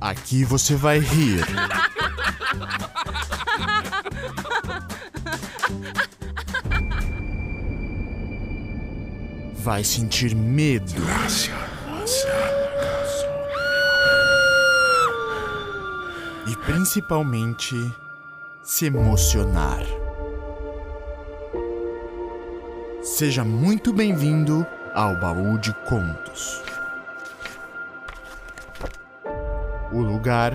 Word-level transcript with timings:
Aqui 0.00 0.44
você 0.44 0.76
vai 0.76 1.00
rir. 1.00 1.44
Vai 9.56 9.82
sentir 9.82 10.36
medo. 10.36 10.94
E 16.46 16.56
principalmente 16.64 17.74
se 18.62 18.86
emocionar. 18.86 19.82
Seja 23.02 23.42
muito 23.44 23.92
bem-vindo 23.92 24.64
ao 24.94 25.16
Baú 25.16 25.58
de 25.58 25.72
Contos. 25.88 26.67
O 29.98 30.00
lugar 30.00 30.52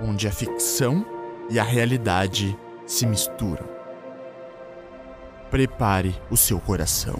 onde 0.00 0.28
a 0.28 0.30
ficção 0.30 1.04
e 1.50 1.58
a 1.58 1.64
realidade 1.64 2.56
se 2.86 3.04
misturam. 3.04 3.68
Prepare 5.50 6.14
o 6.30 6.36
seu 6.36 6.60
coração. 6.60 7.18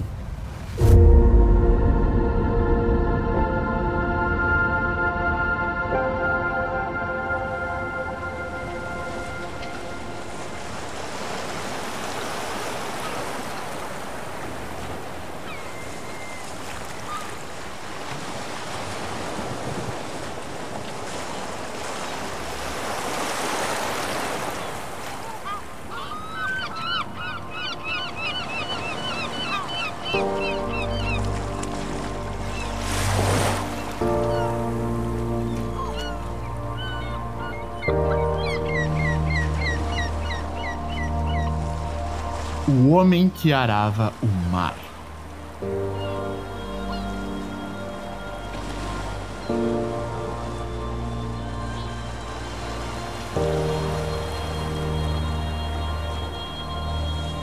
O 42.93 42.97
homem 42.97 43.31
que 43.31 43.55
arava 43.55 44.13
o 44.23 44.27
mar. 44.51 44.77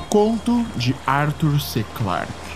Conto 0.08 0.64
de 0.75 0.95
Arthur 1.08 1.59
C. 1.59 1.84
Clarke. 1.95 2.48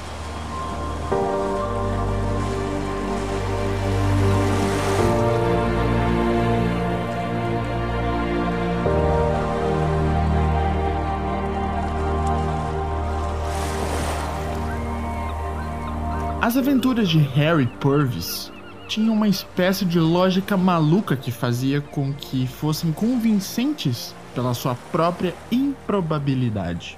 As 16.44 16.58
aventuras 16.58 17.08
de 17.08 17.20
Harry 17.20 17.68
Purvis 17.80 18.52
tinham 18.90 19.14
uma 19.14 19.30
espécie 19.30 19.86
de 19.86 19.98
lógica 19.98 20.58
maluca 20.58 21.16
que 21.16 21.32
fazia 21.32 21.80
com 21.80 22.14
que 22.14 22.46
fossem 22.46 22.92
convincentes 22.92 24.14
pela 24.36 24.54
sua 24.54 24.76
própria 24.76 25.34
improbabilidade. 25.50 26.98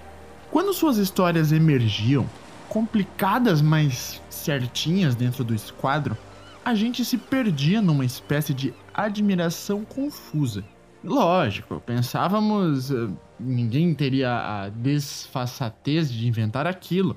Quando 0.49 0.73
suas 0.73 0.97
histórias 0.97 1.51
emergiam, 1.51 2.27
complicadas 2.67 3.61
mas 3.61 4.19
certinhas 4.31 5.13
dentro 5.13 5.43
do 5.43 5.53
esquadro, 5.53 6.17
a 6.65 6.73
gente 6.73 7.05
se 7.05 7.15
perdia 7.15 7.83
numa 7.83 8.03
espécie 8.03 8.51
de 8.51 8.73
admiração 8.91 9.85
confusa. 9.85 10.63
Lógico, 11.03 11.79
pensávamos, 11.85 12.89
eh, 12.89 13.09
ninguém 13.39 13.93
teria 13.93 14.63
a 14.63 14.69
desfaçatez 14.69 16.11
de 16.11 16.27
inventar 16.27 16.65
aquilo. 16.65 17.15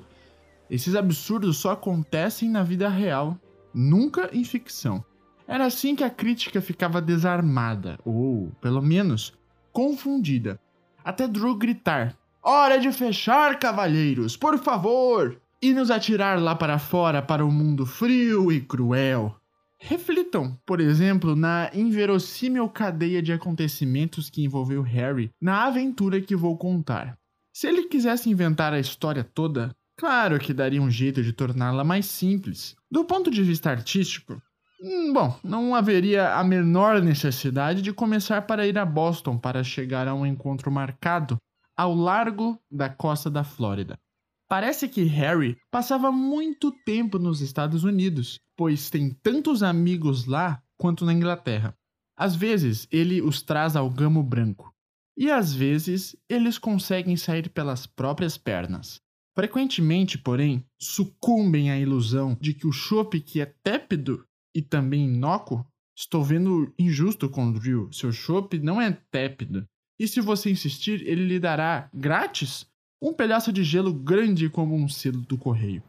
Esses 0.69 0.95
absurdos 0.95 1.57
só 1.57 1.71
acontecem 1.71 2.49
na 2.49 2.63
vida 2.63 2.87
real, 2.87 3.39
nunca 3.73 4.29
em 4.31 4.43
ficção. 4.43 5.03
Era 5.47 5.65
assim 5.65 5.95
que 5.95 6.03
a 6.03 6.09
crítica 6.09 6.61
ficava 6.61 7.01
desarmada, 7.01 7.97
ou, 8.05 8.51
pelo 8.61 8.81
menos, 8.81 9.33
confundida. 9.71 10.59
Até 11.03 11.27
Drew 11.27 11.55
gritar: 11.55 12.15
Hora 12.43 12.77
de 12.77 12.91
fechar, 12.91 13.57
cavalheiros, 13.57 14.37
por 14.37 14.59
favor! 14.59 15.41
E 15.61 15.73
nos 15.73 15.89
atirar 15.89 16.39
lá 16.39 16.55
para 16.55 16.77
fora 16.77 17.21
para 17.21 17.43
o 17.43 17.51
mundo 17.51 17.85
frio 17.85 18.51
e 18.51 18.61
cruel. 18.61 19.35
Reflitam, 19.81 20.57
por 20.65 20.79
exemplo, 20.79 21.35
na 21.35 21.69
inverossímil 21.73 22.69
cadeia 22.69 23.21
de 23.21 23.33
acontecimentos 23.33 24.29
que 24.29 24.43
envolveu 24.43 24.81
Harry 24.81 25.31
na 25.41 25.65
aventura 25.65 26.21
que 26.21 26.35
vou 26.35 26.57
contar. 26.57 27.17
Se 27.51 27.67
ele 27.67 27.83
quisesse 27.83 28.29
inventar 28.29 28.73
a 28.73 28.79
história 28.79 29.23
toda, 29.23 29.75
Claro 29.99 30.39
que 30.39 30.53
daria 30.53 30.81
um 30.81 30.89
jeito 30.89 31.21
de 31.21 31.33
torná-la 31.33 31.83
mais 31.83 32.05
simples. 32.05 32.73
Do 32.89 33.03
ponto 33.03 33.29
de 33.29 33.43
vista 33.43 33.69
artístico, 33.69 34.41
hum, 34.81 35.11
bom, 35.11 35.37
não 35.43 35.75
haveria 35.75 36.35
a 36.35 36.43
menor 36.43 37.01
necessidade 37.01 37.81
de 37.81 37.91
começar 37.91 38.43
para 38.43 38.65
ir 38.65 38.77
a 38.77 38.85
Boston 38.85 39.37
para 39.37 39.61
chegar 39.61 40.07
a 40.07 40.15
um 40.15 40.25
encontro 40.25 40.71
marcado 40.71 41.35
ao 41.75 41.93
largo 41.93 42.57
da 42.71 42.87
costa 42.89 43.29
da 43.29 43.43
Flórida. 43.43 43.99
Parece 44.47 44.87
que 44.87 45.03
Harry 45.03 45.57
passava 45.69 46.13
muito 46.13 46.71
tempo 46.85 47.19
nos 47.19 47.41
Estados 47.41 47.83
Unidos, 47.83 48.39
pois 48.55 48.89
tem 48.89 49.09
tantos 49.21 49.61
amigos 49.61 50.25
lá 50.25 50.63
quanto 50.77 51.03
na 51.03 51.11
Inglaterra. 51.11 51.73
Às 52.17 52.37
vezes 52.37 52.87
ele 52.89 53.21
os 53.21 53.41
traz 53.41 53.75
ao 53.75 53.89
gamo 53.89 54.23
branco, 54.23 54.73
e 55.17 55.29
às 55.29 55.53
vezes 55.53 56.15
eles 56.29 56.57
conseguem 56.57 57.17
sair 57.17 57.49
pelas 57.49 57.85
próprias 57.85 58.37
pernas. 58.37 59.01
Frequentemente, 59.39 60.17
porém, 60.17 60.65
sucumbem 60.77 61.71
à 61.71 61.79
ilusão 61.79 62.37
de 62.41 62.53
que 62.53 62.67
o 62.67 62.73
chopp 62.73 63.17
que 63.21 63.39
é 63.39 63.45
tépido 63.45 64.25
e 64.53 64.61
também 64.61 65.05
inócuo, 65.05 65.65
estou 65.97 66.21
vendo 66.21 66.73
injusto 66.77 67.29
com 67.29 67.47
o 67.47 67.53
Drill, 67.53 67.89
seu 67.89 68.11
chopp 68.11 68.59
não 68.59 68.81
é 68.81 68.91
tépido. 69.09 69.65
E 69.97 70.09
se 70.09 70.19
você 70.19 70.51
insistir, 70.51 71.07
ele 71.07 71.25
lhe 71.25 71.39
dará, 71.39 71.89
grátis, 71.93 72.67
um 73.01 73.13
pedaço 73.13 73.53
de 73.53 73.63
gelo 73.63 73.93
grande 73.93 74.49
como 74.49 74.75
um 74.75 74.89
selo 74.89 75.21
do 75.21 75.37
correio. 75.37 75.81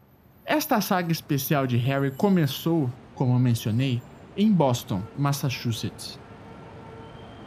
Esta 0.44 0.81
saga 0.81 1.10
especial 1.10 1.66
de 1.66 1.77
Harry 1.77 2.12
começou, 2.12 2.89
como 3.16 3.37
mencionei, 3.37 4.00
em 4.37 4.53
Boston, 4.53 5.03
Massachusetts. 5.19 6.21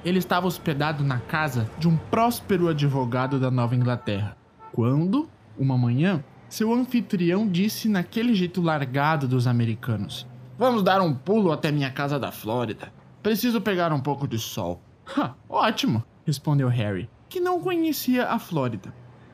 Ele 0.03 0.19
estava 0.19 0.47
hospedado 0.47 1.02
na 1.02 1.19
casa 1.22 1.72
de 1.80 1.88
um 1.88 1.96
próspero 1.96 2.68
advogado 2.68 3.40
da 3.40 3.50
Nova 3.50 3.74
Inglaterra, 3.74 4.36
quando 4.74 5.30
uma 5.58 5.78
manhã, 5.78 6.24
seu 6.50 6.74
anfitrião 6.74 7.47
disse 7.47 7.90
naquele 7.90 8.36
jeito 8.36 8.62
largado 8.62 9.28
dos 9.28 9.47
americanos: 9.47 10.28
Vamos 10.58 10.84
dar 10.84 11.02
um 11.02 11.14
pulo 11.14 11.52
até 11.52 11.72
minha 11.72 11.90
casa 11.90 12.19
da 12.19 12.31
Flórida. 12.31 12.94
Preciso 13.22 13.59
pegar 13.62 13.92
um 13.92 14.00
pouco 14.00 14.28
de 14.28 14.38
sol. 14.38 14.81
Ha, 15.18 15.34
ótimo, 15.50 16.03
respondeu 16.25 16.68
Harry, 16.68 17.09
que 17.28 17.40
não 17.40 17.59
conhecia 17.59 18.28
a 18.28 18.38
Flórida. 18.38 18.94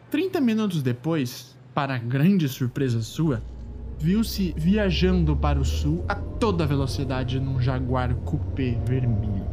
Trinta 0.09 0.39
minutos 0.39 0.81
depois, 0.81 1.57
para 1.73 1.97
grande 1.97 2.47
surpresa 2.47 3.01
sua, 3.01 3.43
viu-se 3.99 4.53
viajando 4.55 5.35
para 5.35 5.59
o 5.59 5.65
sul 5.65 6.05
a 6.07 6.15
toda 6.15 6.65
velocidade 6.65 7.39
num 7.39 7.59
Jaguar 7.59 8.15
coupé 8.15 8.77
vermelho. 8.85 9.45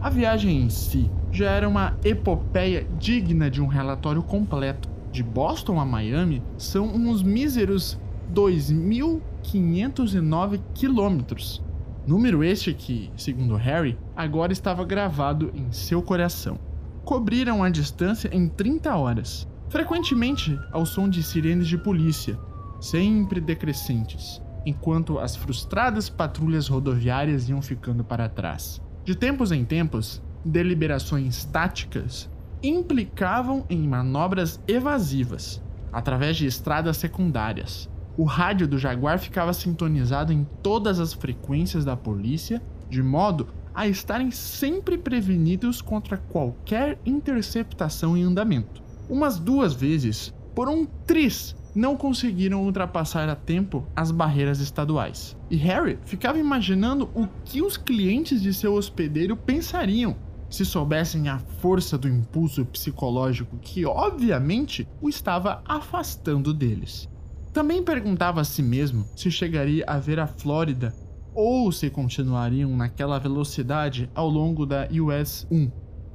A 0.00 0.08
viagem 0.08 0.62
em 0.62 0.70
si 0.70 1.10
já 1.32 1.50
era 1.50 1.68
uma 1.68 1.98
epopeia 2.04 2.86
digna 2.98 3.50
de 3.50 3.60
um 3.60 3.66
relatório 3.66 4.22
completo 4.22 4.88
de 5.18 5.22
Boston 5.24 5.80
a 5.80 5.84
Miami 5.84 6.40
são 6.56 6.86
uns 6.86 7.24
míseros 7.24 7.98
2.509 8.32 10.60
quilômetros. 10.72 11.60
Número 12.06 12.44
este 12.44 12.72
que, 12.72 13.10
segundo 13.16 13.56
Harry, 13.56 13.98
agora 14.14 14.52
estava 14.52 14.84
gravado 14.84 15.50
em 15.52 15.72
seu 15.72 16.00
coração. 16.00 16.56
Cobriram 17.04 17.64
a 17.64 17.68
distância 17.68 18.30
em 18.32 18.48
30 18.48 18.96
horas, 18.96 19.44
frequentemente 19.68 20.56
ao 20.70 20.86
som 20.86 21.08
de 21.08 21.20
sirenes 21.20 21.66
de 21.66 21.76
polícia, 21.76 22.38
sempre 22.80 23.40
decrescentes, 23.40 24.40
enquanto 24.64 25.18
as 25.18 25.34
frustradas 25.34 26.08
patrulhas 26.08 26.68
rodoviárias 26.68 27.48
iam 27.48 27.60
ficando 27.60 28.04
para 28.04 28.28
trás. 28.28 28.80
De 29.04 29.16
tempos 29.16 29.50
em 29.50 29.64
tempos, 29.64 30.22
deliberações 30.44 31.44
táticas 31.44 32.30
implicavam 32.62 33.64
em 33.68 33.78
manobras 33.86 34.60
evasivas, 34.66 35.62
através 35.92 36.36
de 36.36 36.46
estradas 36.46 36.96
secundárias. 36.96 37.88
O 38.16 38.24
rádio 38.24 38.66
do 38.66 38.78
Jaguar 38.78 39.18
ficava 39.18 39.52
sintonizado 39.52 40.32
em 40.32 40.46
todas 40.62 40.98
as 40.98 41.12
frequências 41.12 41.84
da 41.84 41.96
polícia, 41.96 42.60
de 42.90 43.02
modo 43.02 43.48
a 43.74 43.86
estarem 43.86 44.30
sempre 44.30 44.98
prevenidos 44.98 45.80
contra 45.80 46.16
qualquer 46.16 46.98
interceptação 47.06 48.16
em 48.16 48.24
andamento. 48.24 48.82
Umas 49.08 49.38
duas 49.38 49.72
vezes, 49.72 50.34
por 50.52 50.68
um 50.68 50.84
tris, 51.06 51.54
não 51.74 51.96
conseguiram 51.96 52.64
ultrapassar 52.64 53.28
a 53.28 53.36
tempo 53.36 53.86
as 53.94 54.10
barreiras 54.10 54.58
estaduais. 54.58 55.36
E 55.48 55.56
Harry 55.56 55.96
ficava 56.04 56.38
imaginando 56.38 57.08
o 57.14 57.28
que 57.44 57.62
os 57.62 57.76
clientes 57.76 58.42
de 58.42 58.52
seu 58.52 58.74
hospedeiro 58.74 59.36
pensariam 59.36 60.16
se 60.48 60.64
soubessem 60.64 61.28
a 61.28 61.38
força 61.38 61.98
do 61.98 62.08
impulso 62.08 62.64
psicológico 62.64 63.58
que, 63.58 63.84
obviamente, 63.84 64.88
o 65.00 65.08
estava 65.08 65.62
afastando 65.66 66.54
deles. 66.54 67.08
Também 67.52 67.82
perguntava 67.82 68.40
a 68.40 68.44
si 68.44 68.62
mesmo 68.62 69.06
se 69.16 69.30
chegaria 69.30 69.84
a 69.86 69.98
ver 69.98 70.20
a 70.20 70.26
Flórida 70.26 70.94
ou 71.34 71.70
se 71.70 71.90
continuariam 71.90 72.76
naquela 72.76 73.18
velocidade 73.18 74.10
ao 74.14 74.28
longo 74.28 74.66
da 74.66 74.88
US 74.90 75.46
1, 75.50 75.70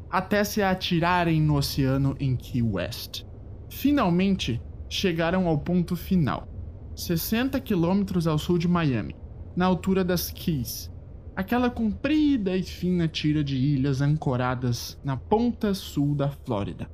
até 0.09 0.44
se 0.44 0.62
atirarem 0.62 1.41
no 1.41 1.56
oceano 1.56 2.15
em 2.19 2.36
Key 2.36 2.62
West. 2.62 3.24
Finalmente, 3.69 4.62
chegaram 4.89 5.47
ao 5.47 5.57
ponto 5.57 5.95
final, 5.95 6.47
60 6.95 7.59
quilômetros 7.59 8.27
ao 8.27 8.38
sul 8.38 8.57
de 8.57 8.68
Miami, 8.68 9.15
na 9.56 9.65
altura 9.65 10.03
das 10.03 10.29
Keys, 10.29 10.91
aquela 11.35 11.69
comprida 11.69 12.56
e 12.56 12.63
fina 12.63 13.07
tira 13.07 13.44
de 13.44 13.56
ilhas 13.56 14.01
ancoradas 14.01 15.00
na 15.03 15.18
ponta 15.18 15.74
sul 15.74 16.15
da 16.15 16.30
Flórida. 16.30 16.89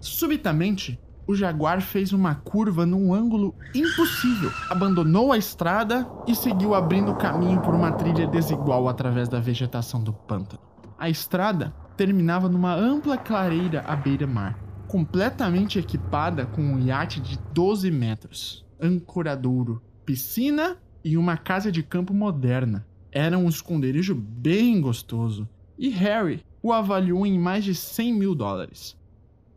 Subitamente, 0.00 0.98
o 1.26 1.34
Jaguar 1.34 1.80
fez 1.80 2.12
uma 2.12 2.34
curva 2.34 2.84
num 2.84 3.14
ângulo 3.14 3.54
impossível, 3.74 4.50
abandonou 4.68 5.32
a 5.32 5.38
estrada 5.38 6.08
e 6.26 6.34
seguiu 6.34 6.74
abrindo 6.74 7.14
caminho 7.14 7.60
por 7.60 7.74
uma 7.74 7.92
trilha 7.92 8.26
desigual 8.26 8.88
através 8.88 9.28
da 9.28 9.38
vegetação 9.38 10.02
do 10.02 10.12
pântano. 10.12 10.60
A 10.98 11.08
estrada 11.08 11.72
terminava 11.96 12.48
numa 12.48 12.74
ampla 12.74 13.16
clareira 13.16 13.82
à 13.86 13.94
beira-mar, 13.94 14.58
completamente 14.88 15.78
equipada 15.78 16.46
com 16.46 16.60
um 16.60 16.80
iate 16.80 17.20
de 17.20 17.38
12 17.54 17.90
metros, 17.90 18.66
ancoradouro, 18.80 19.80
piscina 20.04 20.76
e 21.04 21.16
uma 21.16 21.36
casa 21.36 21.70
de 21.70 21.82
campo 21.82 22.12
moderna. 22.12 22.84
Era 23.12 23.38
um 23.38 23.46
esconderijo 23.46 24.14
bem 24.14 24.80
gostoso 24.80 25.46
e 25.78 25.90
Harry 25.90 26.42
o 26.62 26.72
avaliou 26.72 27.26
em 27.26 27.38
mais 27.38 27.62
de 27.62 27.74
100 27.74 28.14
mil 28.14 28.34
dólares. 28.34 28.96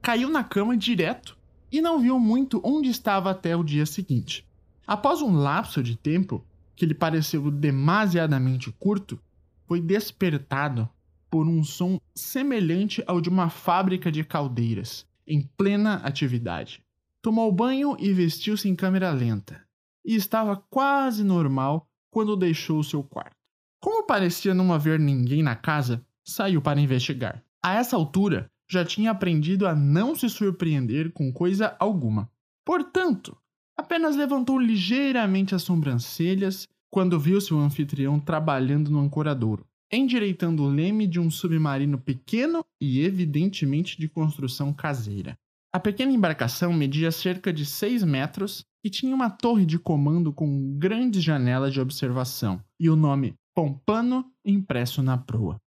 Caiu 0.01 0.29
na 0.29 0.43
cama 0.43 0.75
direto 0.75 1.37
e 1.71 1.81
não 1.81 1.99
viu 1.99 2.19
muito 2.19 2.59
onde 2.65 2.89
estava 2.89 3.31
até 3.31 3.55
o 3.55 3.63
dia 3.63 3.85
seguinte. 3.85 4.45
Após 4.85 5.21
um 5.21 5.35
lapso 5.35 5.81
de 5.81 5.95
tempo, 5.95 6.45
que 6.75 6.85
lhe 6.85 6.93
pareceu 6.93 7.49
demasiadamente 7.49 8.71
curto, 8.73 9.17
foi 9.65 9.79
despertado 9.79 10.89
por 11.29 11.47
um 11.47 11.63
som 11.63 11.99
semelhante 12.13 13.03
ao 13.07 13.21
de 13.21 13.29
uma 13.29 13.49
fábrica 13.49 14.11
de 14.11 14.23
caldeiras, 14.23 15.07
em 15.25 15.41
plena 15.57 15.95
atividade. 16.03 16.83
Tomou 17.21 17.51
banho 17.51 17.95
e 17.99 18.11
vestiu-se 18.11 18.67
em 18.67 18.75
câmera 18.75 19.11
lenta, 19.11 19.65
e 20.05 20.13
estava 20.13 20.57
quase 20.69 21.23
normal 21.23 21.87
quando 22.11 22.35
deixou 22.35 22.83
seu 22.83 23.03
quarto. 23.03 23.44
Como 23.85 24.01
parecia 24.01 24.51
não 24.51 24.73
haver 24.73 24.99
ninguém 24.99 25.43
na 25.43 25.55
casa, 25.55 26.03
saiu 26.23 26.59
para 26.59 26.81
investigar. 26.81 27.43
A 27.63 27.75
essa 27.75 27.95
altura, 27.95 28.49
já 28.67 28.83
tinha 28.83 29.11
aprendido 29.11 29.67
a 29.67 29.75
não 29.75 30.15
se 30.15 30.27
surpreender 30.27 31.11
com 31.11 31.31
coisa 31.31 31.75
alguma. 31.77 32.27
Portanto, 32.65 33.37
apenas 33.77 34.15
levantou 34.15 34.57
ligeiramente 34.59 35.53
as 35.53 35.61
sobrancelhas 35.61 36.67
quando 36.89 37.19
viu 37.19 37.39
seu 37.39 37.59
anfitrião 37.59 38.19
trabalhando 38.19 38.89
no 38.89 38.97
ancoradouro, 38.97 39.63
endireitando 39.91 40.63
o 40.63 40.67
leme 40.67 41.05
de 41.05 41.19
um 41.19 41.29
submarino 41.29 41.99
pequeno 41.99 42.65
e 42.81 43.01
evidentemente 43.01 43.99
de 43.99 44.09
construção 44.09 44.73
caseira. 44.73 45.37
A 45.71 45.79
pequena 45.79 46.11
embarcação 46.11 46.73
media 46.73 47.11
cerca 47.11 47.53
de 47.53 47.67
6 47.67 48.03
metros 48.03 48.65
e 48.83 48.89
tinha 48.89 49.13
uma 49.13 49.29
torre 49.29 49.63
de 49.63 49.77
comando 49.77 50.33
com 50.33 50.75
grandes 50.75 51.21
janelas 51.21 51.71
de 51.71 51.79
observação 51.79 52.59
e 52.79 52.89
o 52.89 52.95
nome 52.95 53.35
Pompano 53.55 54.29
impresso 54.43 55.01
na 55.01 55.17
proa. 55.17 55.57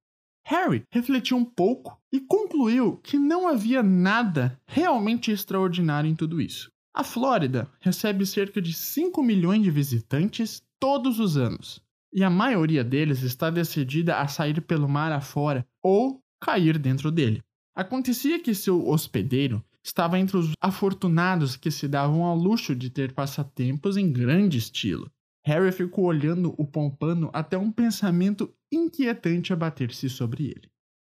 Harry 0.45 0.83
refletiu 0.93 1.37
um 1.39 1.45
pouco 1.45 1.99
e 2.13 2.21
concluiu 2.21 2.99
que 2.99 3.19
não 3.19 3.49
havia 3.49 3.83
nada 3.83 4.61
realmente 4.67 5.33
extraordinário 5.33 6.09
em 6.09 6.15
tudo 6.15 6.41
isso. 6.41 6.71
A 6.95 7.03
Flórida 7.03 7.71
recebe 7.81 8.27
cerca 8.27 8.61
de 8.61 8.73
5 8.73 9.23
milhões 9.23 9.63
de 9.63 9.71
visitantes 9.71 10.63
todos 10.79 11.19
os 11.19 11.37
anos, 11.37 11.83
e 12.13 12.23
a 12.23 12.31
maioria 12.31 12.85
deles 12.85 13.23
está 13.23 13.51
decidida 13.51 14.19
a 14.19 14.29
sair 14.29 14.61
pelo 14.61 14.89
mar 14.89 15.13
afora 15.13 15.67
ou 15.83 16.21
cair 16.41 16.79
dentro 16.79 17.11
dele. 17.11 17.43
Acontecia 17.75 18.39
que 18.39 18.55
seu 18.55 18.87
hospedeiro 18.87 19.65
estava 19.83 20.19
entre 20.19 20.37
os 20.37 20.53
afortunados 20.61 21.57
que 21.57 21.71
se 21.71 21.89
davam 21.89 22.25
ao 22.25 22.37
luxo 22.37 22.75
de 22.75 22.91
ter 22.91 23.13
passatempos 23.13 23.97
em 23.97 24.13
grande 24.13 24.59
estilo. 24.59 25.11
Harry 25.49 25.73
ficou 25.73 26.05
olhando 26.05 26.55
o 26.59 26.67
pompano 26.67 27.31
até 27.33 27.57
um 27.57 27.73
pensamento 27.73 28.55
inquietante 28.71 29.51
abater-se 29.51 30.11
sobre 30.11 30.45
ele. 30.45 30.71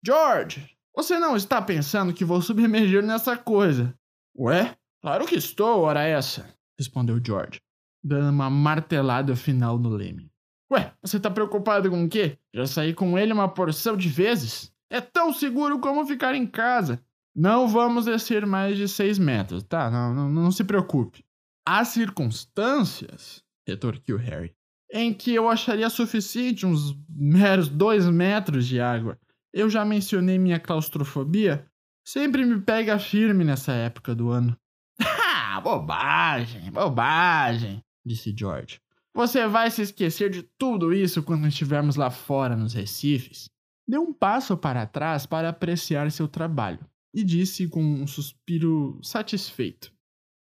George, 0.05 0.65
você 0.95 1.19
não 1.19 1.35
está 1.35 1.61
pensando 1.61 2.13
que 2.13 2.23
vou 2.23 2.41
submergir 2.41 3.03
nessa 3.03 3.35
coisa? 3.35 3.93
Ué, 4.39 4.77
claro 5.01 5.25
que 5.25 5.35
estou, 5.35 5.81
ora 5.81 6.03
essa, 6.03 6.47
respondeu 6.79 7.19
George, 7.21 7.59
dando 8.01 8.29
uma 8.29 8.49
martelada 8.49 9.35
final 9.35 9.77
no 9.77 9.89
leme. 9.89 10.31
Ué, 10.71 10.93
você 11.03 11.17
está 11.17 11.29
preocupado 11.29 11.89
com 11.89 12.05
o 12.05 12.09
quê? 12.09 12.37
Já 12.53 12.65
saí 12.65 12.93
com 12.93 13.19
ele 13.19 13.33
uma 13.33 13.49
porção 13.49 13.97
de 13.97 14.07
vezes? 14.07 14.71
É 14.89 15.01
tão 15.01 15.33
seguro 15.33 15.77
como 15.79 16.05
ficar 16.05 16.35
em 16.35 16.47
casa. 16.47 17.03
Não 17.35 17.67
vamos 17.67 18.05
descer 18.05 18.45
mais 18.45 18.77
de 18.77 18.87
seis 18.87 19.19
metros, 19.19 19.61
tá? 19.63 19.91
Não, 19.91 20.13
não, 20.13 20.29
não 20.29 20.51
se 20.53 20.63
preocupe. 20.63 21.21
Há 21.67 21.83
circunstâncias 21.83 23.43
retorquiu 23.71 24.17
Harry. 24.17 24.53
Em 24.91 25.13
que 25.13 25.33
eu 25.33 25.49
acharia 25.49 25.89
suficiente 25.89 26.65
uns 26.65 26.95
meros 27.09 27.69
dois 27.69 28.05
metros 28.07 28.67
de 28.67 28.79
água. 28.79 29.17
Eu 29.53 29.69
já 29.69 29.83
mencionei 29.85 30.37
minha 30.37 30.59
claustrofobia. 30.59 31.65
Sempre 32.05 32.45
me 32.45 32.59
pega 32.61 32.99
firme 32.99 33.43
nessa 33.43 33.71
época 33.71 34.13
do 34.15 34.29
ano. 34.29 34.55
Ah, 35.53 35.59
bobagem, 35.59 36.71
bobagem, 36.71 37.83
disse 38.05 38.33
George. 38.33 38.79
Você 39.13 39.45
vai 39.47 39.69
se 39.69 39.81
esquecer 39.81 40.29
de 40.29 40.43
tudo 40.57 40.93
isso 40.93 41.21
quando 41.21 41.45
estivermos 41.45 41.97
lá 41.97 42.09
fora 42.09 42.55
nos 42.55 42.73
recifes. 42.73 43.49
Deu 43.85 44.01
um 44.01 44.13
passo 44.13 44.55
para 44.55 44.85
trás 44.85 45.25
para 45.25 45.49
apreciar 45.49 46.09
seu 46.09 46.27
trabalho 46.27 46.79
e 47.13 47.23
disse 47.23 47.67
com 47.67 47.83
um 47.83 48.07
suspiro 48.07 48.97
satisfeito: 49.03 49.91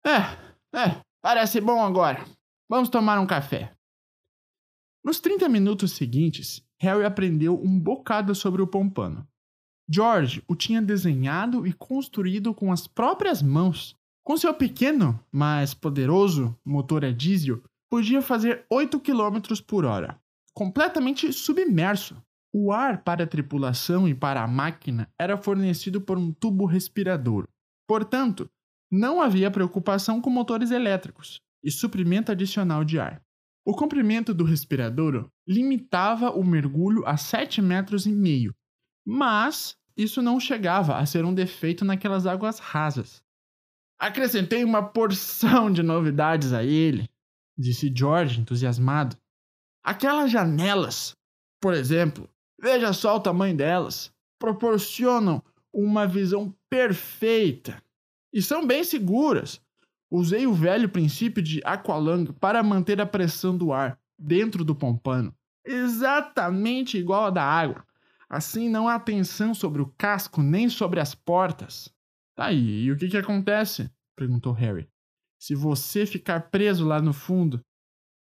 É, 0.06 0.78
é, 0.78 1.02
parece 1.22 1.62
bom 1.62 1.82
agora. 1.82 2.25
Vamos 2.70 2.90
tomar 2.90 3.18
um 3.20 3.26
café. 3.26 3.72
Nos 5.02 5.22
30 5.22 5.48
minutos 5.48 5.94
seguintes, 5.94 6.62
Harry 6.82 7.06
aprendeu 7.06 7.58
um 7.58 7.80
bocado 7.80 8.36
sobre 8.36 8.62
o 8.62 8.68
pompano. 8.68 9.26
George 9.90 10.44
o 10.50 10.54
tinha 10.54 10.82
desenhado 10.82 11.66
e 11.66 11.72
construído 11.72 12.54
com 12.54 12.70
as 12.70 12.86
próprias 12.86 13.42
mãos. 13.42 13.96
Com 14.22 14.36
seu 14.36 14.54
pequeno, 14.54 15.18
mas 15.32 15.74
poderoso 15.74 16.60
motor 16.66 17.06
a 17.06 17.12
diesel, 17.14 17.64
podia 17.90 18.22
fazer 18.22 18.66
8 18.70 19.00
km 19.00 19.40
por 19.66 19.86
hora, 19.86 20.20
completamente 20.54 21.32
submerso. 21.32 22.22
O 22.54 22.74
ar 22.74 23.02
para 23.02 23.24
a 23.24 23.28
tripulação 23.28 24.10
e 24.10 24.14
para 24.14 24.44
a 24.44 24.48
máquina 24.48 25.10
era 25.18 25.38
fornecido 25.38 26.02
por 26.02 26.18
um 26.18 26.34
tubo 26.34 26.66
respirador. 26.66 27.48
Portanto, 27.88 28.50
não 28.92 29.22
havia 29.22 29.50
preocupação 29.50 30.20
com 30.20 30.30
motores 30.30 30.72
elétricos 30.72 31.42
e 31.68 31.72
suprimento 31.72 32.32
adicional 32.32 32.86
de 32.86 32.98
ar. 32.98 33.22
O 33.66 33.76
comprimento 33.76 34.34
do 34.34 34.46
respiradouro 34.46 35.30
limitava 35.46 36.32
o 36.32 36.42
mergulho 36.42 37.06
a 37.06 37.18
7 37.18 37.62
metros 37.62 38.06
e 38.06 38.12
meio, 38.14 38.56
mas 39.06 39.76
isso 39.98 40.22
não 40.22 40.40
chegava 40.40 40.98
a 40.98 41.06
ser 41.06 41.26
um 41.26 41.34
defeito 41.34 41.84
naquelas 41.84 42.26
águas 42.26 42.60
rasas. 42.60 43.22
Acrescentei 44.00 44.64
uma 44.64 44.82
porção 44.82 45.70
de 45.70 45.84
novidades 45.84 46.54
a 46.54 46.64
ele, 46.64 47.10
disse 47.58 47.92
George, 47.94 48.40
entusiasmado. 48.40 49.18
Aquelas 49.84 50.32
janelas, 50.32 51.12
por 51.62 51.74
exemplo, 51.74 52.30
veja 52.58 52.94
só 52.94 53.18
o 53.18 53.22
tamanho 53.22 53.58
delas, 53.58 54.10
proporcionam 54.40 55.44
uma 55.74 56.08
visão 56.08 56.56
perfeita 56.70 57.84
e 58.34 58.42
são 58.42 58.66
bem 58.66 58.86
seguras. 58.86 59.60
Usei 60.10 60.48
o 60.48 60.54
velho 60.54 60.88
princípio 60.88 61.44
de 61.44 61.62
aqualung 61.66 62.26
para 62.26 62.64
manter 62.64 63.02
a 63.02 63.06
pressão 63.06 63.58
do 63.58 63.74
ar 63.74 64.00
dentro 64.18 64.64
do 64.64 64.74
pompano, 64.74 65.36
exatamente 65.66 66.98
igual 66.98 67.26
a 67.26 67.30
da 67.30 67.44
água. 67.44 67.86
Assim 68.30 68.70
não 68.70 68.88
há 68.88 69.00
tensão 69.00 69.54
sobre 69.54 69.82
o 69.82 69.94
casco 69.98 70.42
nem 70.42 70.70
sobre 70.70 71.00
as 71.00 71.14
portas. 71.14 71.94
Tá 72.36 72.46
aí, 72.46 72.84
e 72.84 72.92
o 72.92 72.98
que, 72.98 73.08
que 73.08 73.18
acontece? 73.18 73.92
perguntou 74.16 74.54
Harry. 74.54 74.90
Se 75.40 75.56
você 75.56 76.06
ficar 76.06 76.50
preso 76.50 76.86
lá 76.86 77.02
no 77.02 77.14
fundo. 77.14 77.62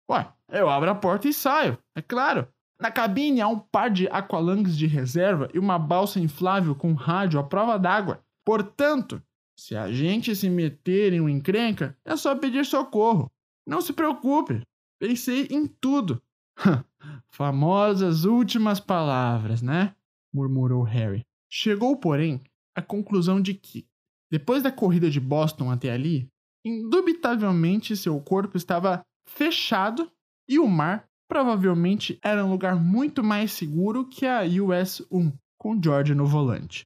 Ué, 0.09 0.31
eu 0.49 0.69
abro 0.69 0.89
a 0.89 0.95
porta 0.95 1.27
e 1.27 1.33
saio, 1.33 1.77
é 1.95 2.01
claro. 2.01 2.47
Na 2.79 2.89
cabine 2.89 3.41
há 3.41 3.47
um 3.47 3.59
par 3.59 3.91
de 3.91 4.07
aqualangs 4.07 4.75
de 4.75 4.87
reserva 4.87 5.49
e 5.53 5.59
uma 5.59 5.77
balsa 5.77 6.19
inflável 6.19 6.73
com 6.73 6.93
rádio 6.93 7.39
à 7.39 7.43
prova 7.43 7.77
d'água. 7.77 8.23
Portanto, 8.43 9.21
se 9.61 9.75
a 9.75 9.91
gente 9.91 10.35
se 10.35 10.49
meter 10.49 11.13
em 11.13 11.19
uma 11.19 11.29
encrenca, 11.29 11.95
é 12.03 12.15
só 12.15 12.35
pedir 12.35 12.65
socorro. 12.65 13.31
Não 13.65 13.79
se 13.79 13.93
preocupe, 13.93 14.63
pensei 14.99 15.47
em 15.51 15.67
tudo. 15.67 16.19
Famosas 17.29 18.25
últimas 18.25 18.79
palavras, 18.79 19.61
né? 19.61 19.95
murmurou 20.33 20.81
Harry. 20.81 21.21
Chegou, 21.47 21.95
porém, 21.95 22.41
à 22.75 22.81
conclusão 22.81 23.39
de 23.39 23.53
que, 23.53 23.85
depois 24.31 24.63
da 24.63 24.71
corrida 24.71 25.11
de 25.11 25.19
Boston 25.19 25.69
até 25.69 25.91
ali, 25.91 26.27
indubitavelmente 26.65 27.95
seu 27.95 28.19
corpo 28.19 28.57
estava 28.57 29.03
fechado 29.27 30.11
e 30.49 30.57
o 30.57 30.67
mar 30.67 31.07
provavelmente 31.29 32.17
era 32.23 32.43
um 32.43 32.49
lugar 32.49 32.75
muito 32.75 33.23
mais 33.23 33.51
seguro 33.51 34.07
que 34.07 34.25
a 34.25 34.41
US 34.41 35.05
1, 35.11 35.31
com 35.55 35.79
George 35.79 36.15
no 36.15 36.25
volante. 36.25 36.83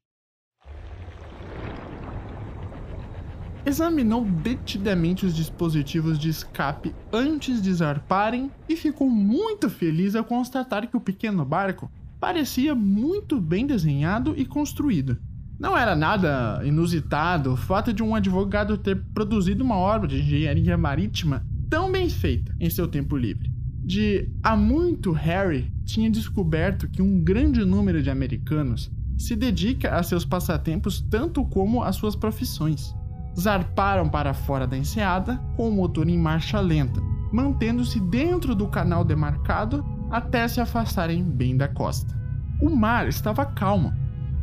Examinou 3.66 4.24
detidamente 4.24 5.26
os 5.26 5.36
dispositivos 5.36 6.20
de 6.20 6.30
escape 6.30 6.94
antes 7.12 7.62
de 7.62 7.74
zarparem 7.74 8.52
e 8.70 8.76
ficou 8.76 9.10
muito 9.10 9.70
feliz 9.70 10.16
ao 10.16 10.24
constatar 10.24 10.88
que 10.88 10.96
o 10.96 11.02
pequeno 11.02 11.44
barco 11.44 11.92
parecia 12.20 12.76
muito 12.76 13.42
bem 13.42 13.66
desenhado 13.66 14.34
e 14.38 14.46
construído. 14.46 15.18
Não 15.60 15.78
era 15.78 15.96
nada 15.96 16.62
inusitado 16.64 17.54
o 17.54 17.58
fato 17.58 17.92
de 17.92 18.04
um 18.04 18.14
advogado 18.14 18.78
ter 18.78 19.02
produzido 19.14 19.64
uma 19.64 19.78
obra 19.78 20.08
de 20.08 20.20
engenharia 20.20 20.78
marítima 20.78 21.46
tão 21.70 21.92
bem 21.92 22.10
feita 22.10 22.56
em 22.60 22.70
seu 22.70 22.88
tempo 22.88 23.18
livre 23.18 23.56
de 23.86 24.28
há 24.42 24.58
muito 24.58 25.12
Harry 25.12 25.72
tinha 25.86 26.10
descoberto 26.10 26.90
que 26.90 27.04
um 27.04 27.20
grande 27.20 27.64
número 27.64 28.02
de 28.02 28.10
americanos 28.10 28.92
se 29.16 29.36
dedica 29.36 29.96
a 29.96 30.02
seus 30.02 30.26
passatempos 30.26 31.00
tanto 31.00 31.46
como 31.46 31.84
às 31.84 31.96
suas 31.96 32.16
profissões. 32.16 32.96
Zarparam 33.38 34.08
para 34.10 34.34
fora 34.34 34.66
da 34.66 34.78
enseada 34.78 35.40
com 35.56 35.70
o 35.70 35.72
motor 35.72 36.08
em 36.08 36.18
marcha 36.18 36.60
lenta, 36.60 37.02
mantendo-se 37.32 38.00
dentro 38.00 38.56
do 38.56 38.68
canal 38.68 39.04
demarcado 39.04 39.86
até 40.10 40.48
se 40.48 40.62
afastarem 40.62 41.24
bem 41.24 41.58
da 41.58 41.68
costa. 41.68 42.16
O 42.62 42.70
mar 42.70 43.08
estava 43.08 43.46
calmo, 43.46 43.94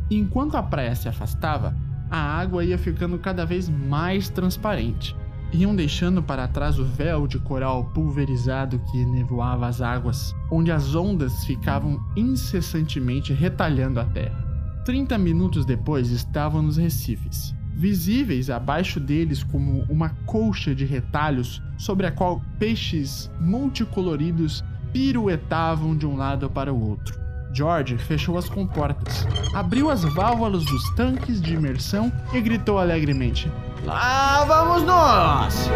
e 0.09 0.17
enquanto 0.17 0.55
a 0.55 0.63
praia 0.63 0.93
se 0.95 1.09
afastava, 1.09 1.75
a 2.11 2.17
água 2.17 2.63
ia 2.63 2.77
ficando 2.77 3.17
cada 3.17 3.45
vez 3.45 3.67
mais 3.67 4.29
transparente 4.29 5.15
iam 5.53 5.75
deixando 5.75 6.21
para 6.21 6.47
trás 6.47 6.79
o 6.79 6.83
véu 6.83 7.27
de 7.27 7.37
coral 7.39 7.85
pulverizado 7.85 8.79
que 8.91 9.05
nevoava 9.05 9.67
as 9.67 9.81
águas, 9.81 10.35
onde 10.51 10.71
as 10.71 10.95
ondas 10.95 11.45
ficavam 11.45 11.99
incessantemente 12.15 13.33
retalhando 13.33 13.99
a 13.99 14.05
terra. 14.05 14.43
Trinta 14.83 15.17
minutos 15.17 15.65
depois 15.65 16.09
estavam 16.09 16.61
nos 16.61 16.77
recifes, 16.77 17.55
visíveis 17.73 18.49
abaixo 18.49 18.99
deles 18.99 19.43
como 19.43 19.83
uma 19.89 20.09
colcha 20.25 20.73
de 20.73 20.85
retalhos 20.85 21.61
sobre 21.77 22.05
a 22.05 22.11
qual 22.11 22.41
peixes 22.59 23.29
multicoloridos 23.39 24.63
piruetavam 24.91 25.97
de 25.97 26.05
um 26.05 26.15
lado 26.15 26.49
para 26.49 26.73
o 26.73 26.89
outro. 26.89 27.19
George 27.53 27.97
fechou 27.97 28.37
as 28.37 28.49
comportas, 28.49 29.27
abriu 29.53 29.89
as 29.89 30.03
válvulas 30.03 30.65
dos 30.65 30.89
tanques 30.95 31.39
de 31.41 31.53
imersão 31.53 32.11
e 32.33 32.41
gritou 32.41 32.79
alegremente: 32.79 33.51
Lá 33.85 34.43
vamos 34.45 34.83
nós! 34.83 35.69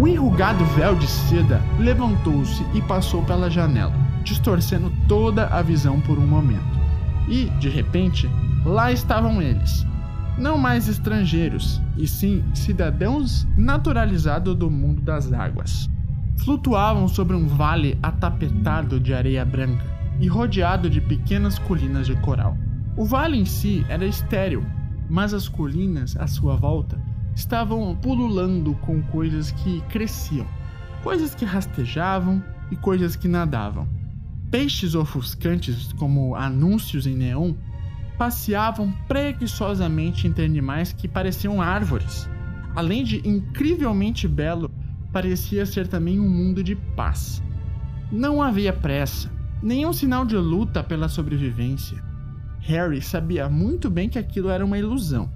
O 0.00 0.08
enrugado 0.08 0.64
véu 0.64 0.96
de 0.96 1.06
seda 1.06 1.60
levantou-se 1.78 2.64
e 2.72 2.80
passou 2.80 3.22
pela 3.22 3.50
janela, 3.50 3.92
distorcendo 4.24 4.90
toda 5.06 5.48
a 5.48 5.60
visão 5.60 6.00
por 6.00 6.18
um 6.18 6.26
momento. 6.26 6.80
E, 7.28 7.50
de 7.60 7.68
repente, 7.68 8.26
lá 8.64 8.90
estavam 8.90 9.42
eles, 9.42 9.86
não 10.38 10.56
mais 10.56 10.88
estrangeiros, 10.88 11.82
e 11.98 12.08
sim 12.08 12.42
cidadãos 12.54 13.46
naturalizados 13.58 14.56
do 14.56 14.70
mundo 14.70 15.02
das 15.02 15.34
águas. 15.34 15.90
Flutuavam 16.38 17.06
sobre 17.06 17.36
um 17.36 17.46
vale 17.46 17.98
atapetado 18.02 18.98
de 18.98 19.12
areia 19.12 19.44
branca 19.44 19.84
e 20.18 20.26
rodeado 20.28 20.88
de 20.88 21.02
pequenas 21.02 21.58
colinas 21.58 22.06
de 22.06 22.16
coral. 22.22 22.56
O 22.96 23.04
vale 23.04 23.36
em 23.36 23.44
si 23.44 23.84
era 23.86 24.06
estéril, 24.06 24.64
mas 25.10 25.34
as 25.34 25.46
colinas 25.46 26.16
à 26.16 26.26
sua 26.26 26.56
volta 26.56 26.98
estavam 27.34 27.94
pululando 27.96 28.74
com 28.76 29.02
coisas 29.02 29.50
que 29.50 29.80
cresciam, 29.88 30.46
coisas 31.02 31.34
que 31.34 31.44
rastejavam 31.44 32.42
e 32.70 32.76
coisas 32.76 33.16
que 33.16 33.28
nadavam. 33.28 33.88
Peixes 34.50 34.94
ofuscantes 34.94 35.92
como 35.92 36.34
anúncios 36.34 37.06
em 37.06 37.14
neon 37.14 37.54
passeavam 38.18 38.92
preguiçosamente 39.08 40.26
entre 40.26 40.44
animais 40.44 40.92
que 40.92 41.08
pareciam 41.08 41.62
árvores. 41.62 42.28
Além 42.74 43.02
de 43.02 43.26
incrivelmente 43.26 44.28
belo, 44.28 44.70
parecia 45.12 45.64
ser 45.64 45.88
também 45.88 46.20
um 46.20 46.28
mundo 46.28 46.62
de 46.62 46.76
paz. 46.76 47.42
Não 48.12 48.42
havia 48.42 48.72
pressa, 48.72 49.30
nenhum 49.62 49.92
sinal 49.92 50.24
de 50.24 50.36
luta 50.36 50.82
pela 50.82 51.08
sobrevivência. 51.08 52.02
Harry 52.60 53.00
sabia 53.00 53.48
muito 53.48 53.88
bem 53.88 54.08
que 54.08 54.18
aquilo 54.18 54.50
era 54.50 54.64
uma 54.64 54.78
ilusão. 54.78 55.30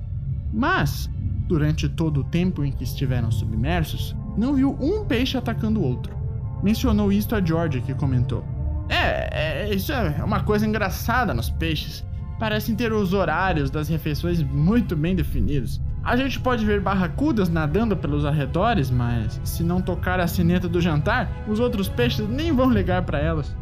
Mas, 0.52 1.10
durante 1.46 1.88
todo 1.88 2.20
o 2.20 2.24
tempo 2.24 2.64
em 2.64 2.72
que 2.72 2.84
estiveram 2.84 3.30
submersos, 3.30 4.16
não 4.36 4.54
viu 4.54 4.76
um 4.80 5.04
peixe 5.04 5.36
atacando 5.36 5.80
o 5.80 5.84
outro. 5.84 6.16
Mencionou 6.62 7.12
isto 7.12 7.34
a 7.34 7.44
George, 7.44 7.80
que 7.80 7.94
comentou: 7.94 8.44
É, 8.88 9.68
é 9.68 9.74
isso 9.74 9.92
é 9.92 10.22
uma 10.24 10.40
coisa 10.40 10.66
engraçada 10.66 11.34
nos 11.34 11.50
peixes 11.50 12.04
parecem 12.38 12.74
ter 12.74 12.92
os 12.92 13.12
horários 13.12 13.70
das 13.70 13.88
refeições 13.88 14.42
muito 14.42 14.96
bem 14.96 15.14
definidos. 15.14 15.80
A 16.02 16.16
gente 16.16 16.38
pode 16.38 16.64
ver 16.64 16.80
barracudas 16.80 17.48
nadando 17.48 17.96
pelos 17.96 18.24
arredores, 18.24 18.90
mas 18.90 19.40
se 19.44 19.62
não 19.62 19.80
tocar 19.80 20.20
a 20.20 20.26
sineta 20.26 20.68
do 20.68 20.80
jantar, 20.80 21.30
os 21.48 21.58
outros 21.58 21.88
peixes 21.88 22.28
nem 22.28 22.52
vão 22.52 22.70
ligar 22.70 23.02
para 23.02 23.18
elas. 23.18 23.56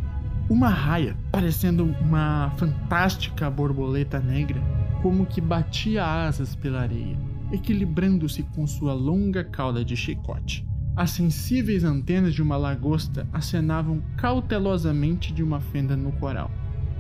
Uma 0.51 0.69
raia, 0.69 1.17
parecendo 1.31 1.85
uma 2.01 2.51
fantástica 2.57 3.49
borboleta 3.49 4.19
negra, 4.19 4.61
como 5.01 5.25
que 5.25 5.41
batia 5.41 6.05
asas 6.05 6.57
pela 6.57 6.81
areia, 6.81 7.17
equilibrando-se 7.53 8.43
com 8.43 8.67
sua 8.67 8.95
longa 8.95 9.45
cauda 9.45 9.85
de 9.85 9.95
chicote. 9.95 10.67
As 10.97 11.11
sensíveis 11.11 11.85
antenas 11.85 12.35
de 12.35 12.43
uma 12.43 12.57
lagosta 12.57 13.27
acenavam 13.33 14.03
cautelosamente 14.17 15.33
de 15.33 15.43
uma 15.43 15.61
fenda 15.61 15.97
no 15.97 16.13
coral. 16.13 16.51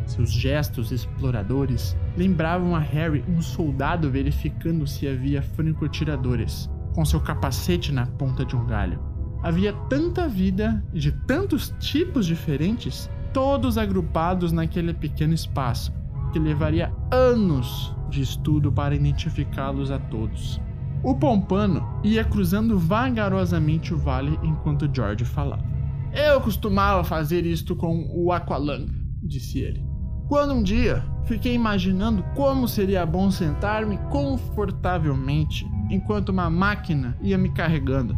Seus 0.06 0.32
gestos 0.32 0.90
exploradores 0.90 1.96
lembravam 2.16 2.74
a 2.74 2.78
Harry 2.78 3.24
um 3.28 3.40
soldado 3.40 4.10
verificando 4.10 4.86
se 4.86 5.06
havia 5.06 5.42
francotiradores, 5.42 6.70
com 6.94 7.04
seu 7.04 7.20
capacete 7.20 7.92
na 7.92 8.06
ponta 8.06 8.44
de 8.44 8.56
um 8.56 8.66
galho. 8.66 9.00
Havia 9.42 9.72
tanta 9.88 10.28
vida 10.28 10.82
de 10.92 11.12
tantos 11.26 11.74
tipos 11.78 12.26
diferentes, 12.26 13.10
todos 13.32 13.76
agrupados 13.76 14.52
naquele 14.52 14.94
pequeno 14.94 15.34
espaço, 15.34 15.92
que 16.32 16.38
levaria 16.38 16.92
anos 17.10 17.94
de 18.12 18.20
estudo 18.20 18.70
para 18.70 18.94
identificá-los 18.94 19.90
a 19.90 19.98
todos. 19.98 20.60
O 21.02 21.14
pompano 21.14 21.98
ia 22.04 22.22
cruzando 22.22 22.78
vagarosamente 22.78 23.92
o 23.92 23.98
vale 23.98 24.38
enquanto 24.42 24.88
George 24.94 25.24
falava. 25.24 25.64
Eu 26.12 26.40
costumava 26.40 27.02
fazer 27.02 27.46
isto 27.46 27.74
com 27.74 28.06
o 28.14 28.30
Aqualung, 28.30 28.86
disse 29.22 29.60
ele. 29.60 29.84
Quando 30.28 30.52
um 30.52 30.62
dia 30.62 31.04
fiquei 31.24 31.54
imaginando 31.54 32.22
como 32.36 32.68
seria 32.68 33.04
bom 33.06 33.30
sentar-me 33.30 33.98
confortavelmente 34.10 35.66
enquanto 35.90 36.28
uma 36.28 36.50
máquina 36.50 37.16
ia 37.20 37.38
me 37.38 37.50
carregando. 37.50 38.16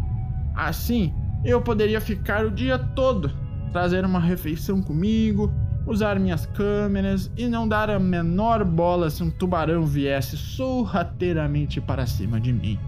Assim, 0.55 1.15
eu 1.45 1.63
poderia 1.63 2.01
ficar 2.01 2.45
o 2.45 2.51
dia 2.51 2.79
todo, 2.79 3.31
trazer 3.73 4.05
uma 4.05 4.21
refeição 4.21 4.83
comigo, 4.83 5.53
usar 5.87 6.19
minhas 6.19 6.47
câmeras 6.47 7.31
e 7.37 7.47
não 7.47 7.69
dar 7.69 7.91
a 7.91 7.99
menor 7.99 8.65
bola 8.65 9.11
se 9.11 9.23
um 9.23 9.31
tubarão 9.31 9.85
viesse 9.85 10.37
sorrateiramente 10.37 11.81
para 11.81 12.07
cima 12.07 12.41
de 12.41 12.53
mim. 12.53 12.79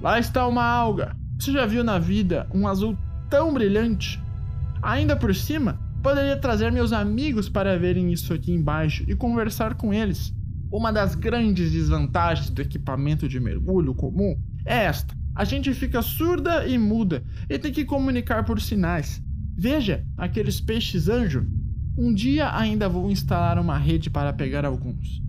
Lá 0.00 0.18
está 0.18 0.46
uma 0.46 0.64
alga. 0.64 1.16
Você 1.38 1.52
já 1.52 1.66
viu 1.66 1.82
na 1.82 1.98
vida 1.98 2.46
um 2.52 2.66
azul 2.66 2.96
tão 3.30 3.52
brilhante? 3.52 4.22
Ainda 4.82 5.16
por 5.16 5.34
cima, 5.34 5.78
Poderia 6.02 6.36
trazer 6.36 6.72
meus 6.72 6.92
amigos 6.92 7.48
para 7.48 7.78
verem 7.78 8.12
isso 8.12 8.34
aqui 8.34 8.50
embaixo 8.50 9.04
e 9.06 9.14
conversar 9.14 9.74
com 9.74 9.94
eles. 9.94 10.34
Uma 10.68 10.92
das 10.92 11.14
grandes 11.14 11.70
desvantagens 11.70 12.50
do 12.50 12.60
equipamento 12.60 13.28
de 13.28 13.38
mergulho 13.38 13.94
comum 13.94 14.36
é 14.66 14.78
esta: 14.86 15.14
a 15.32 15.44
gente 15.44 15.72
fica 15.72 16.02
surda 16.02 16.66
e 16.66 16.76
muda 16.76 17.22
e 17.48 17.56
tem 17.56 17.72
que 17.72 17.84
comunicar 17.84 18.44
por 18.44 18.60
sinais. 18.60 19.22
Veja 19.56 20.04
aqueles 20.16 20.60
peixes 20.60 21.08
anjo. 21.08 21.46
Um 21.96 22.14
dia 22.14 22.56
ainda 22.56 22.88
vou 22.88 23.10
instalar 23.10 23.58
uma 23.58 23.76
rede 23.76 24.08
para 24.08 24.32
pegar 24.32 24.64
alguns. 24.64 25.20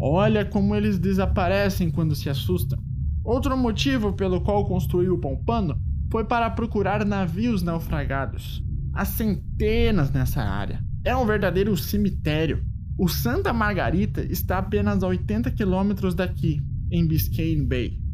Olha 0.00 0.44
como 0.44 0.74
eles 0.74 0.98
desaparecem 0.98 1.90
quando 1.90 2.14
se 2.14 2.30
assustam. 2.30 2.78
Outro 3.22 3.56
motivo 3.56 4.12
pelo 4.12 4.40
qual 4.40 4.64
construiu 4.66 5.14
o 5.14 5.18
Pompano 5.18 5.78
foi 6.10 6.24
para 6.24 6.48
procurar 6.50 7.04
navios 7.04 7.62
naufragados. 7.62 8.64
Há 8.94 9.04
centenas 9.04 10.10
nessa 10.10 10.42
área. 10.42 10.82
É 11.04 11.14
um 11.14 11.26
verdadeiro 11.26 11.76
cemitério. 11.76 12.64
O 12.98 13.08
Santa 13.08 13.52
Margarita 13.52 14.22
está 14.22 14.58
apenas 14.58 15.02
a 15.02 15.08
80 15.08 15.50
quilômetros 15.50 16.14
daqui, 16.14 16.62
em 16.90 17.06
Biscayne 17.06 17.66
Bay. 17.66 18.05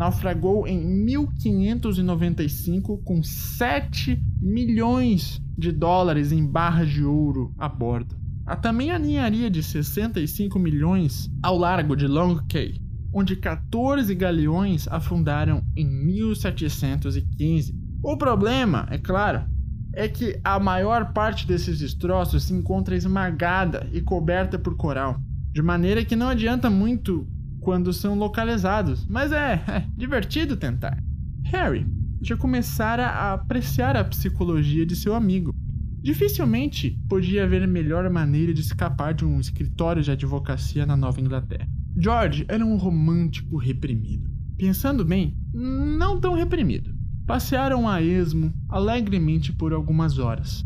Naufragou 0.00 0.66
em 0.66 0.80
1595 1.04 2.98
com 3.04 3.22
7 3.22 4.18
milhões 4.40 5.42
de 5.58 5.70
dólares 5.70 6.32
em 6.32 6.42
barras 6.42 6.88
de 6.88 7.04
ouro 7.04 7.54
a 7.58 7.68
bordo. 7.68 8.16
Há 8.46 8.56
também 8.56 8.90
a 8.90 8.98
ninharia 8.98 9.50
de 9.50 9.62
65 9.62 10.58
milhões 10.58 11.30
ao 11.42 11.58
largo 11.58 11.94
de 11.94 12.06
Long 12.06 12.38
Cay, 12.48 12.80
onde 13.12 13.36
14 13.36 14.14
galeões 14.14 14.88
afundaram 14.88 15.62
em 15.76 15.84
1715. 15.84 17.78
O 18.02 18.16
problema, 18.16 18.88
é 18.90 18.96
claro, 18.96 19.44
é 19.92 20.08
que 20.08 20.40
a 20.42 20.58
maior 20.58 21.12
parte 21.12 21.46
desses 21.46 21.78
destroços 21.78 22.44
se 22.44 22.54
encontra 22.54 22.96
esmagada 22.96 23.86
e 23.92 24.00
coberta 24.00 24.58
por 24.58 24.78
coral, 24.78 25.20
de 25.52 25.60
maneira 25.60 26.02
que 26.06 26.16
não 26.16 26.30
adianta 26.30 26.70
muito 26.70 27.28
quando 27.60 27.92
são 27.92 28.14
localizados, 28.14 29.06
mas 29.06 29.32
é, 29.32 29.62
é 29.68 29.86
divertido 29.96 30.56
tentar. 30.56 31.02
Harry 31.44 31.86
já 32.22 32.36
começara 32.36 33.06
a 33.06 33.32
apreciar 33.34 33.96
a 33.96 34.04
psicologia 34.04 34.84
de 34.84 34.96
seu 34.96 35.14
amigo. 35.14 35.54
Dificilmente 36.02 36.98
podia 37.08 37.44
haver 37.44 37.66
melhor 37.68 38.08
maneira 38.10 38.54
de 38.54 38.60
escapar 38.60 39.14
de 39.14 39.24
um 39.24 39.38
escritório 39.38 40.02
de 40.02 40.10
advocacia 40.10 40.86
na 40.86 40.96
Nova 40.96 41.20
Inglaterra. 41.20 41.68
George 41.96 42.44
era 42.48 42.64
um 42.64 42.76
romântico 42.76 43.56
reprimido. 43.56 44.30
Pensando 44.56 45.04
bem, 45.04 45.36
não 45.52 46.20
tão 46.20 46.34
reprimido. 46.34 46.94
Passearam 47.26 47.88
a 47.88 48.02
esmo 48.02 48.52
alegremente 48.68 49.52
por 49.52 49.72
algumas 49.72 50.18
horas, 50.18 50.64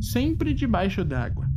sempre 0.00 0.52
debaixo 0.52 1.04
d'água. 1.04 1.48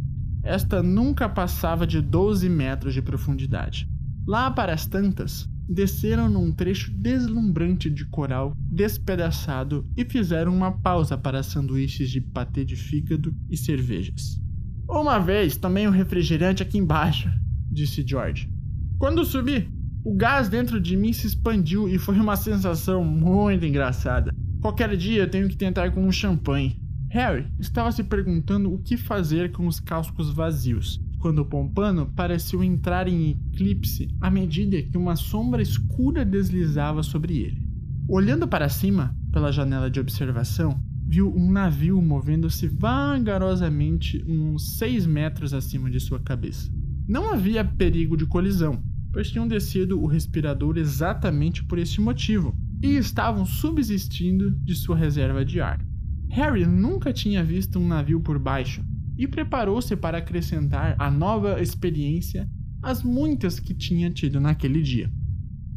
Esta 0.43 0.83
nunca 0.83 1.27
passava 1.27 1.87
de 1.87 2.01
12 2.01 2.47
metros 2.49 2.93
de 2.93 3.01
profundidade. 3.01 3.89
Lá 4.27 4.49
para 4.49 4.73
as 4.73 4.87
tantas, 4.87 5.47
desceram 5.69 6.29
num 6.29 6.51
trecho 6.51 6.91
deslumbrante 6.91 7.89
de 7.89 8.05
coral 8.05 8.55
despedaçado 8.57 9.85
e 9.95 10.03
fizeram 10.03 10.55
uma 10.55 10.71
pausa 10.71 11.17
para 11.17 11.43
sanduíches 11.43 12.09
de 12.09 12.21
patê 12.21 12.65
de 12.65 12.75
fígado 12.75 13.35
e 13.49 13.55
cervejas. 13.55 14.41
Uma 14.89 15.19
vez 15.19 15.57
tomei 15.57 15.87
um 15.87 15.91
refrigerante 15.91 16.63
aqui 16.63 16.77
embaixo, 16.77 17.29
disse 17.69 18.03
George. 18.07 18.49
Quando 18.97 19.25
subi, 19.25 19.69
o 20.03 20.15
gás 20.15 20.49
dentro 20.49 20.79
de 20.79 20.95
mim 20.95 21.13
se 21.13 21.27
expandiu 21.27 21.89
e 21.89 21.97
foi 21.97 22.19
uma 22.19 22.35
sensação 22.35 23.03
muito 23.03 23.65
engraçada. 23.65 24.33
Qualquer 24.61 24.95
dia 24.95 25.23
eu 25.23 25.29
tenho 25.29 25.49
que 25.49 25.57
tentar 25.57 25.91
com 25.91 26.03
um 26.05 26.11
champanhe. 26.11 26.79
Harry 27.09 27.47
estava 27.59 27.91
se 27.91 28.03
perguntando 28.03 28.73
o 28.73 28.79
que 28.79 28.97
fazer 28.97 29.51
com 29.51 29.67
os 29.67 29.79
cascos 29.79 30.31
vazios, 30.31 30.99
quando 31.25 31.43
Pompano 31.43 32.05
pareceu 32.15 32.63
entrar 32.63 33.07
em 33.07 33.31
eclipse 33.31 34.15
à 34.21 34.29
medida 34.29 34.79
que 34.83 34.95
uma 34.95 35.15
sombra 35.15 35.59
escura 35.59 36.23
deslizava 36.23 37.01
sobre 37.01 37.39
ele. 37.39 37.67
Olhando 38.07 38.47
para 38.47 38.69
cima, 38.69 39.17
pela 39.31 39.51
janela 39.51 39.89
de 39.89 39.99
observação, 39.99 40.79
viu 41.03 41.35
um 41.35 41.51
navio 41.51 41.99
movendo-se 41.99 42.67
vagarosamente 42.67 44.23
uns 44.27 44.77
seis 44.77 45.07
metros 45.07 45.51
acima 45.51 45.89
de 45.89 45.99
sua 45.99 46.19
cabeça. 46.19 46.71
Não 47.07 47.33
havia 47.33 47.65
perigo 47.65 48.15
de 48.15 48.27
colisão, 48.27 48.83
pois 49.11 49.31
tinham 49.31 49.47
descido 49.47 49.99
o 49.99 50.05
respirador 50.05 50.77
exatamente 50.77 51.63
por 51.63 51.79
este 51.79 51.99
motivo 51.99 52.55
e 52.83 52.97
estavam 52.97 53.47
subsistindo 53.47 54.51
de 54.51 54.75
sua 54.75 54.95
reserva 54.95 55.43
de 55.43 55.59
ar. 55.59 55.83
Harry 56.29 56.67
nunca 56.67 57.11
tinha 57.11 57.43
visto 57.43 57.79
um 57.79 57.87
navio 57.87 58.19
por 58.19 58.37
baixo 58.37 58.85
e 59.17 59.27
preparou-se 59.27 59.95
para 59.95 60.17
acrescentar 60.17 60.95
à 60.99 61.09
nova 61.09 61.61
experiência 61.61 62.49
as 62.81 63.01
muitas 63.01 63.59
que 63.59 63.73
tinha 63.73 64.09
tido 64.11 64.39
naquele 64.39 64.81
dia. 64.81 65.11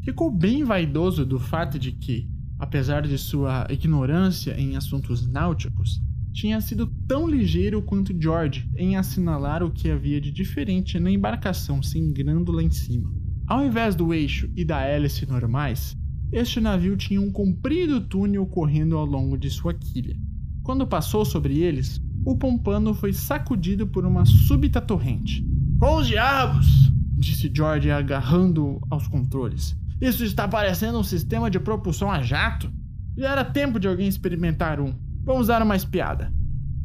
Ficou 0.05 0.31
bem 0.31 0.65
vaidoso 0.65 1.25
do 1.25 1.39
fato 1.39 1.79
de 1.79 1.93
que, 1.93 2.29
apesar 2.59 3.03
de 3.03 3.17
sua 3.17 3.67
ignorância 3.71 4.59
em 4.59 4.77
assuntos 4.77 5.27
náuticos, 5.27 6.01
tinha 6.33 6.61
sido 6.61 6.87
tão 7.07 7.27
ligeiro 7.27 7.83
quanto 7.83 8.15
George 8.19 8.69
em 8.77 8.97
assinalar 8.97 9.63
o 9.63 9.71
que 9.71 9.91
havia 9.91 10.21
de 10.21 10.31
diferente 10.31 10.99
na 11.01 11.11
embarcação 11.11 11.83
singrando 11.83 12.53
lá 12.53 12.63
em 12.63 12.71
cima. 12.71 13.13
Ao 13.47 13.65
invés 13.65 13.95
do 13.95 14.13
eixo 14.13 14.51
e 14.55 14.65
da 14.65 14.83
hélice 14.83 15.27
normais, 15.27 15.97
este 16.31 16.61
navio 16.61 16.97
tinha 16.97 17.21
um 17.21 17.33
comprido 17.33 18.01
túnel 18.03 18.47
correndo 18.47 18.97
ao 18.97 19.07
longo 19.07 19.39
de 19.39 19.49
sua 19.51 19.73
quilha. 19.73 20.15
Quando 20.63 20.87
passou 20.87 21.25
sobre 21.25 21.59
eles, 21.59 21.99
o 22.25 22.37
Pompano 22.37 22.95
foi 22.95 23.13
sacudido 23.13 23.87
por 23.87 24.05
uma 24.05 24.25
súbita 24.25 24.81
torrente. 24.81 25.47
Com 25.79 25.97
os 25.97 26.07
diabos! 26.07 26.93
disse 27.19 27.51
George 27.53 27.91
agarrando 27.91 28.81
aos 28.91 29.09
controles. 29.09 29.77
Isso 30.01 30.25
está 30.25 30.47
parecendo 30.47 30.99
um 30.99 31.03
sistema 31.03 31.51
de 31.51 31.59
propulsão 31.59 32.11
a 32.11 32.23
jato. 32.23 32.73
Já 33.17 33.33
era 33.33 33.45
tempo 33.45 33.81
de 33.81 33.89
alguém 33.89 34.07
experimentar 34.07 34.81
um. 34.81 34.95
Vamos 35.25 35.49
dar 35.49 35.63
uma 35.63 35.75
espiada. 35.75 36.33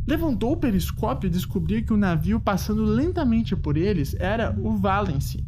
Levantou 0.06 0.54
o 0.54 0.58
periscópio 0.58 1.28
e 1.28 1.32
descobriu 1.32 1.84
que 1.84 1.94
o 1.94 1.98
navio 1.98 2.40
passando 2.40 2.84
lentamente 2.84 3.56
por 3.56 3.78
eles 3.78 4.16
era 4.20 4.54
o 4.60 4.76
Valence. 4.76 5.46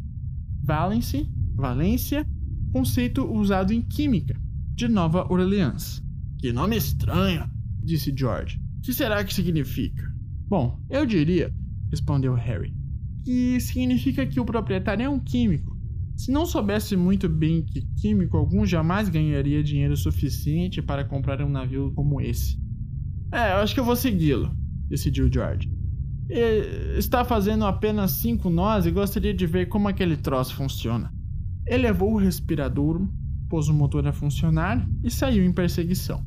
Valence, 0.62 1.28
Valência, 1.54 2.26
conceito 2.72 3.24
usado 3.30 3.72
em 3.72 3.82
química, 3.82 4.40
de 4.74 4.88
Nova 4.88 5.30
Orleans. 5.30 6.02
Que 6.38 6.52
nome 6.52 6.76
estranho, 6.76 7.50
disse 7.82 8.14
George. 8.16 8.60
O 8.86 8.88
que 8.88 8.94
será 8.94 9.24
que 9.24 9.34
significa? 9.34 10.00
Bom, 10.46 10.80
eu 10.88 11.04
diria, 11.04 11.52
respondeu 11.90 12.34
Harry, 12.34 12.72
que 13.24 13.58
significa 13.58 14.24
que 14.24 14.38
o 14.38 14.44
proprietário 14.44 15.02
é 15.02 15.08
um 15.08 15.18
químico. 15.18 15.76
Se 16.14 16.30
não 16.30 16.46
soubesse 16.46 16.94
muito 16.94 17.28
bem 17.28 17.66
que 17.66 17.84
químico 18.00 18.36
algum 18.36 18.64
jamais 18.64 19.08
ganharia 19.08 19.60
dinheiro 19.60 19.96
suficiente 19.96 20.80
para 20.80 21.04
comprar 21.04 21.42
um 21.42 21.48
navio 21.48 21.92
como 21.96 22.20
esse. 22.20 22.60
É, 23.32 23.54
eu 23.54 23.56
acho 23.56 23.74
que 23.74 23.80
eu 23.80 23.84
vou 23.84 23.96
segui-lo, 23.96 24.56
decidiu 24.88 25.28
George. 25.32 25.68
Está 26.96 27.24
fazendo 27.24 27.64
apenas 27.64 28.12
cinco 28.12 28.48
nós 28.48 28.86
e 28.86 28.92
gostaria 28.92 29.34
de 29.34 29.48
ver 29.48 29.66
como 29.66 29.88
aquele 29.88 30.16
troço 30.16 30.54
funciona. 30.54 31.12
Elevou 31.66 32.14
o 32.14 32.18
respirador, 32.18 33.04
pôs 33.48 33.68
o 33.68 33.74
motor 33.74 34.06
a 34.06 34.12
funcionar 34.12 34.88
e 35.02 35.10
saiu 35.10 35.44
em 35.44 35.52
perseguição. 35.52 36.24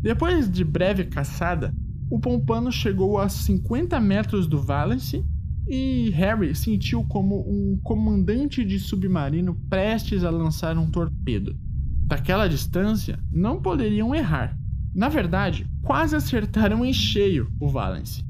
Depois 0.00 0.50
de 0.50 0.64
breve 0.64 1.04
caçada, 1.04 1.72
o 2.12 2.20
Pompano 2.20 2.70
chegou 2.70 3.18
a 3.18 3.26
50 3.26 3.98
metros 3.98 4.46
do 4.46 4.60
Valence 4.60 5.24
e 5.66 6.10
Harry 6.10 6.54
sentiu 6.54 7.02
como 7.04 7.40
um 7.40 7.80
comandante 7.82 8.62
de 8.66 8.78
submarino 8.78 9.54
prestes 9.70 10.22
a 10.22 10.28
lançar 10.28 10.76
um 10.76 10.90
torpedo. 10.90 11.56
Daquela 12.04 12.48
distância, 12.48 13.18
não 13.32 13.62
poderiam 13.62 14.14
errar. 14.14 14.54
Na 14.94 15.08
verdade, 15.08 15.66
quase 15.80 16.14
acertaram 16.14 16.84
em 16.84 16.92
cheio 16.92 17.50
o 17.58 17.66
Valence. 17.70 18.22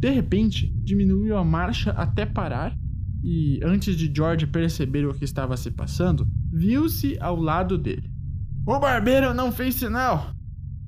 De 0.00 0.10
repente, 0.10 0.74
diminuiu 0.82 1.36
a 1.36 1.44
marcha 1.44 1.92
até 1.92 2.26
parar 2.26 2.76
e, 3.22 3.60
antes 3.62 3.96
de 3.96 4.12
George 4.12 4.48
perceber 4.48 5.06
o 5.06 5.14
que 5.14 5.24
estava 5.24 5.56
se 5.56 5.70
passando, 5.70 6.26
viu-se 6.52 7.16
ao 7.20 7.36
lado 7.36 7.78
dele. 7.78 8.10
O 8.66 8.80
barbeiro 8.80 9.32
não 9.32 9.52
fez 9.52 9.76
sinal! 9.76 10.34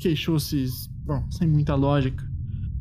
queixou-se, 0.00 0.64
bom, 1.04 1.30
sem 1.30 1.46
muita 1.46 1.74
lógica. 1.74 2.29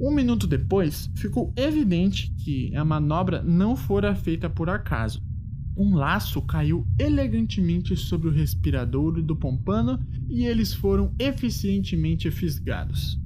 Um 0.01 0.12
minuto 0.12 0.47
depois, 0.47 1.12
ficou 1.13 1.51
evidente 1.57 2.33
que 2.38 2.73
a 2.73 2.85
manobra 2.85 3.43
não 3.43 3.75
fora 3.75 4.15
feita 4.15 4.49
por 4.49 4.69
acaso. 4.69 5.21
Um 5.75 5.93
laço 5.93 6.41
caiu 6.41 6.88
elegantemente 6.97 7.97
sobre 7.97 8.29
o 8.29 8.31
respirador 8.31 9.21
do 9.21 9.35
pompano 9.35 9.99
e 10.29 10.45
eles 10.45 10.73
foram 10.73 11.13
eficientemente 11.19 12.31
fisgados. 12.31 13.19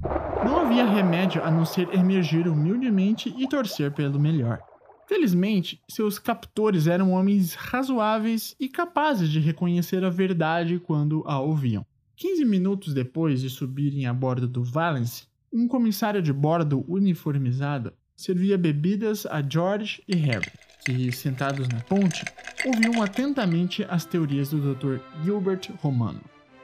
Não 0.44 0.58
havia 0.58 0.84
remédio 0.84 1.44
a 1.44 1.50
não 1.50 1.64
ser 1.64 1.88
emergir 1.94 2.48
humildemente 2.48 3.32
e 3.38 3.48
torcer 3.48 3.92
pelo 3.92 4.18
melhor. 4.18 4.58
Felizmente, 5.06 5.80
seus 5.88 6.18
captores 6.18 6.88
eram 6.88 7.12
homens 7.12 7.54
razoáveis 7.54 8.56
e 8.58 8.68
capazes 8.68 9.28
de 9.30 9.38
reconhecer 9.38 10.02
a 10.04 10.10
verdade 10.10 10.80
quando 10.80 11.22
a 11.24 11.38
ouviam. 11.38 11.86
15 12.16 12.44
minutos 12.44 12.94
depois 12.94 13.40
de 13.40 13.50
subirem 13.50 14.06
a 14.06 14.14
bordo 14.14 14.48
do 14.48 14.62
Valence, 14.62 15.26
um 15.54 15.68
comissário 15.68 16.20
de 16.20 16.32
bordo 16.32 16.84
uniformizado 16.88 17.92
servia 18.16 18.58
bebidas 18.58 19.24
a 19.24 19.40
George 19.40 20.02
e 20.08 20.16
Harry, 20.16 20.50
que, 20.84 21.12
sentados 21.12 21.68
na 21.68 21.80
ponte, 21.80 22.24
ouviam 22.66 23.00
atentamente 23.00 23.86
as 23.88 24.04
teorias 24.04 24.50
do 24.50 24.74
Dr. 24.74 24.98
Gilbert 25.22 25.70
Romano. 25.80 26.20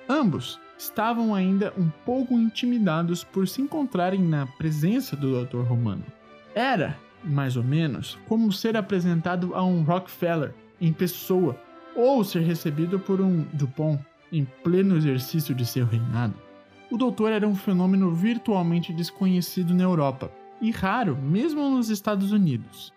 Ambos 0.09 0.59
estavam 0.77 1.33
ainda 1.33 1.73
um 1.79 1.89
pouco 2.05 2.35
intimidados 2.35 3.23
por 3.23 3.47
se 3.47 3.63
encontrarem 3.63 4.21
na 4.21 4.45
presença 4.47 5.15
do 5.15 5.45
Dr. 5.45 5.61
Romano. 5.61 6.05
Era, 6.53 6.99
mais 7.23 7.57
ou 7.57 7.63
menos, 7.63 8.19
como 8.27 8.53
ser 8.53 8.77
apresentado 8.77 9.55
a 9.55 9.63
um 9.63 9.85
Rockefeller 9.85 10.53
em 10.81 10.93
pessoa 10.93 11.57
ou 11.95 12.25
ser 12.25 12.41
recebido 12.41 12.99
por 12.99 13.21
um 13.21 13.45
Dupont 13.53 14.01
em 14.33 14.45
pleno 14.65 14.97
exercício 14.97 15.55
de 15.55 15.65
seu 15.65 15.87
reinado. 15.87 16.50
O 16.91 16.97
doutor 16.97 17.31
era 17.31 17.47
um 17.47 17.55
fenômeno 17.55 18.13
virtualmente 18.13 18.93
desconhecido 18.93 19.73
na 19.73 19.85
Europa 19.85 20.33
e 20.61 20.73
raro 20.73 21.17
mesmo 21.17 21.71
nos 21.71 21.89
Estados 21.89 22.33
Unidos. 22.33 22.93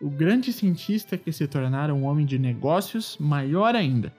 O 0.00 0.10
grande 0.10 0.52
cientista 0.52 1.16
que 1.16 1.30
se 1.30 1.46
tornara 1.46 1.94
um 1.94 2.04
homem 2.04 2.26
de 2.26 2.40
negócios 2.40 3.16
maior 3.18 3.76
ainda. 3.76 4.12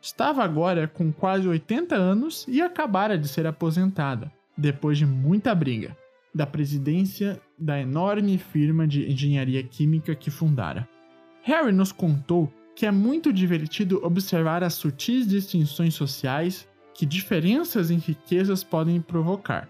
Estava 0.00 0.42
agora 0.42 0.88
com 0.88 1.12
quase 1.12 1.46
80 1.46 1.94
anos 1.94 2.44
e 2.48 2.60
acabara 2.60 3.16
de 3.16 3.28
ser 3.28 3.46
aposentada, 3.46 4.32
depois 4.58 4.98
de 4.98 5.06
muita 5.06 5.54
briga, 5.54 5.96
da 6.34 6.44
presidência 6.44 7.40
da 7.56 7.80
enorme 7.80 8.36
firma 8.36 8.86
de 8.86 9.08
engenharia 9.08 9.62
química 9.62 10.12
que 10.12 10.28
fundara. 10.28 10.88
Harry 11.44 11.70
nos 11.70 11.92
contou 11.92 12.52
que 12.74 12.84
é 12.84 12.90
muito 12.90 13.32
divertido 13.32 14.00
observar 14.04 14.64
as 14.64 14.74
sutis 14.74 15.26
distinções 15.26 15.94
sociais 15.94 16.66
que 16.94 17.06
diferenças 17.06 17.90
em 17.90 17.98
riquezas 17.98 18.62
podem 18.62 19.00
provocar, 19.00 19.68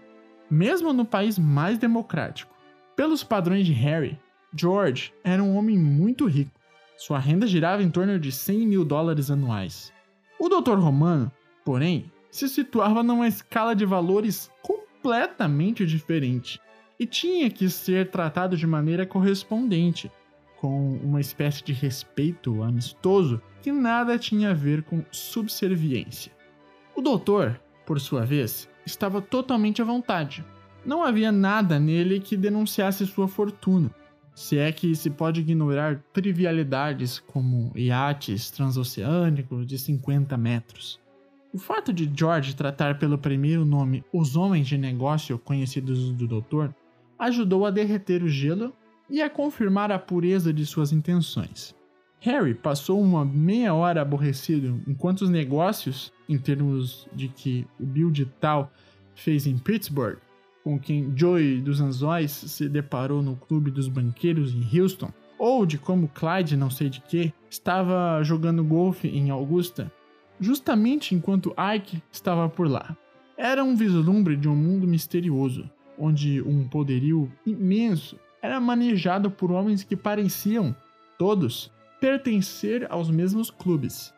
mesmo 0.49 0.93
no 0.93 1.05
país 1.05 1.39
mais 1.39 1.77
democrático. 1.77 2.53
Pelos 2.95 3.23
padrões 3.23 3.65
de 3.65 3.73
Harry, 3.73 4.19
George 4.55 5.13
era 5.23 5.43
um 5.43 5.55
homem 5.55 5.77
muito 5.77 6.25
rico. 6.25 6.51
Sua 6.97 7.17
renda 7.17 7.47
girava 7.47 7.81
em 7.81 7.89
torno 7.89 8.19
de 8.19 8.31
100 8.31 8.67
mil 8.67 8.85
dólares 8.85 9.31
anuais. 9.31 9.91
O 10.39 10.47
Dr. 10.47 10.77
Romano, 10.77 11.31
porém, 11.65 12.11
se 12.29 12.47
situava 12.47 13.03
numa 13.03 13.27
escala 13.27 13.75
de 13.75 13.85
valores 13.85 14.51
completamente 14.61 15.85
diferente 15.85 16.59
e 16.99 17.05
tinha 17.05 17.49
que 17.49 17.69
ser 17.69 18.09
tratado 18.09 18.55
de 18.55 18.67
maneira 18.67 19.05
correspondente, 19.05 20.11
com 20.59 20.93
uma 20.97 21.19
espécie 21.19 21.63
de 21.63 21.73
respeito 21.73 22.63
amistoso 22.63 23.41
que 23.61 23.71
nada 23.71 24.17
tinha 24.17 24.51
a 24.51 24.53
ver 24.53 24.83
com 24.83 25.03
subserviência. 25.11 26.31
O 26.95 27.01
doutor, 27.01 27.59
por 27.85 27.99
sua 27.99 28.23
vez, 28.23 28.69
estava 28.85 29.21
totalmente 29.21 29.81
à 29.81 29.85
vontade. 29.85 30.45
Não 30.85 31.03
havia 31.03 31.31
nada 31.31 31.79
nele 31.79 32.19
que 32.19 32.37
denunciasse 32.37 33.07
sua 33.07 33.27
fortuna, 33.27 33.89
se 34.35 34.57
é 34.57 34.71
que 34.71 34.93
se 34.95 35.09
pode 35.09 35.41
ignorar 35.41 36.03
trivialidades 36.13 37.19
como 37.19 37.71
iates 37.75 38.51
transoceânicos 38.51 39.65
de 39.65 39.79
50 39.79 40.37
metros. 40.37 40.99
O 41.51 41.57
fato 41.57 41.91
de 41.91 42.11
George 42.15 42.55
tratar 42.55 42.99
pelo 42.99 43.17
primeiro 43.17 43.65
nome 43.65 44.03
os 44.11 44.35
homens 44.35 44.67
de 44.67 44.77
negócio 44.77 45.39
conhecidos 45.39 46.11
do 46.11 46.27
doutor 46.27 46.75
ajudou 47.17 47.65
a 47.65 47.71
derreter 47.71 48.21
o 48.21 48.27
gelo 48.27 48.73
e 49.09 49.21
a 49.21 49.29
confirmar 49.29 49.91
a 49.91 49.99
pureza 49.99 50.53
de 50.53 50.65
suas 50.65 50.91
intenções. 50.91 51.75
Harry 52.19 52.53
passou 52.53 53.01
uma 53.01 53.25
meia 53.25 53.73
hora 53.73 54.01
aborrecido 54.01 54.81
enquanto 54.87 55.23
os 55.23 55.29
negócios, 55.29 56.11
em 56.33 56.37
termos 56.37 57.07
de 57.13 57.27
que 57.27 57.65
o 57.79 57.85
Bill 57.85 58.11
de 58.11 58.25
Tal 58.25 58.71
fez 59.15 59.45
em 59.45 59.57
Pittsburgh, 59.57 60.17
com 60.63 60.79
quem 60.79 61.11
Joey 61.15 61.61
dos 61.61 61.79
Anzóis 61.79 62.31
se 62.31 62.67
deparou 62.67 63.21
no 63.21 63.35
clube 63.35 63.69
dos 63.69 63.87
banqueiros 63.87 64.53
em 64.53 64.79
Houston, 64.79 65.11
ou 65.37 65.65
de 65.65 65.77
como 65.77 66.07
Clyde, 66.07 66.55
não 66.55 66.69
sei 66.69 66.89
de 66.89 67.01
que, 67.01 67.33
estava 67.49 68.23
jogando 68.23 68.63
golfe 68.63 69.07
em 69.07 69.29
Augusta, 69.29 69.91
justamente 70.39 71.13
enquanto 71.13 71.53
Ike 71.75 72.01
estava 72.11 72.47
por 72.49 72.67
lá. 72.67 72.95
Era 73.37 73.63
um 73.63 73.75
vislumbre 73.75 74.35
de 74.35 74.47
um 74.47 74.55
mundo 74.55 74.87
misterioso, 74.87 75.69
onde 75.97 76.41
um 76.41 76.67
poderio 76.67 77.31
imenso 77.45 78.17
era 78.41 78.59
manejado 78.59 79.29
por 79.29 79.51
homens 79.51 79.83
que 79.83 79.95
pareciam, 79.95 80.75
todos, 81.17 81.71
pertencer 81.99 82.87
aos 82.89 83.09
mesmos 83.09 83.49
clubes. 83.49 84.13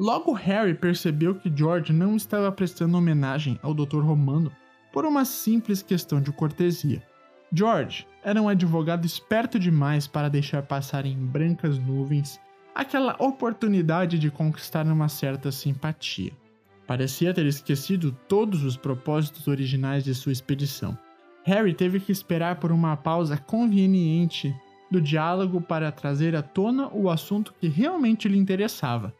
Logo 0.00 0.32
Harry 0.32 0.72
percebeu 0.72 1.34
que 1.34 1.52
George 1.54 1.92
não 1.92 2.16
estava 2.16 2.50
prestando 2.50 2.96
homenagem 2.96 3.60
ao 3.62 3.74
Dr. 3.74 4.00
Romano 4.00 4.50
por 4.94 5.04
uma 5.04 5.26
simples 5.26 5.82
questão 5.82 6.22
de 6.22 6.32
cortesia. 6.32 7.02
George 7.52 8.06
era 8.24 8.40
um 8.40 8.48
advogado 8.48 9.04
esperto 9.04 9.58
demais 9.58 10.06
para 10.06 10.30
deixar 10.30 10.62
passar 10.62 11.04
em 11.04 11.18
brancas 11.18 11.78
nuvens 11.78 12.40
aquela 12.74 13.14
oportunidade 13.18 14.18
de 14.18 14.30
conquistar 14.30 14.86
uma 14.86 15.06
certa 15.06 15.52
simpatia. 15.52 16.32
Parecia 16.86 17.34
ter 17.34 17.44
esquecido 17.44 18.16
todos 18.26 18.64
os 18.64 18.78
propósitos 18.78 19.48
originais 19.48 20.02
de 20.02 20.14
sua 20.14 20.32
expedição. 20.32 20.96
Harry 21.44 21.74
teve 21.74 22.00
que 22.00 22.10
esperar 22.10 22.56
por 22.56 22.72
uma 22.72 22.96
pausa 22.96 23.36
conveniente 23.36 24.56
do 24.90 24.98
diálogo 24.98 25.60
para 25.60 25.92
trazer 25.92 26.34
à 26.34 26.40
tona 26.40 26.88
o 26.88 27.10
assunto 27.10 27.54
que 27.60 27.68
realmente 27.68 28.28
lhe 28.28 28.38
interessava. 28.38 29.14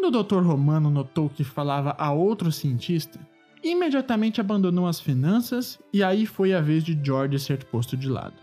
Quando 0.00 0.16
o 0.16 0.22
Dr. 0.22 0.42
Romano 0.42 0.90
notou 0.90 1.28
que 1.28 1.42
falava 1.42 1.92
a 1.98 2.12
outro 2.12 2.52
cientista, 2.52 3.18
imediatamente 3.64 4.40
abandonou 4.40 4.86
as 4.86 5.00
finanças 5.00 5.76
e 5.92 6.04
aí 6.04 6.24
foi 6.24 6.54
a 6.54 6.60
vez 6.60 6.84
de 6.84 6.96
George 7.04 7.36
ser 7.40 7.64
posto 7.64 7.96
de 7.96 8.08
lado. 8.08 8.36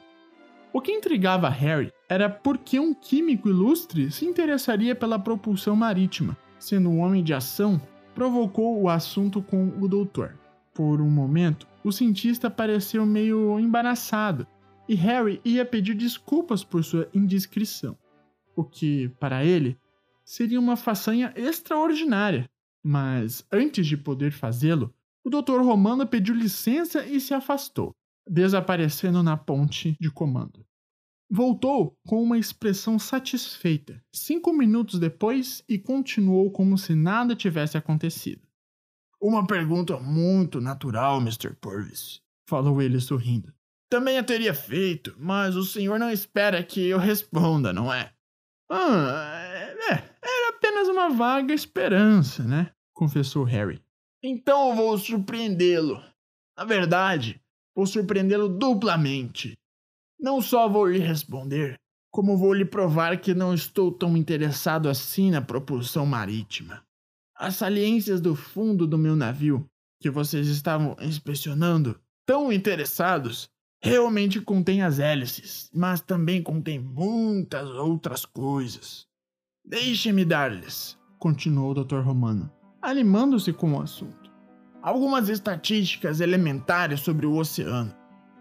O 0.73 0.81
que 0.81 0.91
intrigava 0.91 1.47
Harry 1.47 1.93
era 2.09 2.29
por 2.29 2.57
que 2.57 2.77
um 2.77 2.93
químico 2.93 3.47
ilustre 3.47 4.11
se 4.11 4.25
interessaria 4.25 4.93
pela 4.93 5.17
propulsão 5.17 5.77
marítima, 5.77 6.35
sendo 6.59 6.89
um 6.89 6.99
homem 6.99 7.23
de 7.23 7.33
ação, 7.33 7.81
provocou 8.13 8.81
o 8.81 8.89
assunto 8.89 9.41
com 9.41 9.69
o 9.79 9.87
doutor. 9.87 10.37
Por 10.73 10.99
um 10.99 11.09
momento, 11.09 11.65
o 11.85 11.91
cientista 11.93 12.49
pareceu 12.49 13.05
meio 13.05 13.57
embaraçado 13.61 14.45
e 14.89 14.95
Harry 14.95 15.39
ia 15.45 15.63
pedir 15.63 15.93
desculpas 15.93 16.65
por 16.65 16.83
sua 16.83 17.07
indiscrição, 17.13 17.97
o 18.57 18.63
que, 18.65 19.07
para 19.21 19.45
ele, 19.45 19.77
seria 20.25 20.59
uma 20.59 20.75
façanha 20.75 21.31
extraordinária. 21.35 22.49
Mas, 22.83 23.45
antes 23.51 23.85
de 23.87 23.95
poder 23.95 24.31
fazê-lo, 24.31 24.93
o 25.23 25.29
Dr. 25.29 25.61
Romano 25.61 26.05
pediu 26.05 26.35
licença 26.35 27.05
e 27.05 27.19
se 27.19 27.33
afastou, 27.33 27.95
desaparecendo 28.29 29.23
na 29.23 29.37
ponte 29.37 29.95
de 29.99 30.11
comando. 30.11 30.65
Voltou 31.29 31.97
com 32.05 32.21
uma 32.21 32.37
expressão 32.37 32.99
satisfeita, 32.99 34.03
cinco 34.13 34.53
minutos 34.53 34.99
depois, 34.99 35.63
e 35.67 35.79
continuou 35.79 36.51
como 36.51 36.77
se 36.77 36.93
nada 36.93 37.35
tivesse 37.35 37.77
acontecido. 37.77 38.47
Uma 39.19 39.47
pergunta 39.47 39.99
muito 39.99 40.61
natural, 40.61 41.19
Mr. 41.19 41.55
Purvis, 41.55 42.21
falou 42.47 42.79
ele 42.79 42.99
sorrindo. 42.99 43.51
Também 43.89 44.19
a 44.19 44.23
teria 44.23 44.53
feito, 44.53 45.15
mas 45.17 45.55
o 45.55 45.63
senhor 45.63 45.97
não 45.97 46.11
espera 46.11 46.63
que 46.63 46.85
eu 46.85 46.99
responda, 46.99 47.73
não 47.73 47.91
é? 47.91 48.13
Ah, 48.69 49.44
é, 49.75 50.15
era 50.21 50.49
apenas 50.49 50.87
uma 50.87 51.09
vaga 51.09 51.53
esperança, 51.53 52.43
né? 52.43 52.71
confessou 52.95 53.43
Harry. 53.43 53.79
Então 54.23 54.69
eu 54.69 54.75
vou 54.75 54.97
surpreendê-lo. 54.97 56.01
Na 56.57 56.63
verdade, 56.63 57.39
vou 57.75 57.85
surpreendê-lo 57.85 58.47
duplamente. 58.47 59.53
Não 60.19 60.41
só 60.41 60.67
vou 60.67 60.87
lhe 60.87 60.99
responder, 60.99 61.75
como 62.09 62.37
vou 62.37 62.53
lhe 62.53 62.65
provar 62.65 63.19
que 63.19 63.33
não 63.35 63.53
estou 63.53 63.91
tão 63.91 64.15
interessado 64.15 64.87
assim 64.89 65.29
na 65.29 65.41
propulsão 65.41 66.05
marítima. 66.05 66.81
As 67.35 67.55
saliências 67.55 68.21
do 68.21 68.33
fundo 68.33 68.87
do 68.87 68.97
meu 68.97 69.15
navio, 69.15 69.65
que 70.01 70.09
vocês 70.09 70.47
estavam 70.47 70.95
inspecionando, 71.01 71.99
tão 72.25 72.51
interessados, 72.51 73.49
realmente 73.83 74.39
contém 74.39 74.81
as 74.81 74.99
hélices, 74.99 75.69
mas 75.73 75.99
também 75.99 76.41
contém 76.41 76.79
muitas 76.79 77.69
outras 77.71 78.25
coisas. 78.25 79.04
Deixe-me 79.67 80.23
dar-lhes, 80.23 80.95
continuou 81.17 81.71
o 81.71 81.83
Dr. 81.83 82.01
Romano, 82.01 82.51
animando-se 82.79 83.51
com 83.51 83.73
o 83.73 83.81
assunto. 83.81 84.31
Algumas 84.79 85.27
estatísticas 85.27 86.19
elementares 86.21 86.99
sobre 86.99 87.25
o 87.25 87.35
oceano. 87.35 87.91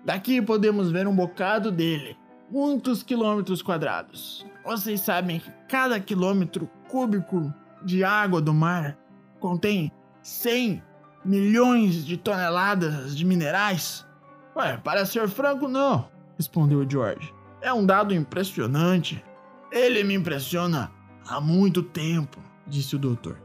Daqui 0.04 0.42
podemos 0.42 0.90
ver 0.90 1.08
um 1.08 1.16
bocado 1.16 1.72
dele, 1.72 2.14
muitos 2.50 3.02
quilômetros 3.02 3.62
quadrados. 3.62 4.44
Vocês 4.66 5.00
sabem 5.00 5.40
que 5.40 5.50
cada 5.66 5.98
quilômetro 5.98 6.68
cúbico 6.90 7.50
de 7.82 8.04
água 8.04 8.42
do 8.42 8.52
mar 8.52 8.98
contém 9.40 9.90
100 10.22 10.82
milhões 11.24 12.04
de 12.04 12.18
toneladas 12.18 13.16
de 13.16 13.24
minerais? 13.24 14.06
Ué, 14.54 14.76
para 14.76 15.06
ser 15.06 15.26
franco, 15.26 15.68
não, 15.68 16.06
respondeu 16.36 16.86
George. 16.86 17.32
É 17.62 17.72
um 17.72 17.86
dado 17.86 18.12
impressionante. 18.12 19.24
Ele 19.72 20.04
me 20.04 20.12
impressiona 20.12 20.92
há 21.26 21.40
muito 21.40 21.82
tempo, 21.82 22.38
disse 22.66 22.96
o 22.96 22.98
doutor. 22.98 23.38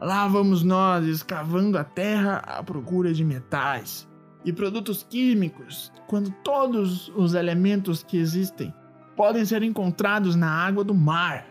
Lá 0.00 0.26
vamos 0.26 0.62
nós 0.62 1.06
escavando 1.06 1.78
a 1.78 1.84
terra 1.84 2.38
à 2.38 2.62
procura 2.62 3.14
de 3.14 3.24
metais 3.24 4.08
e 4.44 4.52
produtos 4.52 5.06
químicos, 5.08 5.92
quando 6.08 6.30
todos 6.42 7.08
os 7.14 7.34
elementos 7.34 8.02
que 8.02 8.16
existem 8.16 8.74
podem 9.16 9.44
ser 9.44 9.62
encontrados 9.62 10.34
na 10.34 10.50
água 10.50 10.82
do 10.82 10.94
mar. 10.94 11.46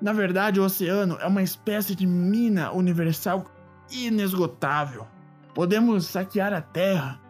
Na 0.00 0.12
verdade, 0.12 0.58
o 0.58 0.64
oceano 0.64 1.18
é 1.20 1.26
uma 1.26 1.42
espécie 1.42 1.94
de 1.94 2.06
mina 2.06 2.72
universal 2.72 3.44
inesgotável. 3.90 5.06
Podemos 5.54 6.06
saquear 6.06 6.54
a 6.54 6.62
terra, 6.62 7.20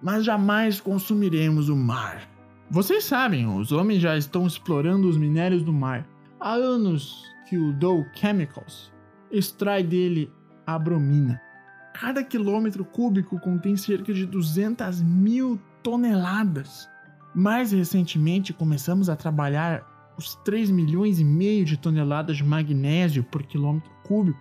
mas 0.00 0.24
jamais 0.24 0.80
consumiremos 0.80 1.68
o 1.68 1.76
mar. 1.76 2.28
Vocês 2.70 3.02
sabem, 3.02 3.46
os 3.48 3.72
homens 3.72 4.00
já 4.00 4.16
estão 4.16 4.46
explorando 4.46 5.08
os 5.08 5.16
minérios 5.16 5.64
do 5.64 5.72
mar, 5.72 6.06
Há 6.42 6.54
anos 6.54 7.22
que 7.46 7.58
o 7.58 7.70
Dow 7.70 8.06
Chemicals 8.14 8.90
extrai 9.30 9.82
dele 9.82 10.32
a 10.66 10.78
bromina. 10.78 11.38
Cada 11.92 12.24
quilômetro 12.24 12.82
cúbico 12.82 13.38
contém 13.38 13.76
cerca 13.76 14.14
de 14.14 14.24
200 14.24 15.02
mil 15.02 15.60
toneladas. 15.82 16.88
Mais 17.34 17.72
recentemente, 17.72 18.54
começamos 18.54 19.10
a 19.10 19.16
trabalhar 19.16 19.84
os 20.16 20.34
3 20.36 20.70
milhões 20.70 21.20
e 21.20 21.24
meio 21.24 21.66
de 21.66 21.76
toneladas 21.76 22.38
de 22.38 22.44
magnésio 22.44 23.22
por 23.22 23.42
quilômetro 23.42 23.90
cúbico, 24.02 24.40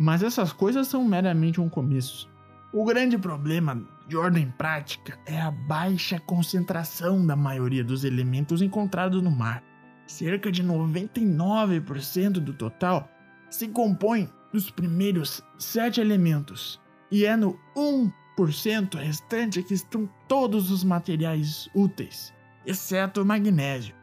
mas 0.00 0.24
essas 0.24 0.52
coisas 0.52 0.88
são 0.88 1.04
meramente 1.04 1.60
um 1.60 1.68
começo. 1.68 2.28
O 2.72 2.84
grande 2.84 3.16
problema 3.16 3.80
de 4.08 4.16
ordem 4.16 4.52
prática 4.58 5.16
é 5.24 5.40
a 5.40 5.52
baixa 5.52 6.18
concentração 6.18 7.24
da 7.24 7.36
maioria 7.36 7.84
dos 7.84 8.02
elementos 8.02 8.60
encontrados 8.60 9.22
no 9.22 9.30
mar. 9.30 9.62
Cerca 10.06 10.52
de 10.52 10.62
99% 10.62 12.32
do 12.32 12.52
total 12.52 13.10
se 13.50 13.68
compõe 13.68 14.28
dos 14.52 14.70
primeiros 14.70 15.42
sete 15.58 16.00
elementos, 16.00 16.80
e 17.10 17.24
é 17.24 17.36
no 17.36 17.58
1% 17.76 18.96
restante 18.96 19.62
que 19.62 19.74
estão 19.74 20.08
todos 20.28 20.70
os 20.70 20.84
materiais 20.84 21.68
úteis, 21.74 22.32
exceto 22.64 23.22
o 23.22 23.26
magnésio. 23.26 23.94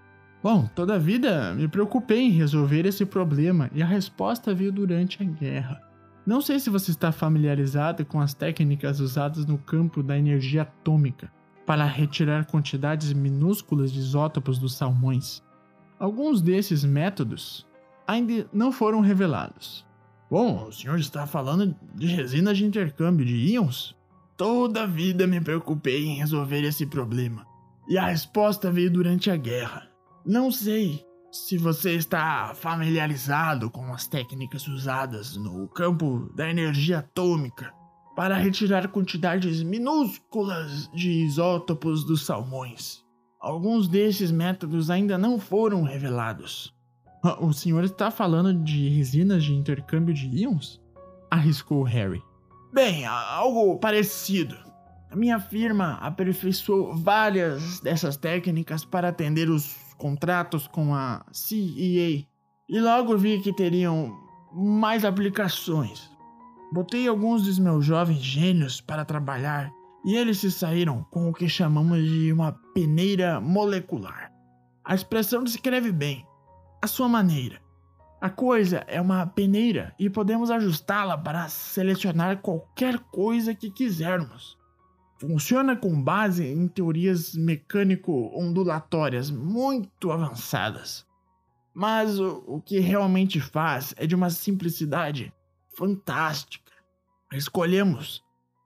Bom, 0.44 0.68
toda 0.76 0.96
a 0.96 1.00
vida 1.00 1.54
me 1.54 1.70
preocupei 1.70 2.20
em 2.20 2.32
resolver 2.32 2.86
esse 2.86 3.06
problema 3.06 3.70
e 3.74 3.82
a 3.82 3.86
resposta 3.86 4.54
veio 4.54 4.74
durante 4.74 5.24
a 5.24 5.26
guerra. 5.26 5.82
Não 6.26 6.42
sei 6.42 6.60
se 6.60 6.70
você 6.70 6.92
está 6.92 7.12
familiarizado 7.12 8.06
com 8.06 8.20
as 8.20 8.34
técnicas 8.34 9.00
usadas 9.00 9.46
no 9.46 9.58
campo 9.58 10.04
da 10.04 10.18
energia 10.18 10.64
atômica 10.64 11.32
para 11.66 11.86
retirar 11.86 12.46
quantidades 12.46 13.14
minúsculas 13.14 13.92
de 13.92 14.00
isótopos 14.00 14.58
dos 14.60 14.76
salmões. 14.76 15.42
Alguns 16.04 16.42
desses 16.42 16.84
métodos 16.84 17.66
ainda 18.06 18.46
não 18.52 18.74
foram 18.74 19.00
revelados. 19.00 19.86
Bom, 20.30 20.68
o 20.68 20.72
senhor 20.74 21.00
está 21.00 21.26
falando 21.26 21.74
de 21.96 22.08
resinas 22.08 22.58
de 22.58 22.66
intercâmbio 22.66 23.26
de 23.26 23.34
íons? 23.54 23.96
Toda 24.36 24.84
a 24.84 24.86
vida 24.86 25.26
me 25.26 25.40
preocupei 25.40 26.04
em 26.04 26.18
resolver 26.18 26.62
esse 26.66 26.86
problema. 26.86 27.48
E 27.88 27.98
a 27.98 28.08
resposta 28.08 28.70
veio 28.70 28.92
durante 28.92 29.32
a 29.32 29.38
guerra. 29.38 29.90
Não 30.26 30.52
sei 30.52 31.06
se 31.32 31.58
você 31.58 31.96
está 31.96 32.54
familiarizado 32.54 33.72
com 33.72 33.94
as 33.94 34.06
técnicas 34.06 34.68
usadas 34.68 35.38
no 35.38 35.70
campo 35.70 36.30
da 36.36 36.50
energia 36.50 37.00
atômica 37.00 37.74
para 38.14 38.36
retirar 38.36 38.90
quantidades 38.90 39.64
minúsculas 39.64 40.92
de 40.94 41.10
isótopos 41.24 42.04
dos 42.04 42.26
salmões. 42.26 43.03
Alguns 43.44 43.90
desses 43.90 44.32
métodos 44.32 44.90
ainda 44.90 45.18
não 45.18 45.38
foram 45.38 45.84
revelados. 45.84 46.74
O 47.42 47.52
senhor 47.52 47.84
está 47.84 48.10
falando 48.10 48.54
de 48.54 48.88
resinas 48.88 49.44
de 49.44 49.54
intercâmbio 49.54 50.14
de 50.14 50.28
íons? 50.28 50.82
Arriscou 51.30 51.84
Harry. 51.84 52.24
Bem, 52.72 53.06
algo 53.06 53.78
parecido. 53.80 54.56
A 55.12 55.16
minha 55.18 55.42
firma 55.42 55.96
aperfeiçoou 55.96 56.96
várias 56.96 57.82
dessas 57.82 58.16
técnicas 58.16 58.86
para 58.86 59.10
atender 59.10 59.50
os 59.50 59.76
contratos 59.98 60.66
com 60.66 60.96
a 60.96 61.26
CEA 61.34 62.26
e 62.70 62.80
logo 62.80 63.18
vi 63.18 63.42
que 63.42 63.52
teriam 63.52 64.18
mais 64.54 65.04
aplicações. 65.04 66.10
Botei 66.72 67.10
alguns 67.10 67.44
dos 67.44 67.60
meus 67.60 67.84
jovens 67.84 68.24
gênios 68.24 68.80
para 68.80 69.04
trabalhar 69.04 69.70
e 70.04 70.16
eles 70.16 70.40
se 70.40 70.52
saíram 70.52 71.04
com 71.10 71.30
o 71.30 71.34
que 71.34 71.48
chamamos 71.48 72.04
de 72.04 72.32
uma 72.32 72.52
peneira 72.74 73.40
molecular. 73.40 74.32
A 74.84 74.94
expressão 74.94 75.44
descreve 75.44 75.92
bem, 75.92 76.26
a 76.82 76.88
sua 76.88 77.08
maneira. 77.08 77.62
A 78.20 78.30
coisa 78.30 78.84
é 78.88 79.02
uma 79.02 79.26
peneira 79.26 79.94
e 80.00 80.10
podemos 80.10 80.50
ajustá-la 80.50 81.18
para 81.18 81.48
selecionar 81.50 82.42
qualquer 82.42 83.00
coisa 83.00 83.54
que 83.54 83.70
quisermos. 83.70 84.58
Funciona 85.20 85.76
com 85.76 86.02
base 86.02 86.46
em 86.46 86.68
teorias 86.68 87.34
mecânico-ondulatórias 87.36 89.30
muito 89.30 90.12
avançadas. 90.12 91.06
Mas 91.74 92.20
o, 92.20 92.44
o 92.48 92.62
que 92.62 92.80
realmente 92.80 93.42
faz 93.42 93.94
é 93.98 94.06
de 94.06 94.16
uma 94.16 94.30
simplicidade 94.30 95.34
fantástica. 95.76 96.72
Escolhemos 97.32 98.23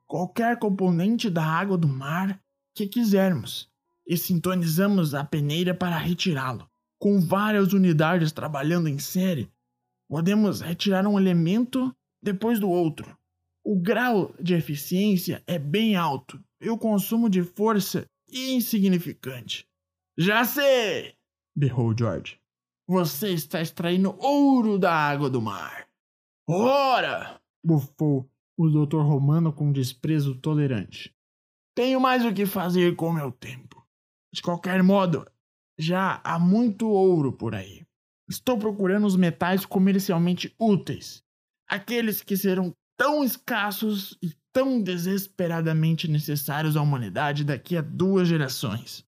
qualquer 0.07 0.57
componente 0.57 1.29
da 1.29 1.43
água 1.43 1.77
do 1.77 1.87
mar 1.87 2.41
que 2.73 2.87
quisermos 2.87 3.69
e 4.07 4.17
sintonizamos 4.17 5.13
a 5.13 5.23
peneira 5.23 5.75
para 5.75 5.97
retirá-lo 5.97 6.67
com 6.99 7.19
várias 7.19 7.73
unidades 7.73 8.31
trabalhando 8.31 8.87
em 8.87 8.97
série, 8.97 9.51
podemos 10.09 10.61
retirar 10.61 11.05
um 11.05 11.19
elemento 11.19 11.95
depois 12.21 12.59
do 12.59 12.69
outro. 12.69 13.17
O 13.63 13.79
grau 13.79 14.33
de 14.39 14.53
eficiência 14.53 15.43
é 15.45 15.59
bem 15.59 15.95
alto 15.95 16.41
e 16.61 16.69
o 16.69 16.77
consumo 16.77 17.29
de 17.29 17.43
força 17.43 18.05
insignificante. 18.31 19.67
Já 20.17 20.43
sei! 20.43 21.15
berrou 21.55 21.95
George. 21.97 22.39
Você 22.87 23.33
está 23.33 23.61
extraindo 23.61 24.17
ouro 24.19 24.79
da 24.79 24.93
água 24.93 25.29
do 25.29 25.41
mar. 25.41 25.87
Ora! 26.47 27.39
bufou 27.63 28.29
o 28.57 28.67
Dr. 28.69 29.01
Romano 29.01 29.53
com 29.53 29.71
desprezo 29.71 30.35
tolerante. 30.35 31.13
Tenho 31.75 32.01
mais 32.01 32.25
o 32.25 32.33
que 32.33 32.45
fazer 32.45 32.95
com 32.95 33.13
meu 33.13 33.31
tempo. 33.31 33.85
De 34.33 34.41
qualquer 34.41 34.81
modo, 34.81 35.25
já 35.77 36.19
há 36.23 36.39
muito 36.39 36.89
ouro 36.89 37.31
por 37.31 37.53
aí. 37.53 37.85
Estou 38.27 38.57
procurando 38.57 39.05
os 39.05 39.15
metais 39.15 39.65
comercialmente 39.65 40.53
úteis, 40.59 41.23
aqueles 41.67 42.21
que 42.21 42.35
serão 42.35 42.73
tão 42.97 43.23
escassos 43.23 44.17
e 44.21 44.33
tão 44.51 44.81
desesperadamente 44.81 46.07
necessários 46.07 46.75
à 46.75 46.81
humanidade 46.81 47.43
daqui 47.43 47.77
a 47.77 47.81
duas 47.81 48.27
gerações. 48.27 49.05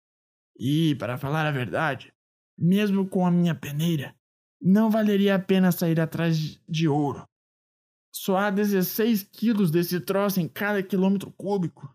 E, 0.59 0.93
para 0.95 1.17
falar 1.17 1.45
a 1.45 1.51
verdade, 1.51 2.13
mesmo 2.57 3.07
com 3.07 3.25
a 3.25 3.31
minha 3.31 3.55
peneira, 3.55 4.13
não 4.61 4.89
valeria 4.89 5.35
a 5.35 5.39
pena 5.39 5.71
sair 5.71 5.99
atrás 5.99 6.59
de 6.67 6.87
ouro. 6.87 7.25
Só 8.17 8.35
há 8.35 8.49
16 8.49 9.23
quilos 9.31 9.69
desse 9.69 9.99
troço 9.99 10.39
em 10.39 10.47
cada 10.47 10.81
quilômetro 10.81 11.31
cúbico. 11.31 11.93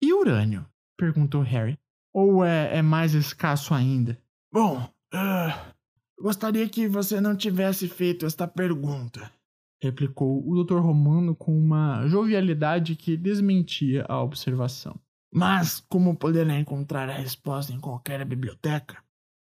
E 0.00 0.12
urânio? 0.12 0.64
perguntou 0.96 1.42
Harry. 1.42 1.76
Ou 2.12 2.44
é, 2.44 2.78
é 2.78 2.82
mais 2.82 3.12
escasso 3.12 3.74
ainda? 3.74 4.16
Bom, 4.52 4.88
uh, 5.12 5.74
gostaria 6.20 6.68
que 6.68 6.86
você 6.86 7.20
não 7.20 7.36
tivesse 7.36 7.88
feito 7.88 8.24
esta 8.24 8.46
pergunta, 8.46 9.30
replicou 9.82 10.48
o 10.48 10.62
Dr. 10.62 10.78
Romano 10.78 11.34
com 11.34 11.58
uma 11.58 12.06
jovialidade 12.06 12.94
que 12.94 13.16
desmentia 13.16 14.06
a 14.08 14.22
observação. 14.22 14.94
Mas, 15.32 15.80
como 15.88 16.16
poderá 16.16 16.56
encontrar 16.56 17.10
a 17.10 17.14
resposta 17.14 17.72
em 17.72 17.80
qualquer 17.80 18.24
biblioteca, 18.24 19.02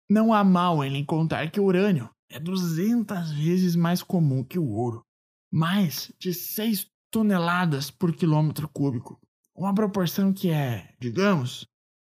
não 0.08 0.32
há 0.32 0.44
mal 0.44 0.85
em 0.85 1.04
contar 1.04 1.50
que 1.50 1.58
o 1.58 1.64
urânio 1.64 2.08
é 2.30 2.38
200 2.38 3.32
vezes 3.32 3.74
mais 3.74 4.04
comum 4.04 4.44
que 4.44 4.58
o 4.58 4.68
ouro, 4.68 5.04
mais 5.52 6.10
de 6.18 6.32
6 6.32 6.90
toneladas 7.10 7.90
por 7.90 8.16
quilômetro 8.16 8.66
cúbico, 8.68 9.20
uma 9.54 9.74
proporção 9.74 10.32
que 10.32 10.50
é, 10.50 10.94
digamos, 10.98 11.66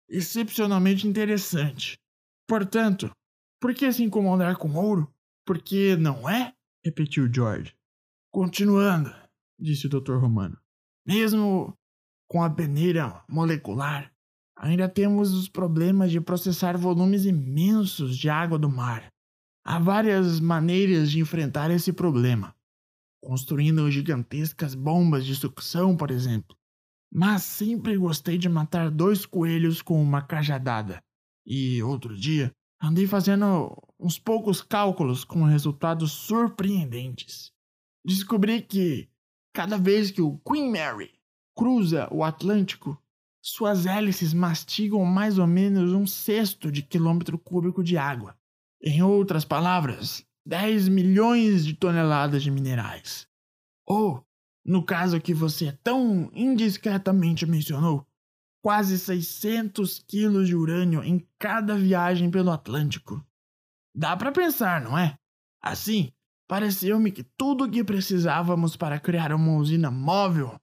excepcionalmente 0.07 1.05
interessante. 1.05 1.97
Portanto, 2.47 3.11
por 3.59 3.73
que 3.73 3.91
se 3.91 4.03
incomodar 4.03 4.57
com 4.57 4.73
ouro? 4.75 5.13
Porque 5.45 5.95
não 5.97 6.29
é? 6.29 6.53
repetiu 6.85 7.31
George. 7.33 7.73
Continuando, 8.31 9.13
disse 9.59 9.87
o 9.87 9.89
Dr. 9.89 10.17
Romano. 10.17 10.57
Mesmo 11.05 11.73
com 12.29 12.43
a 12.43 12.49
peneira 12.49 13.23
molecular, 13.29 14.11
ainda 14.57 14.89
temos 14.89 15.33
os 15.33 15.47
problemas 15.47 16.11
de 16.11 16.19
processar 16.19 16.77
volumes 16.77 17.25
imensos 17.25 18.17
de 18.17 18.29
água 18.29 18.57
do 18.57 18.69
mar. 18.69 19.07
Há 19.65 19.79
várias 19.79 20.39
maneiras 20.39 21.09
de 21.09 21.19
enfrentar 21.19 21.71
esse 21.71 21.93
problema, 21.93 22.53
construindo 23.23 23.89
gigantescas 23.89 24.75
bombas 24.75 25.25
de 25.25 25.35
sucção, 25.35 25.95
por 25.95 26.11
exemplo. 26.11 26.55
Mas 27.11 27.43
sempre 27.43 27.97
gostei 27.97 28.37
de 28.37 28.49
matar 28.49 28.91
dois 28.91 29.25
coelhos 29.25 29.81
com 29.81 30.01
uma 30.01 30.21
cajadada. 30.21 31.01
E 31.45 31.81
outro 31.83 32.15
dia, 32.15 32.51
andei 32.81 33.07
fazendo 33.07 33.75
uns 33.99 34.19
poucos 34.19 34.61
cálculos 34.61 35.23
com 35.23 35.43
resultados 35.43 36.11
surpreendentes. 36.11 37.51
Descobri 38.05 38.61
que, 38.61 39.09
cada 39.53 39.77
vez 39.77 40.11
que 40.11 40.21
o 40.21 40.37
Queen 40.39 40.71
Mary 40.71 41.11
cruza 41.55 42.07
o 42.11 42.23
Atlântico, 42.23 43.01
suas 43.41 43.85
hélices 43.85 44.33
mastigam 44.33 45.03
mais 45.05 45.37
ou 45.37 45.47
menos 45.47 45.93
um 45.93 46.07
sexto 46.07 46.71
de 46.71 46.81
quilômetro 46.81 47.37
cúbico 47.37 47.83
de 47.83 47.97
água. 47.97 48.35
Em 48.81 49.01
outras 49.01 49.45
palavras, 49.45 50.25
10 50.45 50.89
milhões 50.89 51.65
de 51.65 51.73
toneladas 51.73 52.43
de 52.43 52.51
minerais. 52.51 53.27
Ou 53.87 54.25
no 54.65 54.85
caso 54.85 55.19
que 55.19 55.33
você 55.33 55.71
tão 55.83 56.29
indiscretamente 56.33 57.45
mencionou, 57.45 58.05
quase 58.63 58.97
600 58.97 59.99
quilos 59.99 60.47
de 60.47 60.55
urânio 60.55 61.03
em 61.03 61.27
cada 61.37 61.75
viagem 61.75 62.31
pelo 62.31 62.51
Atlântico. 62.51 63.25
Dá 63.95 64.15
para 64.15 64.31
pensar, 64.31 64.81
não 64.81 64.97
é? 64.97 65.17
Assim, 65.61 66.11
pareceu-me 66.47 67.11
que 67.11 67.23
tudo 67.37 67.65
o 67.65 67.69
que 67.69 67.83
precisávamos 67.83 68.75
para 68.77 68.99
criar 68.99 69.33
uma 69.33 69.57
usina 69.57 69.91
móvel 69.91 70.57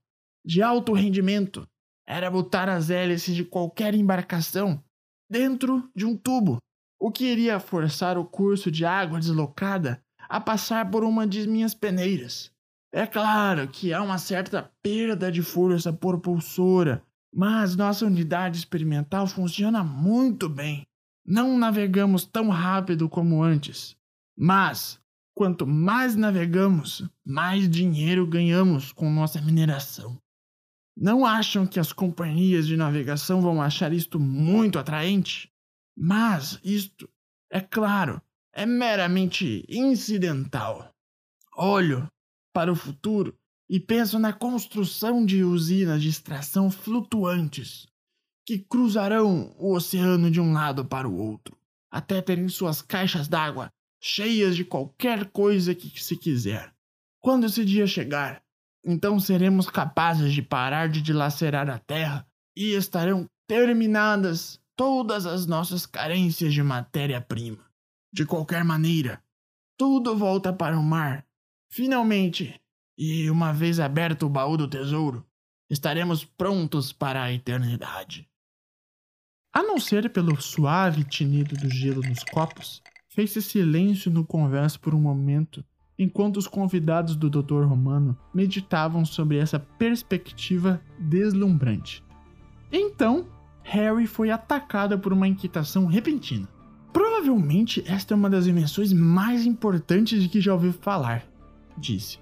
de 0.44 0.62
alto 0.62 0.94
rendimento 0.94 1.68
era 2.08 2.30
botar 2.30 2.68
as 2.68 2.90
hélices 2.90 3.36
de 3.36 3.44
qualquer 3.44 3.94
embarcação 3.94 4.82
dentro 5.30 5.88
de 5.94 6.04
um 6.04 6.16
tubo, 6.16 6.58
o 7.00 7.10
que 7.10 7.24
iria 7.24 7.58
forçar 7.58 8.18
o 8.18 8.24
curso 8.26 8.70
de 8.70 8.84
água 8.84 9.18
deslocada 9.18 10.02
a 10.28 10.38
passar 10.38 10.90
por 10.90 11.02
uma 11.02 11.26
de 11.26 11.48
minhas 11.48 11.74
peneiras. 11.74 12.52
É 12.92 13.06
claro 13.06 13.66
que 13.68 13.94
há 13.94 14.02
uma 14.02 14.18
certa 14.18 14.70
perda 14.82 15.32
de 15.32 15.42
força 15.42 15.92
propulsora, 15.92 17.02
mas 17.34 17.74
nossa 17.74 18.04
unidade 18.04 18.58
experimental 18.58 19.26
funciona 19.26 19.82
muito 19.82 20.48
bem. 20.48 20.82
Não 21.24 21.56
navegamos 21.58 22.24
tão 22.26 22.48
rápido 22.48 23.08
como 23.08 23.42
antes, 23.42 23.96
mas 24.36 25.00
quanto 25.34 25.66
mais 25.66 26.16
navegamos, 26.16 27.08
mais 27.24 27.68
dinheiro 27.68 28.26
ganhamos 28.26 28.92
com 28.92 29.08
nossa 29.10 29.40
mineração. 29.40 30.18
Não 30.96 31.24
acham 31.24 31.66
que 31.66 31.80
as 31.80 31.92
companhias 31.92 32.66
de 32.66 32.76
navegação 32.76 33.40
vão 33.40 33.62
achar 33.62 33.92
isto 33.92 34.20
muito 34.20 34.78
atraente? 34.78 35.49
Mas 36.02 36.58
isto, 36.64 37.10
é 37.50 37.60
claro, 37.60 38.22
é 38.54 38.64
meramente 38.64 39.66
incidental. 39.68 40.94
Olho 41.54 42.08
para 42.54 42.72
o 42.72 42.74
futuro 42.74 43.36
e 43.68 43.78
penso 43.78 44.18
na 44.18 44.32
construção 44.32 45.26
de 45.26 45.44
usinas 45.44 46.00
de 46.00 46.08
extração 46.08 46.70
flutuantes 46.70 47.86
que 48.46 48.58
cruzarão 48.58 49.54
o 49.58 49.74
oceano 49.74 50.30
de 50.30 50.40
um 50.40 50.54
lado 50.54 50.86
para 50.86 51.06
o 51.06 51.14
outro, 51.14 51.54
até 51.90 52.22
terem 52.22 52.48
suas 52.48 52.80
caixas 52.80 53.28
d'água 53.28 53.70
cheias 54.02 54.56
de 54.56 54.64
qualquer 54.64 55.26
coisa 55.26 55.74
que 55.74 56.02
se 56.02 56.16
quiser. 56.16 56.72
Quando 57.20 57.44
esse 57.44 57.62
dia 57.62 57.86
chegar, 57.86 58.42
então 58.82 59.20
seremos 59.20 59.68
capazes 59.68 60.32
de 60.32 60.40
parar 60.40 60.88
de 60.88 61.02
dilacerar 61.02 61.68
a 61.68 61.78
terra 61.78 62.26
e 62.56 62.72
estarão 62.72 63.26
terminadas 63.46 64.60
todas 64.80 65.26
as 65.26 65.44
nossas 65.44 65.84
carências 65.84 66.54
de 66.54 66.62
matéria-prima. 66.62 67.58
De 68.10 68.24
qualquer 68.24 68.64
maneira, 68.64 69.22
tudo 69.76 70.16
volta 70.16 70.54
para 70.54 70.78
o 70.78 70.82
mar. 70.82 71.26
Finalmente, 71.70 72.58
e 72.96 73.28
uma 73.28 73.52
vez 73.52 73.78
aberto 73.78 74.24
o 74.24 74.30
baú 74.30 74.56
do 74.56 74.66
tesouro, 74.66 75.22
estaremos 75.68 76.24
prontos 76.24 76.94
para 76.94 77.22
a 77.22 77.30
eternidade. 77.30 78.26
A 79.52 79.62
não 79.62 79.78
ser 79.78 80.10
pelo 80.10 80.40
suave 80.40 81.04
tinido 81.04 81.54
do 81.56 81.68
gelo 81.68 82.00
nos 82.00 82.24
copos, 82.24 82.82
fez-se 83.06 83.42
silêncio 83.42 84.10
no 84.10 84.24
converso 84.24 84.80
por 84.80 84.94
um 84.94 85.00
momento, 85.02 85.62
enquanto 85.98 86.38
os 86.38 86.46
convidados 86.46 87.14
do 87.14 87.28
Dr. 87.28 87.66
Romano 87.66 88.18
meditavam 88.32 89.04
sobre 89.04 89.36
essa 89.36 89.60
perspectiva 89.60 90.80
deslumbrante. 90.98 92.02
Então, 92.72 93.28
Harry 93.70 94.06
foi 94.09 94.33
atacado 94.33 94.98
por 94.98 95.12
uma 95.12 95.28
inquietação 95.28 95.87
repentina. 95.87 96.48
Provavelmente 96.92 97.85
esta 97.87 98.12
é 98.12 98.16
uma 98.16 98.28
das 98.28 98.48
invenções 98.48 98.92
mais 98.92 99.46
importantes 99.46 100.20
de 100.20 100.28
que 100.28 100.40
já 100.40 100.52
ouvi 100.52 100.72
falar, 100.72 101.22
disse. 101.78 102.18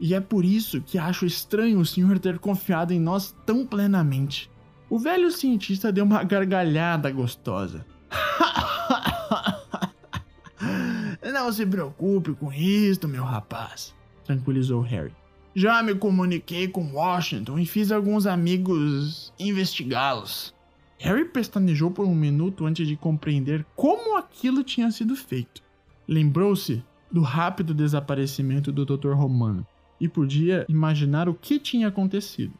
E 0.00 0.14
é 0.14 0.20
por 0.20 0.46
isso 0.46 0.80
que 0.80 0.96
acho 0.96 1.26
estranho 1.26 1.78
o 1.78 1.84
senhor 1.84 2.18
ter 2.18 2.38
confiado 2.38 2.94
em 2.94 2.98
nós 2.98 3.36
tão 3.44 3.66
plenamente. 3.66 4.50
O 4.88 4.98
velho 4.98 5.30
cientista 5.30 5.92
deu 5.92 6.06
uma 6.06 6.22
gargalhada 6.22 7.10
gostosa. 7.10 7.84
Não 11.22 11.52
se 11.52 11.66
preocupe 11.66 12.32
com 12.32 12.50
isto, 12.50 13.06
meu 13.06 13.24
rapaz, 13.24 13.94
tranquilizou 14.24 14.80
Harry. 14.80 15.12
Já 15.54 15.82
me 15.82 15.94
comuniquei 15.94 16.66
com 16.66 16.94
Washington 16.94 17.58
e 17.58 17.66
fiz 17.66 17.92
alguns 17.92 18.26
amigos 18.26 19.34
investigá-los. 19.38 20.56
Harry 20.98 21.24
pestanejou 21.24 21.90
por 21.90 22.06
um 22.06 22.14
minuto 22.14 22.66
antes 22.66 22.86
de 22.86 22.96
compreender 22.96 23.64
como 23.76 24.16
aquilo 24.18 24.64
tinha 24.64 24.90
sido 24.90 25.14
feito. 25.14 25.62
Lembrou-se 26.06 26.82
do 27.10 27.22
rápido 27.22 27.72
desaparecimento 27.72 28.72
do 28.72 28.84
Dr. 28.84 29.12
Romano 29.12 29.66
e 30.00 30.08
podia 30.08 30.66
imaginar 30.68 31.28
o 31.28 31.34
que 31.34 31.58
tinha 31.58 31.88
acontecido. 31.88 32.52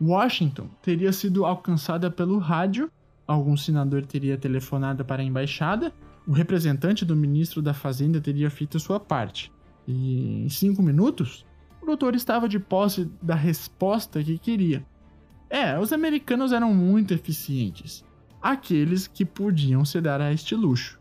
Washington 0.00 0.68
teria 0.82 1.12
sido 1.12 1.44
alcançada 1.44 2.10
pelo 2.10 2.38
rádio, 2.38 2.90
algum 3.26 3.56
senador 3.56 4.04
teria 4.04 4.36
telefonado 4.36 5.04
para 5.04 5.22
a 5.22 5.24
embaixada, 5.24 5.92
o 6.26 6.32
representante 6.32 7.04
do 7.04 7.16
ministro 7.16 7.62
da 7.62 7.72
Fazenda 7.72 8.20
teria 8.20 8.50
feito 8.50 8.80
sua 8.80 8.98
parte. 8.98 9.52
E 9.86 10.44
em 10.44 10.48
cinco 10.48 10.82
minutos, 10.82 11.44
o 11.80 11.86
doutor 11.86 12.14
estava 12.14 12.48
de 12.48 12.58
posse 12.58 13.10
da 13.20 13.34
resposta 13.34 14.22
que 14.22 14.38
queria. 14.38 14.84
É, 15.52 15.78
os 15.78 15.92
americanos 15.92 16.50
eram 16.50 16.72
muito 16.72 17.12
eficientes, 17.12 18.02
aqueles 18.40 19.06
que 19.06 19.22
podiam 19.22 19.84
se 19.84 20.00
dar 20.00 20.18
a 20.18 20.32
este 20.32 20.54
luxo. 20.54 20.98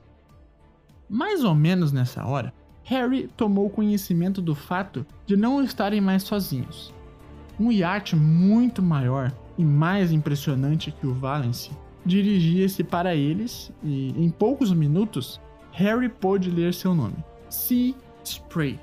Mais 1.10 1.46
ou 1.46 1.56
menos 1.56 1.94
nessa 1.94 2.26
hora, 2.26 2.54
Harry 2.84 3.30
tomou 3.38 3.70
conhecimento 3.70 4.42
do 4.42 4.54
fato 4.54 5.06
de 5.26 5.38
não 5.38 5.64
estarem 5.64 6.02
mais 6.02 6.24
sozinhos. 6.24 6.94
Um 7.58 7.72
iate 7.72 8.14
muito 8.14 8.82
maior 8.82 9.32
e 9.58 9.64
mais 9.64 10.12
impressionante 10.12 10.92
que 10.92 11.08
o 11.08 11.14
Valence 11.14 11.72
dirigia-se 12.06 12.84
para 12.84 13.16
eles 13.16 13.72
e, 13.82 14.10
em 14.18 14.30
poucos 14.30 14.74
minutos, 14.74 15.40
Harry 15.72 16.10
pôde 16.10 16.52
ler 16.52 16.74
seu 16.74 16.94
nome: 16.94 17.24
Sea 17.50 17.96
Spray. 18.22 18.78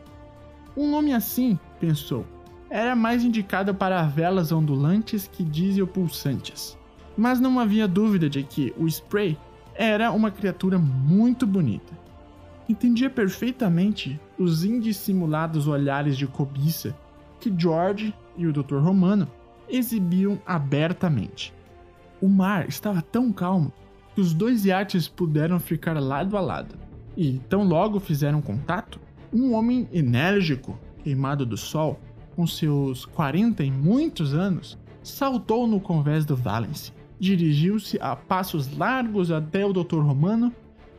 Um 0.75 0.91
nome 0.91 1.13
assim, 1.13 1.59
pensou, 1.79 2.25
era 2.71 2.95
mais 2.95 3.25
indicado 3.25 3.75
para 3.75 4.03
velas 4.03 4.53
ondulantes 4.53 5.29
que 5.31 5.43
diesel 5.43 5.87
pulsantes. 5.87 6.77
Mas 7.17 7.41
não 7.41 7.59
havia 7.59 7.89
dúvida 7.89 8.29
de 8.29 8.43
que 8.43 8.73
o 8.77 8.87
Spray 8.87 9.37
era 9.75 10.13
uma 10.13 10.31
criatura 10.31 10.79
muito 10.79 11.47
bonita. 11.47 11.97
Entendia 12.69 13.09
perfeitamente 13.09 14.21
os 14.39 14.65
indissimulados 14.65 15.67
olhares 15.67 16.17
de 16.17 16.27
cobiça 16.27 16.95
que 17.41 17.53
George 17.57 18.15
e 18.37 18.47
o 18.47 18.53
Dr. 18.53 18.77
Romano 18.77 19.29
exibiam 19.69 20.39
abertamente. 20.45 21.55
O 22.21 22.29
mar 22.29 22.69
estava 22.69 23.01
tão 23.01 23.33
calmo 23.33 23.73
que 24.15 24.21
os 24.21 24.35
dois 24.35 24.65
iates 24.65 25.07
puderam 25.09 25.61
ficar 25.61 25.99
lado 26.01 26.37
a 26.37 26.41
lado. 26.41 26.75
E, 27.17 27.41
tão 27.49 27.65
logo 27.65 28.01
fizeram 28.01 28.41
contato, 28.41 29.01
um 29.33 29.55
homem 29.55 29.89
enérgico, 29.93 30.79
queimado 31.03 31.47
do 31.47 31.57
sol, 31.57 31.99
com 32.39 32.47
seus 32.47 33.05
40 33.05 33.65
e 33.65 33.71
muitos 33.73 34.33
anos, 34.33 34.79
saltou 35.03 35.67
no 35.67 35.81
convés 35.81 36.25
do 36.25 36.37
Valence, 36.37 36.93
dirigiu-se 37.19 37.99
a 38.01 38.15
passos 38.15 38.73
largos 38.79 39.33
até 39.33 39.67
o 39.67 39.73
Dr. 39.73 39.99
Romano, 39.99 40.55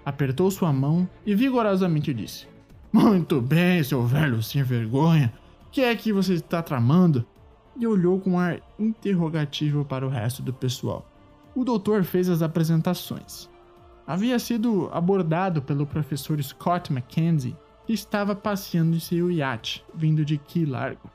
apertou 0.05 0.51
sua 0.51 0.73
mão 0.73 1.07
e 1.25 1.33
vigorosamente 1.33 2.13
disse: 2.13 2.45
Muito 2.91 3.39
bem, 3.39 3.81
seu 3.85 4.05
velho 4.05 4.43
sem 4.43 4.63
vergonha, 4.63 5.31
o 5.65 5.69
que 5.71 5.79
é 5.79 5.95
que 5.95 6.11
você 6.11 6.33
está 6.33 6.61
tramando? 6.61 7.25
E 7.79 7.87
olhou 7.87 8.19
com 8.19 8.37
ar 8.37 8.59
interrogativo 8.77 9.85
para 9.85 10.05
o 10.05 10.09
resto 10.09 10.41
do 10.41 10.51
pessoal. 10.51 11.09
O 11.55 11.63
doutor 11.63 12.03
fez 12.03 12.27
as 12.27 12.41
apresentações. 12.41 13.49
Havia 14.05 14.39
sido 14.39 14.89
abordado 14.91 15.61
pelo 15.61 15.87
professor 15.87 16.43
Scott 16.43 16.91
Mackenzie, 16.91 17.55
que 17.87 17.93
estava 17.93 18.35
passeando 18.35 18.97
em 18.97 18.99
seu 18.99 19.31
iate, 19.31 19.85
vindo 19.95 20.25
de 20.25 20.37
Key 20.37 20.65
Largo. 20.65 21.09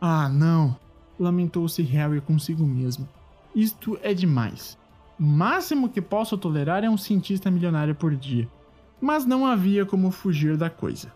Ah, 0.00 0.28
não! 0.28 0.76
lamentou-se 1.20 1.82
Harry 1.82 2.20
consigo 2.20 2.66
mesmo. 2.66 3.06
Isto 3.54 3.98
é 4.02 4.14
demais. 4.14 4.78
O 5.18 5.22
máximo 5.22 5.90
que 5.90 6.00
posso 6.00 6.38
tolerar 6.38 6.82
é 6.82 6.88
um 6.88 6.96
cientista 6.96 7.50
milionário 7.50 7.94
por 7.94 8.16
dia. 8.16 8.48
Mas 9.00 9.26
não 9.26 9.46
havia 9.46 9.84
como 9.84 10.10
fugir 10.10 10.56
da 10.56 10.70
coisa. 10.70 11.12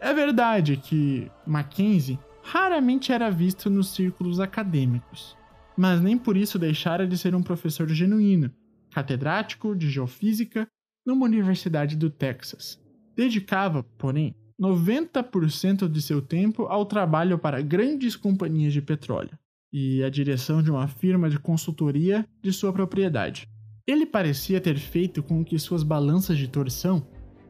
É 0.00 0.14
verdade 0.14 0.76
que 0.76 1.28
Mackenzie 1.44 2.18
raramente 2.42 3.12
era 3.12 3.30
visto 3.30 3.68
nos 3.68 3.90
círculos 3.90 4.38
acadêmicos, 4.38 5.36
mas 5.76 6.00
nem 6.00 6.16
por 6.16 6.36
isso 6.36 6.58
deixara 6.58 7.06
de 7.06 7.18
ser 7.18 7.34
um 7.34 7.42
professor 7.42 7.88
genuíno, 7.88 8.50
catedrático 8.92 9.74
de 9.74 9.90
geofísica 9.90 10.68
numa 11.04 11.26
universidade 11.26 11.96
do 11.96 12.08
Texas. 12.08 12.80
Dedicava, 13.16 13.82
porém, 13.82 14.34
90% 14.60 15.88
de 15.88 16.02
seu 16.02 16.20
tempo 16.20 16.64
ao 16.64 16.84
trabalho 16.84 17.38
para 17.38 17.62
grandes 17.62 18.16
companhias 18.16 18.72
de 18.72 18.82
petróleo 18.82 19.38
e 19.72 20.02
à 20.02 20.10
direção 20.10 20.62
de 20.62 20.70
uma 20.70 20.88
firma 20.88 21.30
de 21.30 21.38
consultoria 21.38 22.26
de 22.42 22.52
sua 22.52 22.72
propriedade. 22.72 23.48
Ele 23.86 24.04
parecia 24.04 24.60
ter 24.60 24.76
feito 24.76 25.22
com 25.22 25.44
que 25.44 25.58
suas 25.58 25.82
balanças 25.82 26.36
de 26.36 26.48
torção, 26.48 27.06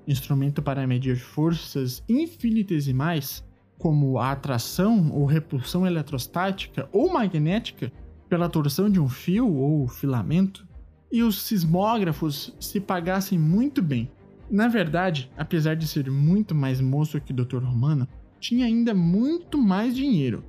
instrumento 0.06 0.61
para 0.61 0.86
medir 0.86 1.16
forças 1.16 2.02
infinitesimais, 2.09 3.44
como 3.78 4.18
a 4.18 4.32
atração 4.32 5.11
ou 5.12 5.24
repulsão 5.24 5.86
eletrostática 5.86 6.88
ou 6.92 7.12
magnética 7.12 7.90
pela 8.28 8.48
torção 8.48 8.90
de 8.90 9.00
um 9.00 9.09
fio 9.09 9.52
ou 9.54 9.88
filamento, 9.88 10.66
e 11.11 11.22
os 11.22 11.40
sismógrafos 11.42 12.54
se 12.61 12.80
pagassem 12.80 13.38
muito 13.38 13.80
bem 13.80 14.11
Na 14.51 14.66
verdade, 14.66 15.30
apesar 15.36 15.76
de 15.76 15.86
ser 15.86 16.11
muito 16.11 16.55
mais 16.55 16.80
moço 16.80 17.20
que 17.20 17.32
o 17.32 17.34
Dr. 17.34 17.62
Romano, 17.62 18.09
tinha 18.40 18.66
ainda 18.66 18.94
muito 18.94 19.59
mais 19.59 19.94
dinheiro, 19.94 20.44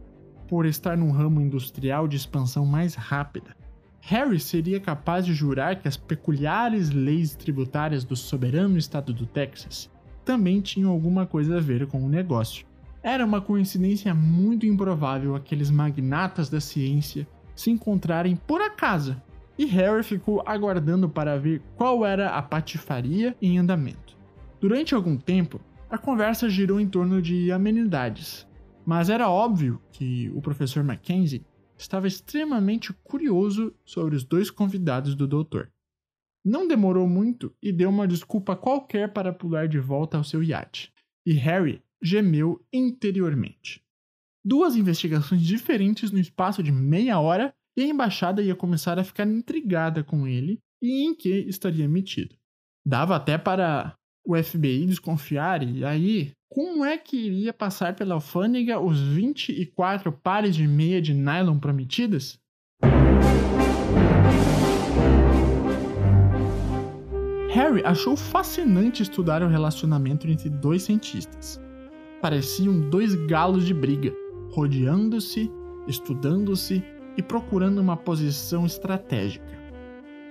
por 0.48 0.66
estar 0.66 0.98
num 0.98 1.12
ramo 1.12 1.42
industrial 1.42 2.08
de 2.08 2.16
expansão 2.16 2.66
mais 2.66 2.96
rápida. 2.96 3.56
Harry 4.02 4.40
seria 4.40 4.80
capaz 4.80 5.26
de 5.26 5.34
jurar 5.34 5.80
que 5.82 5.88
as 5.88 5.98
peculiares 5.98 6.90
leis 6.90 7.36
tributárias 7.36 8.04
do 8.04 8.16
soberano 8.16 8.78
estado 8.78 9.14
do 9.14 9.26
Texas 9.26 9.92
também 10.24 10.62
tinham 10.62 10.92
alguma 10.92 11.26
coisa 11.26 11.58
a 11.58 11.60
ver 11.60 11.88
com 11.88 12.04
o 12.04 12.10
negócio. 12.10 12.66
Era 13.02 13.26
uma 13.26 13.42
coincidência 13.42 14.14
muito 14.14 14.66
improvável 14.66 15.36
aqueles 15.36 15.70
magnatas 15.70 16.50
da 16.50 16.62
ciência 16.62 17.28
se 17.56 17.72
encontrarem 17.72 18.36
por 18.36 18.62
acaso, 18.62 19.20
e 19.60 19.66
Harry 19.66 20.04
ficou 20.04 20.42
aguardando 20.46 21.10
para 21.10 21.38
ver 21.38 21.62
qual 21.76 22.06
era 22.06 22.30
a 22.30 22.42
patifaria 22.42 23.36
em 23.42 23.58
andamento. 23.58 24.18
Durante 24.58 24.96
algum 24.96 25.18
tempo, 25.18 25.60
a 25.90 25.98
conversa 25.98 26.50
girou 26.50 26.80
em 26.80 26.88
torno 26.88 27.22
de 27.22 27.52
amenidades, 27.52 28.48
mas 28.86 29.10
era 29.10 29.30
óbvio 29.30 29.82
que 29.92 30.32
o 30.34 30.42
professor 30.42 30.82
Mackenzie 30.82 31.46
estava 31.78 32.08
extremamente 32.08 32.94
curioso 33.04 33.76
sobre 33.84 34.16
os 34.16 34.24
dois 34.24 34.50
convidados 34.50 35.14
do 35.14 35.28
doutor. 35.28 35.70
Não 36.44 36.66
demorou 36.66 37.06
muito 37.06 37.54
e 37.62 37.74
deu 37.74 37.90
uma 37.90 38.08
desculpa 38.08 38.56
qualquer 38.56 39.12
para 39.12 39.34
pular 39.34 39.68
de 39.68 39.78
volta 39.78 40.16
ao 40.16 40.24
seu 40.24 40.42
iate, 40.42 40.94
e 41.26 41.34
Harry 41.34 41.84
gemeu 42.02 42.66
interiormente. 42.72 43.84
Duas 44.42 44.78
investigações 44.78 45.42
diferentes 45.42 46.12
no 46.12 46.20
espaço 46.20 46.64
de 46.64 46.72
meia 46.72 47.20
hora 47.20 47.54
e 47.78 47.84
a 47.84 47.88
embaixada 47.88 48.42
ia 48.42 48.56
começar 48.56 49.00
a 49.00 49.04
ficar 49.04 49.28
intrigada 49.28 50.04
com 50.04 50.28
ele 50.28 50.60
e 50.82 51.06
em 51.06 51.16
que 51.16 51.30
estaria 51.30 51.88
metido. 51.88 52.36
Dava 52.86 53.16
até 53.16 53.38
para 53.38 53.96
o 54.26 54.36
FBI 54.36 54.86
desconfiar 54.86 55.64
e 55.64 55.84
aí 55.84 56.32
como 56.52 56.84
é 56.84 56.98
que 56.98 57.16
iria 57.16 57.54
passar 57.54 57.96
pela 57.96 58.16
alfândega 58.16 58.80
os 58.80 59.00
24 59.00 60.12
pares 60.12 60.56
de 60.56 60.68
meia 60.68 61.00
de 61.02 61.14
nylon 61.14 61.60
prometidas? 61.60 62.40
Harry 67.52 67.84
achou 67.84 68.16
fascinante 68.16 69.04
estudar 69.04 69.44
o 69.44 69.48
relacionamento 69.48 70.28
entre 70.28 70.50
dois 70.50 70.84
cientistas. 70.84 71.60
Pareciam 72.22 72.90
dois 72.90 73.14
galos 73.28 73.66
de 73.66 73.74
briga, 73.74 74.14
rodeando-se, 74.52 75.52
estudando-se 75.88 76.84
e 77.20 77.22
procurando 77.22 77.80
uma 77.80 77.98
posição 77.98 78.66
estratégica. 78.66 79.46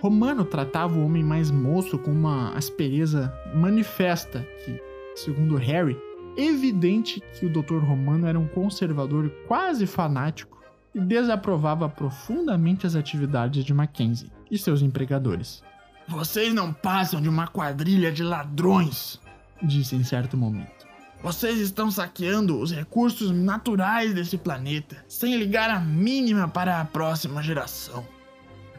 Romano 0.01 0.43
tratava 0.43 0.99
o 0.99 1.05
homem 1.05 1.23
mais 1.23 1.51
moço 1.51 1.99
com 1.99 2.11
uma 2.11 2.55
aspereza 2.55 3.31
manifesta 3.55 4.41
que, 4.65 4.81
segundo 5.15 5.57
Harry, 5.57 5.99
evidente 6.35 7.23
que 7.39 7.45
o 7.45 7.51
Dr. 7.51 7.77
Romano 7.85 8.27
era 8.27 8.41
um 8.41 8.49
conservador 8.49 9.29
quase 9.47 9.87
fanático 9.87 10.63
e 10.95 11.01
desaprovava 11.01 11.91
profundamente 11.91 12.87
as 12.87 12.95
atividades 12.95 13.67
de 13.67 13.75
Mackenzie 13.75 14.33
e 14.51 14.57
seus 14.57 14.81
empregadores. 14.81 15.63
Vocês 16.07 16.55
não 16.55 16.73
passam 16.73 17.21
de 17.21 17.29
uma 17.29 17.49
quadrilha 17.49 18.11
de 18.11 18.23
ladrões, 18.23 19.21
disse 19.63 19.95
em 19.95 20.05
certo 20.05 20.39
momento. 20.39 20.78
Vocês 21.23 21.59
estão 21.59 21.91
saqueando 21.91 22.59
os 22.61 22.73
recursos 22.73 23.33
naturais 23.33 24.15
desse 24.15 24.39
planeta, 24.39 25.05
sem 25.09 25.37
ligar 25.37 25.69
a 25.69 25.81
mínima 25.81 26.47
para 26.47 26.81
a 26.81 26.85
próxima 26.85 27.43
geração. 27.43 28.07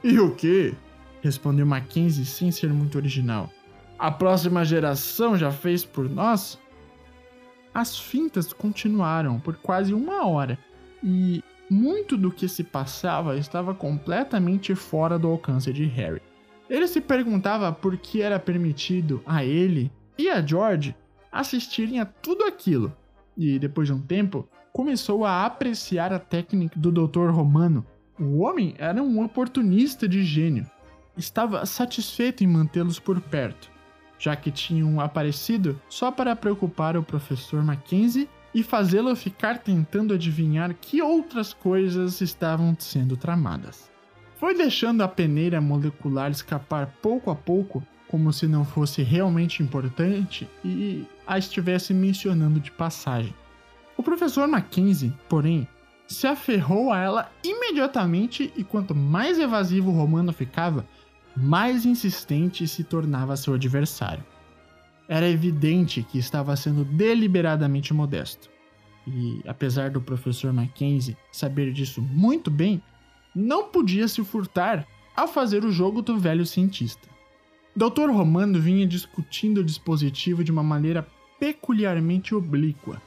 E 0.04 0.20
o 0.20 0.34
quê? 0.36 0.74
respondeu 1.22 1.66
Mackenzie 1.66 2.26
sem 2.26 2.50
ser 2.50 2.72
muito 2.72 2.98
original. 2.98 3.50
A 3.98 4.10
próxima 4.10 4.64
geração 4.64 5.38
já 5.38 5.52
fez 5.52 5.84
por 5.84 6.10
nós? 6.10 6.58
As 7.74 8.00
fintas 8.00 8.54
continuaram 8.54 9.38
por 9.38 9.58
quase 9.58 9.94
uma 9.94 10.26
hora 10.26 10.58
e 11.04 11.44
muito 11.70 12.16
do 12.16 12.32
que 12.32 12.48
se 12.48 12.64
passava 12.64 13.38
estava 13.38 13.76
completamente 13.76 14.74
fora 14.74 15.20
do 15.20 15.28
alcance 15.28 15.72
de 15.74 15.84
Harry. 15.86 16.22
Ele 16.70 16.88
se 16.88 17.02
perguntava 17.02 17.72
por 17.74 17.98
que 17.98 18.22
era 18.22 18.40
permitido 18.40 19.22
a 19.26 19.44
ele 19.44 19.92
e 20.18 20.30
a 20.30 20.42
George 20.42 20.96
assistirem 21.32 22.00
a 22.00 22.06
tudo 22.06 22.44
aquilo, 22.44 22.96
e 23.38 23.58
depois 23.60 23.88
de 23.88 23.94
um 23.94 24.02
tempo 24.02 24.48
começou 24.74 25.26
a 25.26 25.46
apreciar 25.46 26.14
a 26.14 26.20
técnica 26.20 26.80
do 26.80 26.92
Dr. 26.92 27.30
Romano. 27.30 27.86
O 28.20 28.40
homem 28.40 28.76
era 28.78 29.02
um 29.02 29.24
oportunista 29.24 30.08
de 30.08 30.24
gênio. 30.24 30.70
Estava 31.18 31.66
satisfeito 31.66 32.44
em 32.44 32.48
mantê-los 32.48 33.00
por 33.00 33.20
perto 33.20 33.72
já 34.20 34.36
que 34.36 34.52
tinham 34.52 35.00
aparecido 35.00 35.82
só 35.88 36.12
para 36.12 36.36
preocupar 36.36 36.98
o 36.98 37.04
professor 37.04 37.64
Mackenzie 37.64 38.30
e 38.54 38.62
fazê-lo 38.62 39.16
ficar 39.16 39.60
tentando 39.60 40.14
adivinhar 40.14 40.76
que 40.76 41.02
outras 41.02 41.54
coisas 41.54 42.20
estavam 42.20 42.76
sendo 42.78 43.16
tramadas. 43.16 43.90
Foi 44.36 44.54
deixando 44.54 45.02
a 45.02 45.08
peneira 45.08 45.62
molecular 45.62 46.30
escapar 46.30 46.94
pouco 47.02 47.32
a 47.32 47.36
pouco, 47.36 47.82
como 48.10 48.34
se 48.34 48.48
não 48.48 48.66
fosse 48.66 49.04
realmente 49.04 49.62
importante 49.62 50.50
e 50.66 51.06
a 51.28 51.38
estivesse 51.38 51.94
mencionando 51.94 52.60
de 52.60 52.72
passagem. 52.72 53.34
O 53.96 54.02
professor 54.02 54.48
Mackenzie, 54.48 55.14
porém, 55.30 55.68
se 56.08 56.26
aferrou 56.26 56.92
a 56.92 57.00
ela 57.00 57.32
imediatamente 57.44 58.52
e 58.58 58.64
quanto 58.64 58.96
mais 58.96 59.38
evasivo 59.38 59.92
o 59.92 59.94
Romano 59.94 60.34
ficava, 60.34 60.88
mais 61.38 61.86
insistente 61.86 62.68
se 62.68 62.84
tornava 62.84 63.38
seu 63.38 63.54
adversário. 63.54 64.26
Era 65.08 65.30
evidente 65.30 66.02
que 66.02 66.18
estava 66.18 66.56
sendo 66.56 66.84
deliberadamente 66.84 67.94
modesto. 67.94 68.50
E, 69.08 69.42
apesar 69.48 69.92
do 69.92 70.02
professor 70.02 70.52
Mackenzie 70.52 71.16
saber 71.32 71.72
disso 71.72 72.02
muito 72.02 72.50
bem, 72.50 72.82
não 73.36 73.66
podia 73.66 74.08
se 74.08 74.24
furtar 74.24 74.86
ao 75.16 75.28
fazer 75.28 75.64
o 75.64 75.72
jogo 75.72 76.02
do 76.02 76.18
velho 76.18 76.46
cientista. 76.46 77.08
Dr. 77.80 78.10
Romano 78.10 78.60
vinha 78.60 78.86
discutindo 78.86 79.60
o 79.60 79.64
dispositivo 79.64 80.44
de 80.44 80.52
uma 80.52 80.62
maneira 80.62 81.08
peculiarmente 81.40 82.36
oblíqua, 82.36 83.02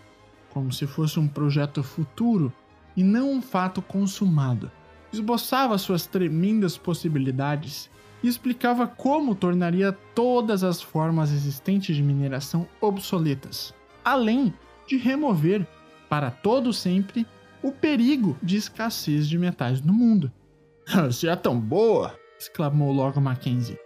como 0.49 0.73
se 0.73 0.87
fosse 0.87 1.21
um 1.21 1.29
projeto 1.29 1.83
futuro 1.83 2.51
e 2.97 3.05
não 3.05 3.31
um 3.31 3.43
fato 3.43 3.83
consumado. 3.83 4.73
Esboçava 5.13 5.77
suas 5.77 6.07
tremendas 6.07 6.79
possibilidades 6.79 7.91
e 8.23 8.29
explicava 8.29 8.87
como 8.87 9.35
tornaria 9.35 9.93
todas 10.15 10.65
as 10.65 10.81
formas 10.81 11.31
existentes 11.31 11.95
de 11.95 12.03
mineração 12.03 12.67
obsoletas, 12.81 13.75
além 14.03 14.55
de 14.89 14.97
remover, 14.97 15.67
para 16.09 16.31
todo 16.31 16.73
sempre, 16.73 17.27
o 17.63 17.73
perigo 17.73 18.39
de 18.43 18.57
escassez 18.57 19.29
de 19.29 19.37
metais 19.37 19.83
no 19.83 19.93
mundo. 19.93 20.33
Se 21.13 21.29
é 21.29 21.37
tão 21.37 21.61
boa, 21.61 22.19
exclamou 22.39 22.91
logo 22.91 23.21
Mackenzie. 23.21 23.79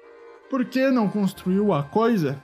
Por 0.49 0.65
que 0.65 0.91
não 0.91 1.09
construiu 1.09 1.73
a 1.73 1.83
coisa? 1.83 2.43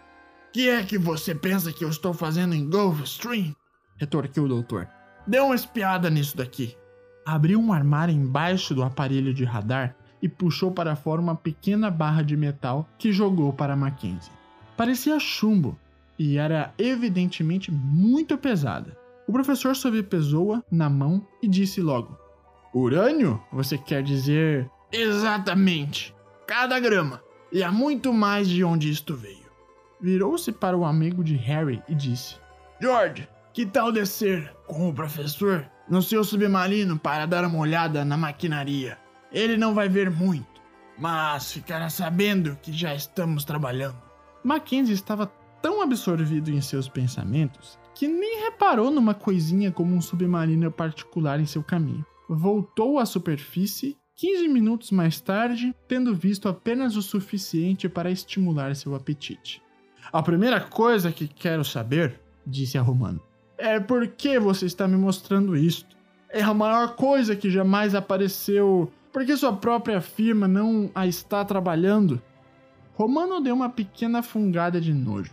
Que 0.52 0.68
é 0.68 0.82
que 0.82 0.98
você 0.98 1.34
pensa 1.34 1.72
que 1.72 1.84
eu 1.84 1.88
estou 1.88 2.12
fazendo 2.12 2.54
em 2.54 2.68
Gulfstream? 2.68 3.54
retorquiu 3.96 4.44
o 4.44 4.48
doutor. 4.48 4.88
Dê 5.26 5.38
uma 5.38 5.54
espiada 5.54 6.10
nisso 6.10 6.36
daqui. 6.36 6.76
Abriu 7.24 7.60
um 7.60 7.72
armário 7.72 8.12
embaixo 8.12 8.74
do 8.74 8.82
aparelho 8.82 9.32
de 9.32 9.44
radar 9.44 9.94
e 10.20 10.28
puxou 10.28 10.72
para 10.72 10.96
fora 10.96 11.20
uma 11.20 11.36
pequena 11.36 11.90
barra 11.90 12.22
de 12.22 12.36
metal 12.36 12.88
que 12.98 13.12
jogou 13.12 13.52
para 13.52 13.76
Mackenzie. 13.76 14.32
Parecia 14.76 15.20
chumbo 15.20 15.78
e 16.18 16.36
era 16.36 16.74
evidentemente 16.76 17.70
muito 17.70 18.36
pesada. 18.36 18.96
O 19.28 19.32
professor 19.32 19.76
sobrepesou-a 19.76 20.62
na 20.70 20.90
mão 20.90 21.24
e 21.40 21.46
disse 21.46 21.80
logo: 21.80 22.18
Urânio? 22.74 23.40
Você 23.52 23.78
quer 23.78 24.02
dizer. 24.02 24.68
Exatamente! 24.92 26.14
Cada 26.46 26.80
grama! 26.80 27.22
E 27.52 27.62
há 27.62 27.70
muito 27.70 28.14
mais 28.14 28.48
de 28.48 28.64
onde 28.64 28.90
isto 28.90 29.14
veio. 29.14 29.52
Virou-se 30.00 30.50
para 30.50 30.76
o 30.76 30.86
amigo 30.86 31.22
de 31.22 31.36
Harry 31.36 31.82
e 31.86 31.94
disse: 31.94 32.36
George, 32.80 33.28
que 33.52 33.66
tal 33.66 33.92
descer 33.92 34.50
com 34.66 34.88
o 34.88 34.94
professor 34.94 35.70
no 35.88 36.00
seu 36.00 36.24
submarino 36.24 36.98
para 36.98 37.26
dar 37.26 37.44
uma 37.44 37.58
olhada 37.58 38.04
na 38.04 38.16
maquinaria? 38.16 38.98
Ele 39.30 39.58
não 39.58 39.74
vai 39.74 39.88
ver 39.88 40.10
muito, 40.10 40.62
mas 40.98 41.52
ficará 41.52 41.90
sabendo 41.90 42.56
que 42.62 42.72
já 42.72 42.94
estamos 42.94 43.44
trabalhando. 43.44 44.00
Mackenzie 44.42 44.94
estava 44.94 45.30
tão 45.60 45.82
absorvido 45.82 46.50
em 46.50 46.60
seus 46.60 46.88
pensamentos 46.88 47.78
que 47.94 48.08
nem 48.08 48.44
reparou 48.44 48.90
numa 48.90 49.14
coisinha 49.14 49.70
como 49.70 49.94
um 49.94 50.00
submarino 50.00 50.72
particular 50.72 51.38
em 51.38 51.46
seu 51.46 51.62
caminho. 51.62 52.04
Voltou 52.28 52.98
à 52.98 53.04
superfície 53.04 53.98
15 54.16 54.48
minutos 54.48 54.90
mais 54.90 55.20
tarde, 55.20 55.74
tendo 55.88 56.14
visto 56.14 56.48
apenas 56.48 56.96
o 56.96 57.02
suficiente 57.02 57.88
para 57.88 58.10
estimular 58.10 58.74
seu 58.76 58.94
apetite. 58.94 59.62
A 60.12 60.22
primeira 60.22 60.60
coisa 60.60 61.10
que 61.10 61.26
quero 61.26 61.64
saber, 61.64 62.20
disse 62.46 62.76
a 62.76 62.82
Romano, 62.82 63.20
é 63.56 63.80
por 63.80 64.06
que 64.08 64.38
você 64.38 64.66
está 64.66 64.86
me 64.86 64.96
mostrando 64.96 65.56
isto. 65.56 65.96
É 66.28 66.42
a 66.42 66.54
maior 66.54 66.94
coisa 66.96 67.36
que 67.36 67.50
jamais 67.50 67.94
apareceu 67.94 68.92
porque 69.12 69.36
sua 69.36 69.52
própria 69.52 70.00
firma 70.00 70.48
não 70.48 70.90
a 70.94 71.06
está 71.06 71.44
trabalhando? 71.44 72.20
Romano 72.94 73.40
deu 73.40 73.54
uma 73.54 73.68
pequena 73.68 74.22
fungada 74.22 74.80
de 74.80 74.92
nojo. 74.92 75.32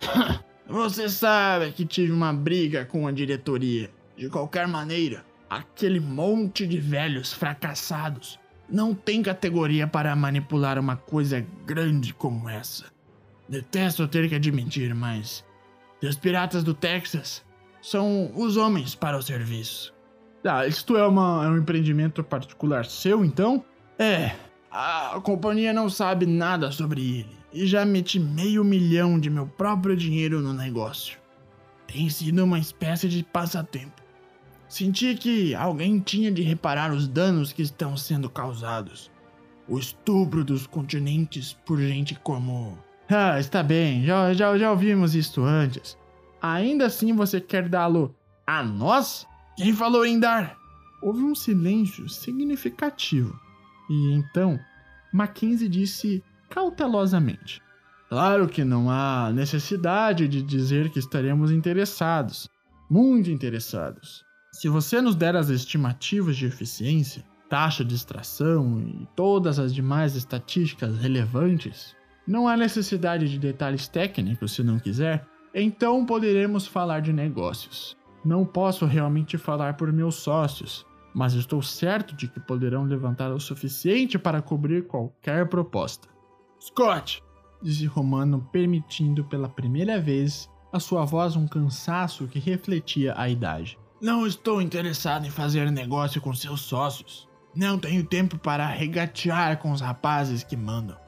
Você 0.66 1.08
sabe 1.08 1.72
que 1.72 1.84
tive 1.84 2.12
uma 2.12 2.32
briga 2.32 2.84
com 2.84 3.06
a 3.06 3.12
diretoria. 3.12 3.90
De 4.16 4.28
qualquer 4.28 4.68
maneira, 4.68 5.24
aquele 5.48 6.00
monte 6.00 6.66
de 6.66 6.78
velhos 6.78 7.32
fracassados 7.32 8.38
não 8.68 8.94
tem 8.94 9.22
categoria 9.22 9.86
para 9.86 10.14
manipular 10.16 10.78
uma 10.78 10.96
coisa 10.96 11.44
grande 11.66 12.14
como 12.14 12.48
essa. 12.48 12.86
Detesto 13.48 14.08
ter 14.08 14.28
que 14.28 14.34
admitir, 14.34 14.94
mas 14.94 15.44
os 16.02 16.16
piratas 16.16 16.64
do 16.64 16.74
Texas 16.74 17.44
são 17.80 18.32
os 18.34 18.56
homens 18.56 18.94
para 18.94 19.16
o 19.16 19.22
serviço. 19.22 19.94
Ah, 20.44 20.66
isto 20.66 20.96
é, 20.96 21.06
uma, 21.06 21.44
é 21.44 21.48
um 21.48 21.58
empreendimento 21.58 22.22
particular 22.22 22.84
seu, 22.84 23.24
então? 23.24 23.64
É, 23.98 24.34
a 24.70 25.20
companhia 25.22 25.72
não 25.72 25.88
sabe 25.88 26.26
nada 26.26 26.70
sobre 26.70 27.00
ele 27.20 27.36
e 27.52 27.66
já 27.66 27.84
meti 27.84 28.18
meio 28.18 28.64
milhão 28.64 29.18
de 29.18 29.30
meu 29.30 29.46
próprio 29.46 29.96
dinheiro 29.96 30.40
no 30.40 30.52
negócio. 30.52 31.18
Tem 31.86 32.10
sido 32.10 32.42
uma 32.42 32.58
espécie 32.58 33.08
de 33.08 33.22
passatempo. 33.22 34.02
Senti 34.74 35.14
que 35.14 35.54
alguém 35.54 36.00
tinha 36.00 36.32
de 36.32 36.42
reparar 36.42 36.92
os 36.92 37.06
danos 37.06 37.52
que 37.52 37.62
estão 37.62 37.96
sendo 37.96 38.28
causados. 38.28 39.08
O 39.68 39.78
estupro 39.78 40.44
dos 40.44 40.66
continentes 40.66 41.56
por 41.64 41.78
gente 41.78 42.18
como. 42.24 42.76
Ah, 43.08 43.38
está 43.38 43.62
bem, 43.62 44.04
já, 44.04 44.34
já, 44.34 44.58
já 44.58 44.72
ouvimos 44.72 45.14
isso 45.14 45.44
antes. 45.44 45.96
Ainda 46.42 46.86
assim 46.86 47.12
você 47.12 47.40
quer 47.40 47.68
dá-lo 47.68 48.16
a 48.44 48.64
nós? 48.64 49.24
Quem 49.56 49.72
falou 49.72 50.04
em 50.04 50.18
dar? 50.18 50.56
Houve 51.00 51.22
um 51.22 51.36
silêncio 51.36 52.08
significativo. 52.08 53.32
E 53.88 54.12
então, 54.14 54.58
Mackenzie 55.12 55.68
disse 55.68 56.20
cautelosamente: 56.50 57.62
Claro 58.08 58.48
que 58.48 58.64
não 58.64 58.90
há 58.90 59.30
necessidade 59.32 60.26
de 60.26 60.42
dizer 60.42 60.90
que 60.90 60.98
estaremos 60.98 61.52
interessados. 61.52 62.48
Muito 62.90 63.30
interessados. 63.30 64.24
Se 64.54 64.68
você 64.68 65.00
nos 65.00 65.16
der 65.16 65.34
as 65.34 65.48
estimativas 65.48 66.36
de 66.36 66.46
eficiência, 66.46 67.24
taxa 67.50 67.84
de 67.84 67.92
extração 67.92 68.80
e 68.80 69.04
todas 69.16 69.58
as 69.58 69.74
demais 69.74 70.14
estatísticas 70.14 70.96
relevantes, 70.96 71.96
não 72.24 72.46
há 72.46 72.56
necessidade 72.56 73.28
de 73.28 73.36
detalhes 73.36 73.88
técnicos 73.88 74.52
se 74.52 74.62
não 74.62 74.78
quiser, 74.78 75.26
então 75.52 76.06
poderemos 76.06 76.68
falar 76.68 77.00
de 77.00 77.12
negócios. 77.12 77.96
Não 78.24 78.46
posso 78.46 78.86
realmente 78.86 79.36
falar 79.36 79.76
por 79.76 79.92
meus 79.92 80.14
sócios, 80.14 80.86
mas 81.12 81.34
estou 81.34 81.60
certo 81.60 82.14
de 82.14 82.28
que 82.28 82.38
poderão 82.38 82.84
levantar 82.84 83.32
o 83.32 83.40
suficiente 83.40 84.20
para 84.20 84.40
cobrir 84.40 84.86
qualquer 84.86 85.48
proposta. 85.48 86.08
Scott! 86.60 87.20
disse 87.60 87.86
Romano, 87.86 88.48
permitindo 88.52 89.24
pela 89.24 89.48
primeira 89.48 90.00
vez 90.00 90.48
a 90.72 90.78
sua 90.78 91.04
voz 91.04 91.34
um 91.34 91.48
cansaço 91.48 92.28
que 92.28 92.38
refletia 92.38 93.14
a 93.16 93.28
idade. 93.28 93.76
Não 94.04 94.26
estou 94.26 94.60
interessado 94.60 95.26
em 95.26 95.30
fazer 95.30 95.72
negócio 95.72 96.20
com 96.20 96.34
seus 96.34 96.60
sócios. 96.60 97.26
Não 97.56 97.78
tenho 97.78 98.04
tempo 98.04 98.36
para 98.36 98.66
regatear 98.66 99.56
com 99.56 99.72
os 99.72 99.80
rapazes 99.80 100.44
que 100.44 100.54
mandam. 100.58 100.98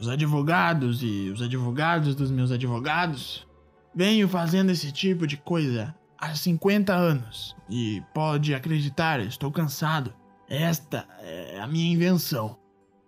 Os 0.00 0.08
advogados 0.08 1.02
e 1.02 1.28
os 1.28 1.42
advogados 1.42 2.14
dos 2.14 2.30
meus 2.30 2.50
advogados. 2.50 3.46
Venho 3.94 4.26
fazendo 4.26 4.70
esse 4.70 4.90
tipo 4.90 5.26
de 5.26 5.36
coisa 5.36 5.94
há 6.18 6.34
50 6.34 6.94
anos 6.94 7.54
e 7.68 8.02
pode 8.14 8.54
acreditar, 8.54 9.20
estou 9.20 9.52
cansado. 9.52 10.10
Esta 10.48 11.06
é 11.18 11.60
a 11.60 11.66
minha 11.66 11.92
invenção. 11.92 12.58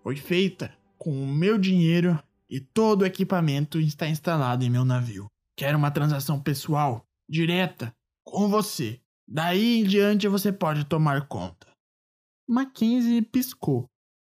Foi 0.02 0.14
feita 0.14 0.74
com 0.98 1.10
o 1.10 1.26
meu 1.26 1.56
dinheiro 1.56 2.22
e 2.50 2.60
todo 2.60 3.00
o 3.00 3.06
equipamento 3.06 3.80
está 3.80 4.06
instalado 4.06 4.62
em 4.62 4.68
meu 4.68 4.84
navio. 4.84 5.24
Quero 5.56 5.78
uma 5.78 5.90
transação 5.90 6.38
pessoal, 6.38 7.06
direta, 7.26 7.94
com 8.22 8.46
você. 8.50 9.01
Daí 9.28 9.80
em 9.80 9.84
diante 9.84 10.28
você 10.28 10.52
pode 10.52 10.84
tomar 10.84 11.26
conta. 11.26 11.66
Mackenzie 12.48 13.22
piscou. 13.22 13.86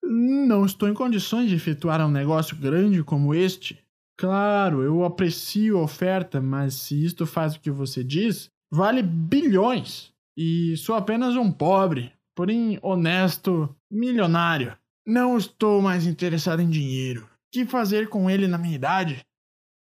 Não 0.03 0.65
estou 0.65 0.89
em 0.89 0.93
condições 0.93 1.49
de 1.49 1.55
efetuar 1.55 2.05
um 2.05 2.11
negócio 2.11 2.55
grande 2.57 3.03
como 3.03 3.33
este. 3.33 3.83
Claro, 4.17 4.81
eu 4.81 5.05
aprecio 5.05 5.77
a 5.77 5.83
oferta, 5.83 6.41
mas 6.41 6.73
se 6.73 7.03
isto 7.03 7.25
faz 7.25 7.55
o 7.55 7.59
que 7.59 7.71
você 7.71 8.03
diz, 8.03 8.49
vale 8.71 9.01
bilhões. 9.01 10.11
E 10.37 10.75
sou 10.77 10.95
apenas 10.95 11.35
um 11.35 11.51
pobre, 11.51 12.11
porém 12.35 12.79
honesto 12.81 13.73
milionário. 13.91 14.77
Não 15.05 15.37
estou 15.37 15.81
mais 15.81 16.05
interessado 16.05 16.61
em 16.61 16.69
dinheiro. 16.69 17.23
O 17.23 17.27
que 17.51 17.65
fazer 17.65 18.09
com 18.09 18.29
ele 18.29 18.47
na 18.47 18.57
minha 18.57 18.75
idade? 18.75 19.25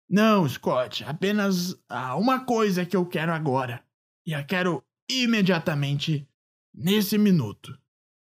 Não, 0.09 0.49
Scott, 0.49 1.05
apenas 1.05 1.75
há 1.89 2.17
uma 2.17 2.45
coisa 2.45 2.85
que 2.85 2.97
eu 2.97 3.07
quero 3.07 3.33
agora. 3.33 3.83
E 4.27 4.35
a 4.35 4.43
quero 4.43 4.83
imediatamente, 5.21 6.27
nesse 6.75 7.19
minuto. 7.19 7.79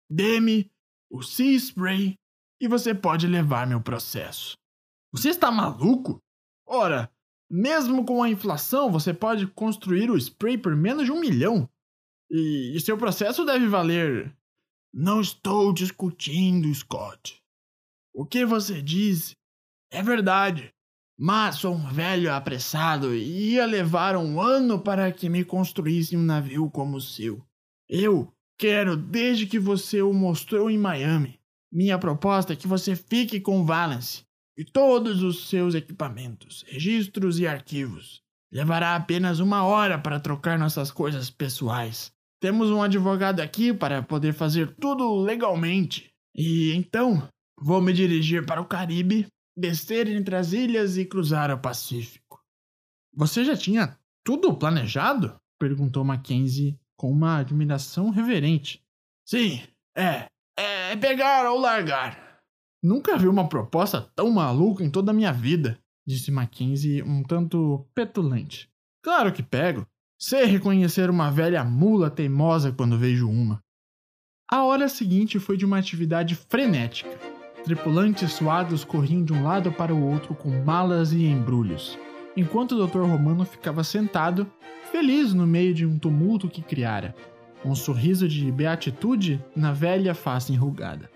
Dê-me 0.09 0.69
o 1.09 1.21
Sea 1.21 1.55
Spray 1.57 2.17
e 2.59 2.67
você 2.67 2.93
pode 2.93 3.27
levar 3.27 3.65
meu 3.65 3.81
processo. 3.81 4.57
Você 5.11 5.29
está 5.29 5.51
maluco? 5.51 6.21
Ora, 6.65 7.11
mesmo 7.49 8.05
com 8.05 8.23
a 8.23 8.29
inflação, 8.29 8.91
você 8.91 9.13
pode 9.13 9.47
construir 9.47 10.09
o 10.09 10.17
spray 10.17 10.57
por 10.57 10.75
menos 10.75 11.05
de 11.05 11.11
um 11.11 11.19
milhão. 11.19 11.69
E, 12.29 12.73
e 12.75 12.79
seu 12.79 12.97
processo 12.97 13.43
deve 13.43 13.67
valer. 13.67 14.33
Não 14.93 15.19
estou 15.19 15.73
discutindo, 15.73 16.73
Scott. 16.73 17.41
O 18.13 18.25
que 18.25 18.45
você 18.45 18.81
diz 18.81 19.35
é 19.91 20.01
verdade. 20.01 20.73
Mas 21.23 21.57
sou 21.57 21.75
um 21.75 21.87
velho 21.87 22.33
apressado 22.33 23.13
e 23.13 23.51
ia 23.51 23.67
levar 23.67 24.15
um 24.15 24.41
ano 24.41 24.79
para 24.79 25.11
que 25.11 25.29
me 25.29 25.45
construísse 25.45 26.17
um 26.17 26.23
navio 26.23 26.67
como 26.71 26.97
o 26.97 27.01
seu. 27.01 27.45
Eu 27.87 28.33
quero 28.57 28.97
desde 28.97 29.45
que 29.45 29.59
você 29.59 30.01
o 30.01 30.11
mostrou 30.13 30.67
em 30.67 30.79
Miami. 30.79 31.39
Minha 31.71 31.99
proposta 31.99 32.53
é 32.53 32.55
que 32.55 32.67
você 32.67 32.95
fique 32.95 33.39
com 33.39 33.63
Valence 33.63 34.23
e 34.57 34.65
todos 34.65 35.21
os 35.21 35.47
seus 35.47 35.75
equipamentos, 35.75 36.65
registros 36.67 37.39
e 37.39 37.45
arquivos. 37.45 38.23
Levará 38.51 38.95
apenas 38.95 39.39
uma 39.39 39.63
hora 39.63 39.99
para 39.99 40.19
trocar 40.19 40.57
nossas 40.57 40.89
coisas 40.89 41.29
pessoais. 41.29 42.11
Temos 42.41 42.71
um 42.71 42.81
advogado 42.81 43.41
aqui 43.41 43.71
para 43.71 44.01
poder 44.01 44.33
fazer 44.33 44.75
tudo 44.81 45.21
legalmente. 45.21 46.09
E 46.35 46.73
então, 46.73 47.29
vou 47.61 47.79
me 47.79 47.93
dirigir 47.93 48.43
para 48.43 48.59
o 48.59 48.65
Caribe, 48.65 49.27
descer 49.55 50.07
entre 50.07 50.35
as 50.35 50.53
ilhas 50.53 50.97
e 50.97 51.05
cruzar 51.05 51.51
o 51.51 51.59
Pacífico. 51.59 52.41
Você 53.13 53.43
já 53.43 53.55
tinha 53.55 53.97
tudo 54.23 54.55
planejado? 54.55 55.35
perguntou 55.59 56.03
Mackenzie 56.03 56.79
com 56.97 57.11
uma 57.11 57.37
admiração 57.37 58.09
reverente. 58.09 58.83
Sim, 59.25 59.61
é. 59.95 60.25
É 60.57 60.95
pegar 60.95 61.49
ou 61.49 61.59
largar. 61.59 62.39
Nunca 62.83 63.17
vi 63.17 63.27
uma 63.27 63.47
proposta 63.47 64.01
tão 64.15 64.31
maluca 64.31 64.83
em 64.83 64.89
toda 64.89 65.11
a 65.11 65.13
minha 65.13 65.31
vida, 65.31 65.79
disse 66.05 66.31
Mackenzie 66.31 67.03
um 67.03 67.23
tanto 67.23 67.87
petulante. 67.93 68.69
Claro 69.03 69.31
que 69.31 69.43
pego. 69.43 69.85
Sei 70.19 70.45
reconhecer 70.45 71.09
uma 71.09 71.31
velha 71.31 71.63
mula 71.63 72.09
teimosa 72.09 72.71
quando 72.71 72.97
vejo 72.97 73.29
uma. 73.29 73.59
A 74.49 74.63
hora 74.63 74.89
seguinte 74.89 75.39
foi 75.39 75.57
de 75.57 75.65
uma 75.65 75.77
atividade 75.77 76.35
frenética. 76.35 77.30
Tripulantes 77.63 78.33
suados 78.33 78.83
corriam 78.83 79.23
de 79.23 79.33
um 79.33 79.43
lado 79.43 79.71
para 79.71 79.93
o 79.93 80.03
outro 80.03 80.33
com 80.33 80.49
malas 80.63 81.13
e 81.13 81.25
embrulhos, 81.25 81.97
enquanto 82.35 82.73
o 82.73 82.87
Dr. 82.87 83.01
Romano 83.01 83.45
ficava 83.45 83.83
sentado, 83.83 84.51
feliz 84.91 85.33
no 85.33 85.45
meio 85.45 85.73
de 85.73 85.85
um 85.85 85.99
tumulto 85.99 86.49
que 86.49 86.61
criara, 86.61 87.15
um 87.63 87.75
sorriso 87.75 88.27
de 88.27 88.51
beatitude 88.51 89.43
na 89.55 89.71
velha 89.71 90.15
face 90.15 90.51
enrugada. 90.51 91.09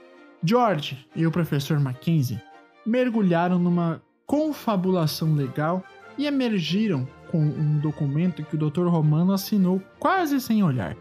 George 0.43 1.07
e 1.15 1.25
o 1.25 1.31
professor 1.31 1.79
Mackenzie 1.79 2.39
mergulharam 2.85 3.57
numa 3.57 3.99
confabulação 4.27 5.33
legal 5.33 5.83
e 6.17 6.27
emergiram 6.27 7.07
com 7.31 7.39
um 7.39 7.79
documento 7.79 8.43
que 8.43 8.55
o 8.55 8.69
Dr. 8.69 8.87
Romano 8.87 9.33
assinou 9.33 9.81
quase 9.99 10.39
sem 10.39 10.63
olhar. 10.63 10.95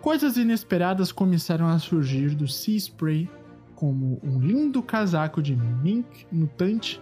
Coisas 0.00 0.36
inesperadas 0.36 1.10
começaram 1.10 1.66
a 1.66 1.78
surgir 1.80 2.30
do 2.30 2.46
Sea 2.46 2.76
Spray, 2.76 3.28
como 3.76 4.18
um 4.24 4.40
lindo 4.40 4.82
casaco 4.82 5.40
de 5.40 5.54
mink 5.54 6.26
mutante 6.32 7.00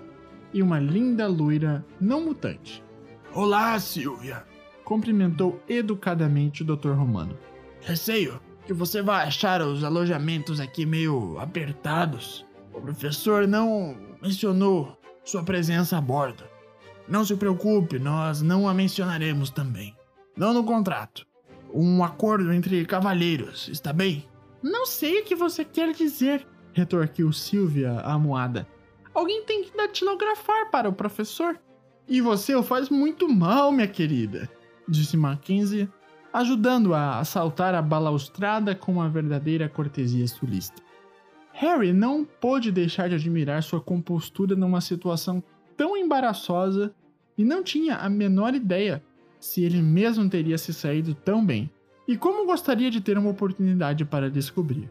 e 0.53 0.61
uma 0.61 0.79
linda 0.79 1.27
loira 1.27 1.85
não 1.99 2.20
mutante. 2.20 2.85
Olá, 3.33 3.79
Silvia! 3.81 4.45
cumprimentou 4.85 5.61
educadamente 5.66 6.62
o 6.62 6.64
Dr. 6.66 6.91
Romano. 6.91 7.39
Receio 7.81 8.39
que 8.66 8.72
você 8.72 9.01
vai 9.01 9.27
achar 9.27 9.62
os 9.62 9.83
alojamentos 9.83 10.61
aqui 10.61 10.85
meio 10.85 11.39
apertados. 11.39 12.45
O 12.72 12.81
professor 12.81 13.49
não 13.49 13.97
mencionou 14.22 14.99
sua 15.25 15.43
presença 15.43 15.97
a 15.97 16.01
bordo. 16.01 16.45
Não 17.09 17.25
se 17.25 17.35
preocupe, 17.37 17.99
nós 17.99 18.43
não 18.43 18.68
a 18.68 18.75
mencionaremos 18.75 19.49
também. 19.49 19.97
Não 20.37 20.53
no 20.53 20.64
contrato. 20.64 21.27
Um 21.72 22.05
acordo 22.05 22.53
entre 22.53 22.85
cavalheiros, 22.85 23.68
está 23.68 23.93
bem? 23.93 24.29
Não 24.62 24.87
sei 24.87 25.20
o 25.20 25.25
que 25.25 25.35
você 25.35 25.64
quer 25.64 25.93
dizer, 25.93 26.47
retorquiu 26.75 27.33
Silvia, 27.33 28.01
amuada. 28.01 28.66
Alguém 29.14 29.45
tem 29.45 29.64
que 29.64 29.77
datilografar 29.77 30.70
para 30.70 30.89
o 30.89 30.93
professor. 30.93 31.59
E 32.07 32.20
você 32.20 32.55
o 32.55 32.62
faz 32.62 32.91
muito 32.91 33.29
mal, 33.29 33.72
minha 33.72 33.89
querida, 33.89 34.51
disse 34.87 35.16
Mackenzie, 35.16 35.89
ajudando 36.33 36.93
a 36.93 37.18
assaltar 37.18 37.75
a 37.75 37.81
balaustrada 37.81 38.75
com 38.75 38.93
uma 38.93 39.09
verdadeira 39.09 39.68
cortesia 39.68 40.27
sulista. 40.27 40.83
Harry 41.53 41.93
não 41.93 42.25
pôde 42.25 42.72
deixar 42.72 43.09
de 43.09 43.14
admirar 43.14 43.62
sua 43.62 43.81
compostura 43.81 44.57
numa 44.57 44.81
situação 44.81 45.43
tão 45.77 45.97
embaraçosa 45.97 46.93
e 47.39 47.45
não 47.45 47.62
tinha 47.62 47.97
a 47.97 48.11
menor 48.11 48.55
ideia 48.55 49.03
se 49.39 49.62
ele 49.62 49.81
mesmo 49.81 50.29
teria 50.29 50.57
se 50.57 50.72
saído 50.72 51.14
tão 51.14 51.45
bem, 51.45 51.70
e 52.09 52.16
como 52.16 52.47
gostaria 52.47 52.91
de 52.91 53.01
ter 53.01 53.18
uma 53.18 53.31
oportunidade 53.31 54.05
para 54.05 54.31
descobrir. 54.31 54.91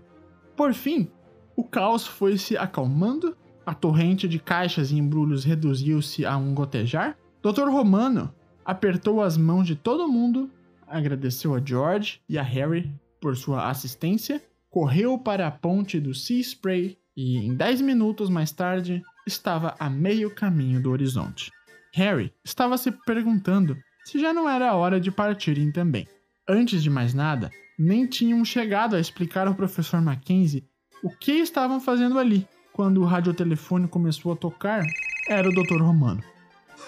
Por 0.55 0.73
fim, 0.73 1.09
o 1.55 1.63
caos 1.63 2.07
foi 2.07 2.37
se 2.37 2.57
acalmando, 2.57 3.35
a 3.65 3.73
torrente 3.73 4.27
de 4.27 4.39
caixas 4.39 4.91
e 4.91 4.97
embrulhos 4.97 5.43
reduziu-se 5.43 6.25
a 6.25 6.35
um 6.37 6.53
gotejar. 6.53 7.17
Dr. 7.41 7.69
Romano 7.69 8.33
apertou 8.65 9.21
as 9.21 9.37
mãos 9.37 9.67
de 9.67 9.75
todo 9.75 10.07
mundo, 10.07 10.49
agradeceu 10.87 11.53
a 11.53 11.61
George 11.63 12.21
e 12.27 12.37
a 12.37 12.43
Harry 12.43 12.93
por 13.21 13.37
sua 13.37 13.69
assistência, 13.69 14.41
correu 14.69 15.17
para 15.17 15.47
a 15.47 15.51
ponte 15.51 15.99
do 15.99 16.13
Sea 16.13 16.41
Spray 16.41 16.97
e, 17.15 17.37
em 17.37 17.55
10 17.55 17.81
minutos 17.81 18.29
mais 18.29 18.51
tarde, 18.51 19.01
estava 19.25 19.75
a 19.79 19.89
meio 19.89 20.33
caminho 20.33 20.81
do 20.81 20.91
horizonte. 20.91 21.51
Harry 21.93 22.33
estava 22.43 22.77
se 22.77 22.91
perguntando 22.91 23.77
se 24.03 24.19
já 24.19 24.33
não 24.33 24.49
era 24.49 24.75
hora 24.75 24.99
de 24.99 25.11
partirem 25.11 25.71
também. 25.71 26.07
Antes 26.49 26.83
de 26.83 26.89
mais 26.89 27.13
nada, 27.13 27.49
nem 27.77 28.05
tinham 28.05 28.43
chegado 28.43 28.95
a 28.95 28.99
explicar 28.99 29.47
ao 29.47 29.55
professor 29.55 30.01
Mackenzie 30.01 30.67
o 31.03 31.09
que 31.09 31.33
estavam 31.33 31.81
fazendo 31.81 32.17
ali. 32.17 32.47
Quando 32.71 33.01
o 33.01 33.05
radiotelefone 33.05 33.87
começou 33.87 34.31
a 34.31 34.35
tocar, 34.35 34.83
era 35.27 35.47
o 35.47 35.51
Dr. 35.51 35.81
Romano. 35.81 36.23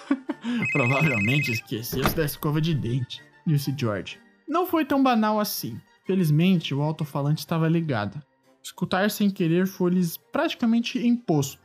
Provavelmente 0.72 1.52
esqueceu-se 1.52 2.16
da 2.16 2.24
escova 2.24 2.60
de 2.60 2.74
dente, 2.74 3.22
disse 3.46 3.74
George. 3.76 4.18
Não 4.48 4.66
foi 4.66 4.84
tão 4.84 5.02
banal 5.02 5.38
assim. 5.38 5.80
Felizmente, 6.04 6.74
o 6.74 6.82
alto-falante 6.82 7.40
estava 7.40 7.68
ligado. 7.68 8.20
Escutar 8.62 9.10
sem 9.10 9.30
querer 9.30 9.66
foi-lhes 9.66 10.16
praticamente 10.16 10.98
imposto, 11.04 11.60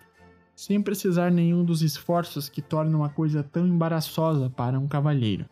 sem 0.56 0.82
precisar 0.82 1.32
nenhum 1.32 1.64
dos 1.64 1.82
esforços 1.82 2.49
que 2.49 2.62
tornam 2.62 3.04
a 3.04 3.10
coisa 3.10 3.43
tão 3.43 3.66
embaraçosa 3.66 4.49
para 4.49 4.80
um 4.80 4.88
cavalheiro. 4.88 5.45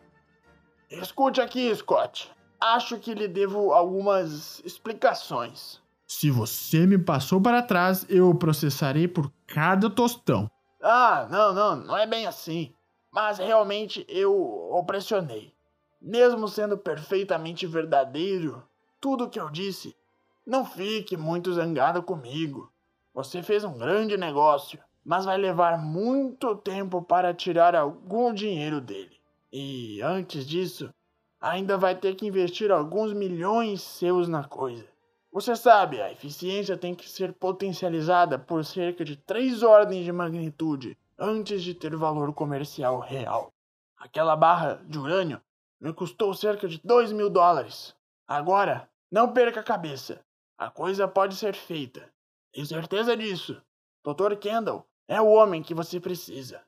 Escute 0.88 1.40
aqui, 1.40 1.74
Scott. 1.74 2.30
Acho 2.60 2.98
que 2.98 3.14
lhe 3.14 3.26
devo 3.26 3.72
algumas 3.72 4.60
explicações. 4.64 5.80
Se 6.12 6.28
você 6.28 6.88
me 6.88 6.98
passou 6.98 7.40
para 7.40 7.62
trás, 7.62 8.04
eu 8.08 8.34
processarei 8.34 9.06
por 9.06 9.30
cada 9.46 9.88
tostão. 9.88 10.50
Ah, 10.82 11.28
não, 11.30 11.54
não, 11.54 11.76
não 11.76 11.96
é 11.96 12.04
bem 12.04 12.26
assim. 12.26 12.74
Mas 13.12 13.38
realmente 13.38 14.04
eu 14.08 14.34
o 14.34 14.84
pressionei. 14.84 15.54
Mesmo 16.02 16.48
sendo 16.48 16.76
perfeitamente 16.76 17.64
verdadeiro, 17.64 18.60
tudo 19.00 19.30
que 19.30 19.38
eu 19.38 19.48
disse, 19.48 19.96
não 20.44 20.64
fique 20.64 21.16
muito 21.16 21.52
zangado 21.52 22.02
comigo. 22.02 22.72
Você 23.14 23.40
fez 23.40 23.62
um 23.62 23.78
grande 23.78 24.16
negócio, 24.16 24.80
mas 25.04 25.24
vai 25.24 25.38
levar 25.38 25.78
muito 25.78 26.56
tempo 26.56 27.00
para 27.00 27.32
tirar 27.32 27.76
algum 27.76 28.34
dinheiro 28.34 28.80
dele. 28.80 29.16
E 29.52 30.02
antes 30.02 30.44
disso, 30.44 30.92
ainda 31.40 31.78
vai 31.78 31.94
ter 31.94 32.16
que 32.16 32.26
investir 32.26 32.72
alguns 32.72 33.12
milhões 33.12 33.80
seus 33.80 34.26
na 34.26 34.42
coisa. 34.42 34.90
Você 35.32 35.54
sabe, 35.54 36.02
a 36.02 36.10
eficiência 36.10 36.76
tem 36.76 36.92
que 36.92 37.08
ser 37.08 37.32
potencializada 37.32 38.36
por 38.36 38.64
cerca 38.64 39.04
de 39.04 39.14
três 39.14 39.62
ordens 39.62 40.04
de 40.04 40.10
magnitude 40.10 40.98
antes 41.16 41.62
de 41.62 41.72
ter 41.72 41.94
valor 41.94 42.34
comercial 42.34 42.98
real. 42.98 43.52
Aquela 43.96 44.34
barra 44.34 44.82
de 44.86 44.98
urânio 44.98 45.40
me 45.80 45.92
custou 45.92 46.34
cerca 46.34 46.66
de 46.66 46.80
2 46.82 47.12
mil 47.12 47.30
dólares. 47.30 47.94
Agora, 48.26 48.90
não 49.08 49.32
perca 49.32 49.60
a 49.60 49.64
cabeça. 49.64 50.20
A 50.58 50.68
coisa 50.68 51.06
pode 51.06 51.36
ser 51.36 51.54
feita. 51.54 52.12
Tenho 52.52 52.66
certeza 52.66 53.16
disso. 53.16 53.62
Dr. 54.04 54.34
Kendall 54.36 54.84
é 55.06 55.20
o 55.20 55.28
homem 55.28 55.62
que 55.62 55.74
você 55.74 56.00
precisa. 56.00 56.60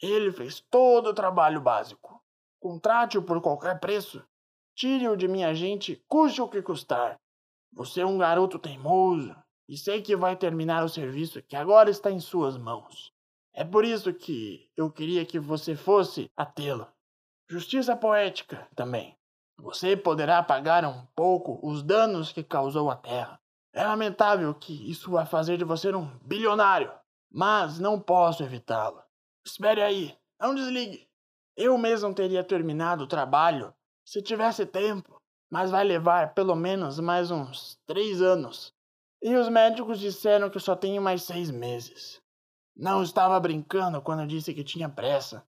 Ele 0.00 0.30
fez 0.30 0.60
todo 0.60 1.08
o 1.08 1.14
trabalho 1.14 1.60
básico. 1.60 2.22
Contrate-o 2.60 3.22
por 3.22 3.40
qualquer 3.40 3.80
preço. 3.80 4.22
Tire-o 4.74 5.16
de 5.16 5.26
minha 5.26 5.54
gente, 5.54 6.04
custe 6.06 6.42
o 6.42 6.48
que 6.48 6.60
custar. 6.60 7.18
Você 7.72 8.00
é 8.00 8.06
um 8.06 8.18
garoto 8.18 8.58
teimoso 8.58 9.34
e 9.68 9.76
sei 9.76 10.00
que 10.02 10.16
vai 10.16 10.34
terminar 10.36 10.84
o 10.84 10.88
serviço 10.88 11.42
que 11.42 11.54
agora 11.54 11.90
está 11.90 12.10
em 12.10 12.20
suas 12.20 12.56
mãos. 12.56 13.12
É 13.52 13.64
por 13.64 13.84
isso 13.84 14.12
que 14.14 14.70
eu 14.76 14.90
queria 14.90 15.24
que 15.26 15.38
você 15.38 15.74
fosse 15.74 16.30
a 16.36 16.46
tê-lo. 16.46 16.86
Justiça 17.48 17.96
poética 17.96 18.68
também. 18.74 19.16
Você 19.58 19.96
poderá 19.96 20.42
pagar 20.42 20.84
um 20.84 21.04
pouco 21.16 21.58
os 21.62 21.82
danos 21.82 22.32
que 22.32 22.44
causou 22.44 22.90
à 22.90 22.96
Terra. 22.96 23.40
É 23.72 23.84
lamentável 23.84 24.54
que 24.54 24.90
isso 24.90 25.10
vá 25.10 25.26
fazer 25.26 25.58
de 25.58 25.64
você 25.64 25.94
um 25.94 26.06
bilionário, 26.22 26.92
mas 27.30 27.78
não 27.78 28.00
posso 28.00 28.42
evitá-lo. 28.42 29.02
Espere 29.44 29.82
aí, 29.82 30.16
não 30.40 30.54
desligue. 30.54 31.08
Eu 31.56 31.76
mesmo 31.76 32.14
teria 32.14 32.44
terminado 32.44 33.04
o 33.04 33.08
trabalho 33.08 33.74
se 34.04 34.22
tivesse 34.22 34.64
tempo 34.64 35.17
mas 35.50 35.70
vai 35.70 35.84
levar 35.84 36.34
pelo 36.34 36.54
menos 36.54 36.98
mais 36.98 37.30
uns 37.30 37.78
três 37.86 38.20
anos. 38.20 38.72
E 39.20 39.34
os 39.34 39.48
médicos 39.48 39.98
disseram 39.98 40.50
que 40.50 40.60
só 40.60 40.76
tenho 40.76 41.02
mais 41.02 41.22
seis 41.22 41.50
meses. 41.50 42.20
Não 42.76 43.02
estava 43.02 43.38
brincando 43.40 44.00
quando 44.00 44.26
disse 44.26 44.54
que 44.54 44.62
tinha 44.62 44.88
pressa. 44.88 45.44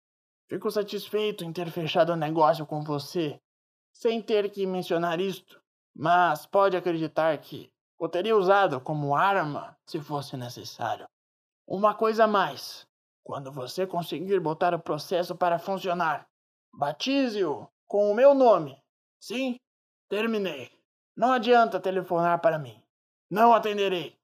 Fico 0.48 0.68
satisfeito 0.70 1.44
em 1.44 1.52
ter 1.52 1.70
fechado 1.70 2.12
o 2.12 2.16
negócio 2.16 2.66
com 2.66 2.82
você, 2.82 3.40
sem 3.92 4.20
ter 4.20 4.50
que 4.50 4.66
mencionar 4.66 5.20
isto, 5.20 5.60
mas 5.94 6.44
pode 6.44 6.76
acreditar 6.76 7.38
que 7.38 7.70
o 7.98 8.08
teria 8.08 8.36
usado 8.36 8.80
como 8.80 9.14
arma 9.14 9.76
se 9.86 10.00
fosse 10.00 10.36
necessário. 10.36 11.06
Uma 11.66 11.94
coisa 11.94 12.24
a 12.24 12.26
mais: 12.26 12.84
quando 13.22 13.52
você 13.52 13.86
conseguir 13.86 14.40
botar 14.40 14.74
o 14.74 14.80
processo 14.80 15.36
para 15.36 15.58
funcionar, 15.58 16.26
batize-o 16.72 17.68
com 17.86 18.10
o 18.10 18.14
meu 18.14 18.34
nome. 18.34 18.76
Sim, 19.20 19.56
Terminei. 20.10 20.68
Não 21.16 21.30
adianta 21.30 21.78
telefonar 21.78 22.40
para 22.40 22.58
mim. 22.58 22.74
Não 23.30 23.54
atenderei. 23.54 24.16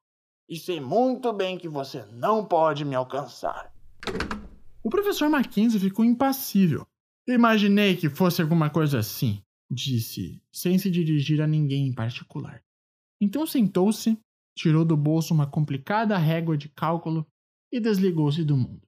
E 0.48 0.58
sei 0.58 0.80
muito 0.80 1.32
bem 1.32 1.56
que 1.56 1.68
você 1.68 2.04
não 2.06 2.44
pode 2.44 2.84
me 2.84 2.96
alcançar. 2.96 3.72
O 4.82 4.90
professor 4.90 5.28
Mackenzie 5.30 5.78
ficou 5.78 6.04
impassível. 6.04 6.84
Imaginei 7.24 7.94
que 7.94 8.10
fosse 8.10 8.42
alguma 8.42 8.68
coisa 8.68 8.98
assim, 8.98 9.40
disse, 9.70 10.42
sem 10.52 10.76
se 10.76 10.90
dirigir 10.90 11.40
a 11.40 11.46
ninguém 11.46 11.86
em 11.86 11.94
particular. 11.94 12.60
Então 13.20 13.46
sentou-se, 13.46 14.18
tirou 14.56 14.84
do 14.84 14.96
bolso 14.96 15.32
uma 15.32 15.46
complicada 15.46 16.18
régua 16.18 16.56
de 16.56 16.68
cálculo 16.68 17.24
e 17.72 17.78
desligou-se 17.78 18.42
do 18.42 18.56
mundo. 18.56 18.82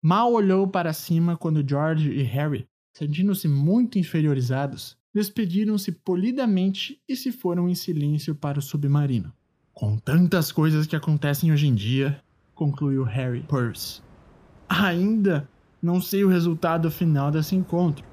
Mal 0.00 0.32
olhou 0.32 0.68
para 0.68 0.92
cima 0.92 1.36
quando 1.36 1.68
George 1.68 2.12
e 2.12 2.22
Harry, 2.22 2.68
sentindo-se 2.96 3.48
muito 3.48 3.98
inferiorizados, 3.98 4.96
despediram-se 5.14 5.92
polidamente 5.92 7.00
e 7.08 7.14
se 7.14 7.30
foram 7.30 7.68
em 7.68 7.74
silêncio 7.74 8.34
para 8.34 8.58
o 8.58 8.62
submarino. 8.62 9.32
Com 9.72 9.96
tantas 9.96 10.50
coisas 10.50 10.86
que 10.86 10.96
acontecem 10.96 11.52
hoje 11.52 11.66
em 11.66 11.74
dia, 11.74 12.20
concluiu 12.54 13.04
Harry 13.04 13.42
Purse. 13.42 14.02
Ainda 14.68 15.48
não 15.80 16.00
sei 16.00 16.24
o 16.24 16.28
resultado 16.28 16.90
final 16.90 17.30
desse 17.30 17.54
encontro. 17.54 18.04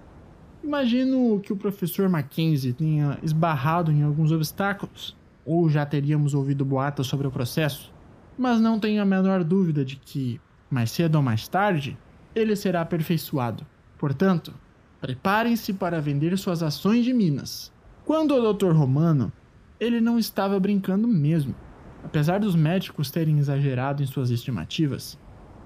Imagino 0.63 1.39
que 1.39 1.51
o 1.51 1.57
professor 1.57 2.07
Mackenzie 2.07 2.73
tenha 2.73 3.17
esbarrado 3.23 3.91
em 3.91 4.03
alguns 4.03 4.31
obstáculos, 4.31 5.17
ou 5.43 5.69
já 5.69 5.85
teríamos 5.85 6.33
ouvido 6.33 6.63
boatos 6.63 7.07
sobre 7.07 7.25
o 7.25 7.31
processo, 7.31 7.91
mas 8.37 8.61
não 8.61 8.79
tenho 8.79 9.01
a 9.01 9.05
menor 9.05 9.43
dúvida 9.43 9.83
de 9.83 9.95
que, 9.95 10.39
mais 10.69 10.91
cedo 10.91 11.15
ou 11.15 11.21
mais 11.21 11.47
tarde, 11.47 11.97
ele 12.35 12.55
será 12.55 12.81
aperfeiçoado. 12.81 13.65
Portanto, 13.97 14.53
Preparem-se 15.01 15.73
para 15.73 15.99
vender 15.99 16.37
suas 16.37 16.61
ações 16.61 17.03
de 17.03 17.11
Minas. 17.11 17.73
Quando 18.05 18.35
o 18.35 18.53
Dr. 18.53 18.71
Romano, 18.71 19.33
ele 19.79 19.99
não 19.99 20.19
estava 20.19 20.59
brincando 20.59 21.07
mesmo. 21.07 21.55
Apesar 22.03 22.39
dos 22.39 22.55
médicos 22.55 23.09
terem 23.09 23.39
exagerado 23.39 24.03
em 24.03 24.05
suas 24.05 24.29
estimativas, 24.29 25.17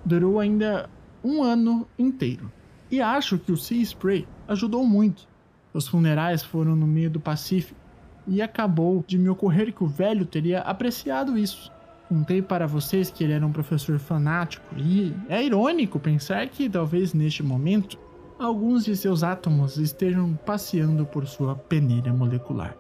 durou 0.06 0.40
ainda 0.40 0.90
um 1.22 1.44
ano 1.44 1.86
inteiro. 2.00 2.50
E 2.90 3.02
acho 3.02 3.38
que 3.38 3.52
o 3.52 3.58
Sea 3.58 3.82
Spray 3.82 4.26
ajudou 4.48 4.86
muito. 4.86 5.28
Os 5.74 5.86
funerais 5.86 6.42
foram 6.42 6.74
no 6.74 6.88
meio 6.88 7.10
do 7.10 7.20
Pacífico 7.20 7.80
e 8.26 8.42
acabou 8.42 9.04
de 9.06 9.18
me 9.18 9.28
ocorrer 9.28 9.74
que 9.74 9.84
o 9.84 9.88
velho 9.88 10.26
teria 10.26 10.62
apreciado 10.62 11.38
isso. 11.38 11.70
Contei 12.08 12.42
para 12.42 12.68
vocês 12.68 13.12
que 13.12 13.24
ele 13.24 13.34
era 13.34 13.46
um 13.46 13.52
professor 13.52 14.00
fanático 14.00 14.66
e 14.78 15.14
é 15.28 15.44
irônico 15.44 16.00
pensar 16.00 16.48
que 16.48 16.70
talvez 16.70 17.14
neste 17.14 17.44
momento 17.44 17.98
alguns 18.38 18.84
de 18.86 18.96
seus 18.96 19.24
átomos 19.24 19.78
estejam 19.78 20.38
passeando 20.46 21.06
por 21.06 21.26
sua 21.26 21.56
peneira 21.56 22.14
molecular. 22.14 22.76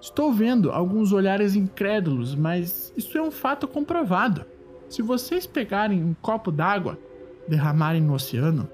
Estou 0.00 0.32
vendo 0.32 0.70
alguns 0.70 1.12
olhares 1.12 1.54
incrédulos, 1.54 2.34
mas 2.34 2.92
isso 2.96 3.16
é 3.16 3.22
um 3.22 3.30
fato 3.30 3.66
comprovado. 3.68 4.44
Se 4.88 5.00
vocês 5.00 5.46
pegarem 5.46 6.02
um 6.02 6.14
copo 6.14 6.50
d'água, 6.50 6.98
derramarem 7.48 8.02
no 8.02 8.14
oceano, 8.14 8.68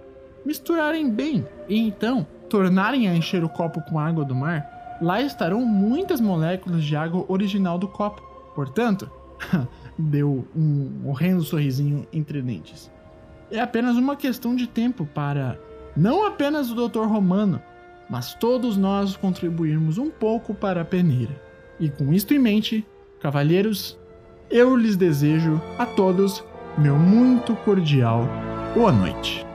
misturarem 0.44 1.10
bem 1.10 1.46
e 1.68 1.78
então 1.78 2.26
tornarem 2.48 3.08
a 3.08 3.14
encher 3.14 3.44
o 3.44 3.48
copo 3.48 3.80
com 3.82 3.98
água 3.98 4.24
do 4.24 4.34
mar, 4.34 4.98
lá 5.02 5.20
estarão 5.20 5.60
muitas 5.60 6.20
moléculas 6.20 6.82
de 6.82 6.96
água 6.96 7.24
original 7.28 7.78
do 7.78 7.86
copo. 7.86 8.22
Portanto, 8.54 9.10
deu 9.98 10.48
um 10.56 11.08
horrendo 11.08 11.42
sorrisinho 11.42 12.06
entre 12.12 12.42
dentes. 12.42 12.90
É 13.50 13.60
apenas 13.60 13.96
uma 13.96 14.16
questão 14.16 14.56
de 14.56 14.66
tempo 14.66 15.06
para 15.06 15.58
não 15.98 16.24
apenas 16.24 16.70
o 16.70 16.88
Dr. 16.88 17.06
Romano, 17.06 17.60
mas 18.08 18.32
todos 18.32 18.76
nós 18.76 19.16
contribuirmos 19.16 19.98
um 19.98 20.08
pouco 20.08 20.54
para 20.54 20.82
a 20.82 20.84
peneira. 20.84 21.42
E 21.80 21.90
com 21.90 22.12
isto 22.12 22.32
em 22.32 22.38
mente, 22.38 22.86
cavalheiros, 23.20 23.98
eu 24.48 24.76
lhes 24.76 24.96
desejo 24.96 25.60
a 25.76 25.84
todos 25.84 26.42
meu 26.78 26.96
muito 26.96 27.56
cordial 27.56 28.28
boa 28.74 28.92
noite. 28.92 29.47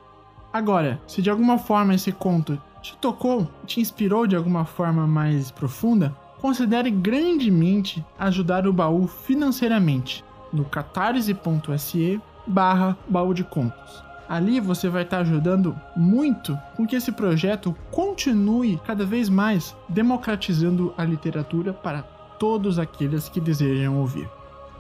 Agora, 0.52 1.00
se 1.08 1.22
de 1.22 1.30
alguma 1.30 1.58
forma 1.58 1.94
esse 1.94 2.12
conto 2.12 2.60
te 2.82 2.98
tocou, 2.98 3.48
te 3.66 3.80
inspirou 3.80 4.26
de 4.26 4.36
alguma 4.36 4.66
forma 4.66 5.06
mais 5.06 5.52
profunda, 5.52 6.16
considere 6.40 6.90
grandemente 6.90 8.04
ajudar 8.18 8.66
o 8.66 8.74
baú 8.74 9.08
financeiramente 9.08 10.24
no 10.52 10.66
catarse.se 10.66 12.22
barra 12.48 12.98
baú 13.08 13.34
de 13.34 13.44
contos. 13.44 14.04
Ali 14.28 14.60
você 14.60 14.90
vai 14.90 15.04
estar 15.04 15.20
ajudando 15.20 15.76
muito 15.96 16.58
com 16.76 16.86
que 16.86 16.96
esse 16.96 17.12
projeto 17.12 17.76
continue 17.92 18.80
cada 18.86 19.06
vez 19.06 19.28
mais 19.28 19.76
democratizando 19.88 20.94
a 20.98 21.04
literatura 21.04 21.74
para 21.74 22.04
todos 22.40 22.80
aqueles 22.80 23.28
que 23.28 23.42
desejam 23.42 23.98
ouvir. 23.98 24.30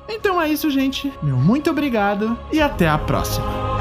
Então 0.09 0.41
é 0.41 0.49
isso, 0.49 0.69
gente. 0.69 1.13
Meu 1.21 1.37
muito 1.37 1.69
obrigado 1.69 2.37
e 2.51 2.59
até 2.59 2.87
a 2.89 2.97
próxima. 2.97 3.78